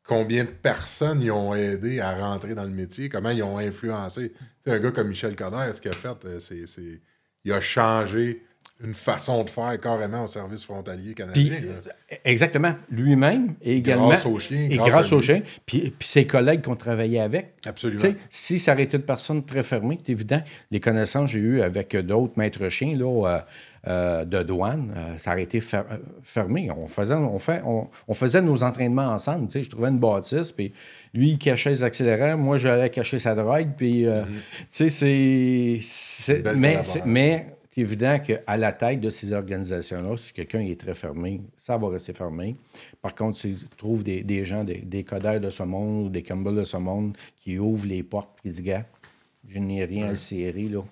[0.05, 4.33] combien de personnes ils ont aidé à rentrer dans le métier, comment ils ont influencé.
[4.65, 7.01] Un gars comme Michel Coder, ce qu'il a fait, euh, c'est c'est-
[7.45, 8.41] il a changé
[8.83, 11.53] une façon de faire carrément au service frontalier canadien.
[11.63, 14.07] Euh, exactement, lui-même et également.
[14.09, 15.41] Grâce aux chiens, Et grâce aux chiens.
[15.65, 17.53] Puis, puis ses collègues qu'on travaillait avec.
[17.65, 18.01] Absolument.
[18.29, 21.61] Si ça aurait été une personne très fermée, c'est évident, les connaissances que j'ai eues
[21.61, 23.39] avec d'autres maîtres chiens là, euh,
[23.87, 26.69] euh, de douane, euh, ça aurait été fer- euh, fermé.
[26.71, 29.47] On faisait, on, fait, on, on faisait nos entraînements ensemble.
[29.47, 30.71] Tu sais, je trouvais une bâtisse, puis
[31.13, 33.69] lui, il cachait les accélérants, moi, j'allais cacher sa drogue.
[33.75, 34.23] Puis, euh,
[34.71, 35.79] tu sais, c'est.
[36.55, 40.93] Mais, c'est- mais c'est évident qu'à la tête de ces organisations-là, si quelqu'un est très
[40.93, 42.55] fermé, ça va rester fermé.
[43.01, 46.55] Par contre, si tu trouves des, des gens, des, des de ce monde, des Campbell
[46.55, 48.85] de ce monde, qui ouvrent les portes et qui disent Gars,
[49.49, 50.69] je n'ai rien à serrer.
[50.69, 50.83] Là.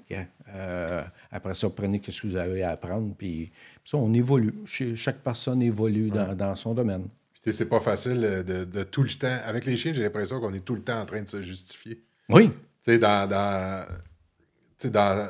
[0.54, 3.14] Euh, après ça, prenez ce que vous avez à apprendre.
[3.18, 3.52] Puis,
[3.84, 4.54] puis ça, on évolue.
[4.66, 7.08] Ch- Chaque personne évolue dans, dans son domaine.
[7.40, 9.38] C'est pas facile euh, de, de tout le temps.
[9.46, 12.04] Avec les chiens, j'ai l'impression qu'on est tout le temps en train de se justifier.
[12.30, 13.86] Oui, Tu sais, dans, dans,
[14.78, 15.30] tu sais, dans-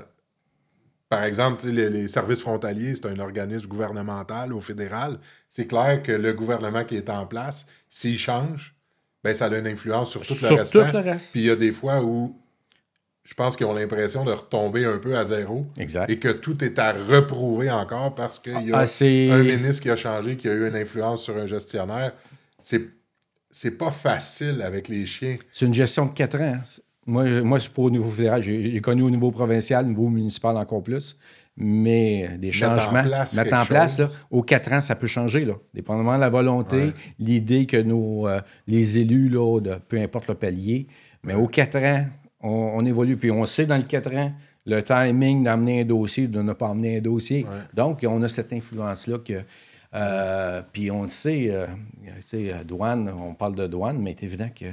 [1.08, 5.20] Par exemple, les, les services frontaliers, c'est un organisme gouvernemental au fédéral.
[5.50, 8.76] C'est clair que le gouvernement qui est en place, s'il change,
[9.24, 10.86] ben, ça a une influence sur tout le Sur restant.
[10.88, 11.32] tout le reste.
[11.34, 12.36] Puis il y a des fois où
[13.24, 15.66] je pense qu'ils ont l'impression de retomber un peu à zéro.
[15.78, 16.10] Exact.
[16.10, 19.90] Et que tout est à reprouver encore parce qu'il y a Ah, un ministre qui
[19.90, 22.14] a changé, qui a eu une influence sur un gestionnaire.
[22.60, 22.82] C'est,
[23.50, 25.38] c'est pas facile avec les chiens.
[25.52, 26.60] c'est une gestion de quatre ans.
[27.06, 28.42] Moi, je- moi c'est pas au niveau fédéral.
[28.42, 31.18] J'ai connu au niveau provincial, au niveau municipal encore plus.
[31.58, 35.06] Mais des Mettre en changements, place mettre en place, là, aux quatre ans, ça peut
[35.08, 35.44] changer.
[35.46, 40.28] Là, dépendamment de la volonté, l'idée que nos, euh, les élus, là, de, peu importe
[40.30, 40.88] le palier,
[41.24, 42.06] mais aux quatre ans,
[42.44, 43.18] on, on évolue.
[43.18, 44.32] Puis on sait dans le quatre ans
[44.66, 47.46] le timing d'amener un dossier, de ne pas amener un dossier.
[47.74, 49.42] Donc, on a cette influence-là que.
[49.94, 51.66] euh, puis on le sait, euh,
[52.30, 54.66] tu sais, à douane, on parle de douane, mais c'est évident que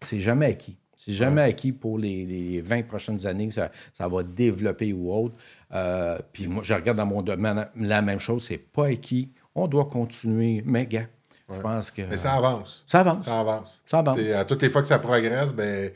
[0.00, 0.78] c'est jamais acquis.
[0.96, 5.34] C'est jamais acquis pour les, les 20 prochaines années ça, ça va développer ou autre.
[5.74, 9.30] Euh, puis moi, je regarde dans mon domaine la même chose, c'est pas acquis.
[9.54, 10.62] On doit continuer.
[10.64, 11.06] Mais, gars,
[11.54, 12.02] je pense que.
[12.02, 12.82] Mais ça avance.
[12.86, 13.24] ça avance.
[13.26, 13.82] Ça avance.
[13.84, 14.16] Ça avance.
[14.16, 15.90] C'est, à toutes les fois que ça progresse, ben,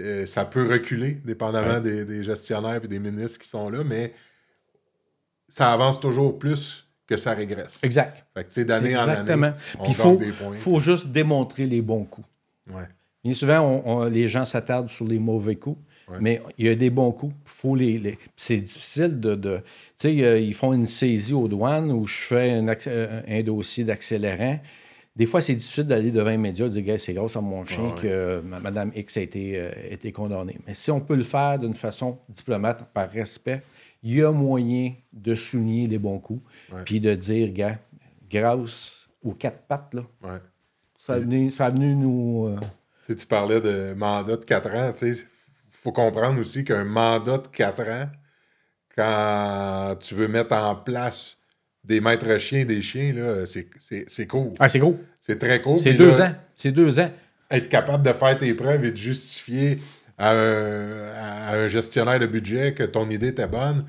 [0.00, 4.12] euh, ça peut reculer, dépendamment des, des gestionnaires et des ministres qui sont là, mais
[5.48, 7.78] ça avance toujours plus que ça régresse.
[7.82, 8.24] Exact.
[8.34, 10.54] Fait que, d'année en année, on il faut, des points.
[10.54, 12.26] faut juste démontrer les bons coups.
[12.72, 12.88] Ouais.
[13.22, 15.78] Bien souvent, on- on- les gens s'attardent sur les mauvais coups,
[16.20, 17.34] mais il y a des bons coups.
[17.44, 19.34] Faut les, les- C'est difficile de.
[19.34, 19.62] de- tu
[19.96, 23.84] sais, euh, ils font une saisie aux douanes où je fais un, euh, un dossier
[23.84, 24.58] d'accélérant.
[25.16, 27.40] Des fois, c'est difficile d'aller devant un média et de dire Gars, c'est grâce à
[27.40, 30.58] mon chien que euh, Mme X a été, euh, été condamnée.
[30.66, 33.62] Mais si on peut le faire d'une façon diplomate, par respect,
[34.02, 36.42] il y a moyen de souligner les bons coups,
[36.84, 37.78] puis de dire Gars,
[38.28, 40.38] grâce aux quatre pattes, là, Ouais.
[40.98, 42.46] ça a venu, ça a venu nous.
[42.48, 42.56] euh,
[43.06, 44.92] Tu sais, tu parlais de mandat de 4 ans.
[45.00, 45.14] Il
[45.70, 48.08] faut comprendre aussi qu'un mandat de 4 ans,
[48.96, 51.38] quand tu veux mettre en place
[51.84, 54.54] des maîtres chiens, des chiens, là, c'est, court.
[54.58, 54.98] Ah, c'est gros.
[55.20, 55.78] C'est très court.
[55.78, 56.34] C'est deux là, ans.
[56.56, 57.10] C'est deux ans.
[57.50, 59.78] Être capable de faire tes preuves et de justifier
[60.16, 63.84] à un, à un gestionnaire de budget que ton idée était bonne,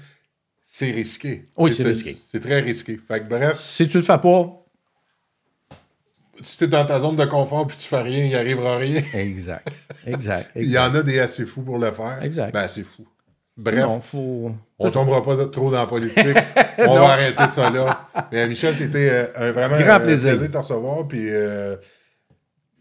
[0.64, 1.44] c'est risqué.
[1.56, 2.18] Oui, c'est risqué.
[2.32, 3.00] C'est très risqué.
[3.08, 4.66] Fait que bref, Si tu le fais pas.
[6.42, 8.78] si tu es dans ta zone de confort puis tu fais rien, il n'y arrivera
[8.78, 9.02] rien.
[9.14, 9.68] Exact.
[10.06, 10.52] Exact.
[10.56, 12.22] Il y en a des assez fous pour le faire.
[12.24, 12.54] Exact.
[12.54, 13.08] Ben, assez fous.
[13.58, 14.52] Bref, Non, faut.
[14.80, 16.18] on tombera pas trop dans la politique.
[16.80, 18.08] on va arrêter ça là.
[18.32, 20.40] Mais Michel, c'était euh, un vraiment Grand euh, plaisir.
[20.40, 21.08] de te recevoir.
[21.08, 21.78] Puis euh,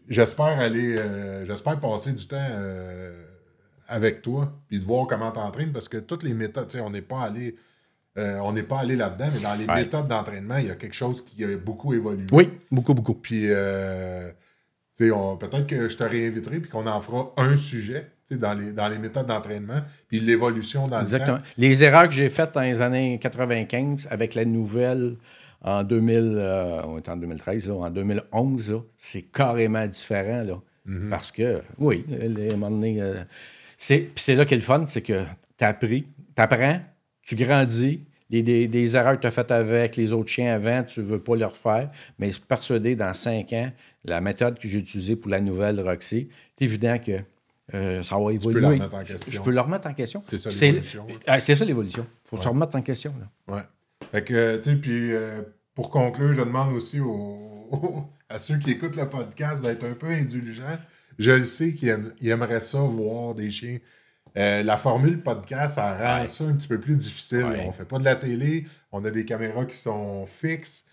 [0.09, 3.23] j'espère aller, euh, j'espère passer du temps euh,
[3.87, 6.89] avec toi, puis de voir comment t'entraînes, parce que toutes les méthodes, tu sais, on
[6.89, 7.55] n'est pas allé.
[8.17, 9.75] euh, on n'est pas allé là-dedans, mais dans les Ouais.
[9.83, 12.25] méthodes d'entraînement, il y a quelque chose qui a beaucoup évolué.
[12.31, 13.13] Oui, beaucoup, beaucoup.
[13.13, 14.29] Puis, euh,
[14.95, 18.53] tu sais, on- peut-être que je te réinviterai puis qu'on en fera un sujet, dans
[18.53, 21.37] les, dans les méthodes d'entraînement, puis l'évolution dans Exactement.
[21.37, 21.47] le temps.
[21.57, 25.15] Les erreurs que j'ai faites dans les années 95 avec la nouvelle
[25.61, 30.43] en 2000, euh, on est en 2013, là, en 2011, là, c'est carrément différent.
[30.43, 31.09] Là, Mm-hmm.
[31.09, 33.23] Parce que, oui, les, à un moment donné, euh,
[33.77, 35.23] c'est, puis c'est là qu'est le fun, c'est que
[35.57, 36.79] tu appris, tu apprends,
[37.23, 38.03] tu grandis.
[38.31, 41.05] Les, des, des erreurs que tu as faites avec les autres chiens avant, tu ne
[41.05, 41.91] veux pas les refaire.
[42.17, 43.71] Mais je suis persuadé, dans cinq ans,
[44.03, 47.19] la méthode que j'ai utilisée pour la nouvelle Roxy, c'est évident que
[47.73, 48.61] euh, ça va évoluer.
[48.61, 49.31] la remettre en Je- question.
[49.33, 50.21] Je peux le remettre en question.
[50.25, 52.05] C'est ça, l'évolution, ah, C'est ça l'évolution.
[52.25, 53.13] Il faut se remettre en question.
[53.19, 53.55] Là.
[53.55, 53.61] Ouais.
[54.11, 55.41] Fait que, tu sais, puis euh,
[55.73, 60.07] pour conclure, je demande aussi aux, à ceux qui écoutent le podcast d'être un peu
[60.07, 60.77] indulgents.
[61.17, 63.79] Je le sais qu'ils aiment- aimeraient ça, voir des chiens.
[64.37, 66.27] Euh, la formule podcast, ça rend Ouais.
[66.27, 67.45] ça un petit peu plus difficile.
[67.45, 67.63] Ouais.
[67.65, 70.83] On fait pas de la télé, on a des caméras qui sont fixes.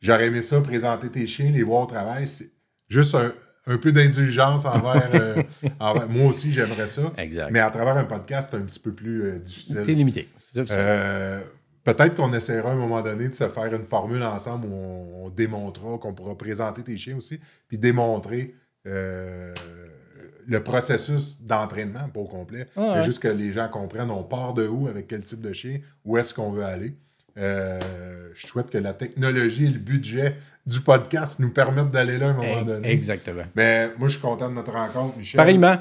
[0.00, 2.26] J'aurais aimé ça, présenter tes chiens, les voir au travail.
[2.26, 2.50] C'est
[2.88, 3.32] juste un,
[3.66, 5.42] un peu d'indulgence envers, euh,
[5.80, 7.12] envers- Moi aussi, j'aimerais ça.
[7.16, 7.50] Exact.
[7.50, 9.82] Mais à travers un podcast, c'est un petit peu plus euh, difficile.
[9.84, 10.28] C'est limité.
[10.56, 11.40] Euh,
[11.84, 15.26] peut-être qu'on essaiera à un moment donné de se faire une formule ensemble où on,
[15.26, 22.26] on démontrera, qu'on pourra présenter tes chiens aussi, puis démontrer le processus d'entraînement, pas au
[22.26, 23.04] complet, Ah ouais.
[23.04, 26.18] juste que les gens comprennent on part de où, avec quel type de chien, où
[26.18, 26.96] est-ce qu'on veut aller.
[27.36, 30.36] Je souhaite que la technologie et le budget
[30.66, 32.90] du podcast nous permettent d'aller là à un moment donné.
[32.90, 33.44] Exactement.
[33.54, 35.36] Mais moi, je suis content de notre rencontre, Michel.
[35.38, 35.76] Pareillement,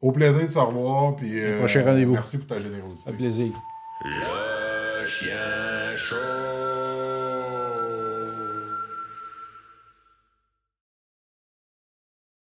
[0.00, 1.16] Au plaisir de se revoir.
[1.16, 2.12] Puis, euh, prochain rendez-vous.
[2.12, 3.10] Merci pour ta générosité.
[3.10, 3.52] fait plaisir.
[4.04, 6.87] Le chien chaud.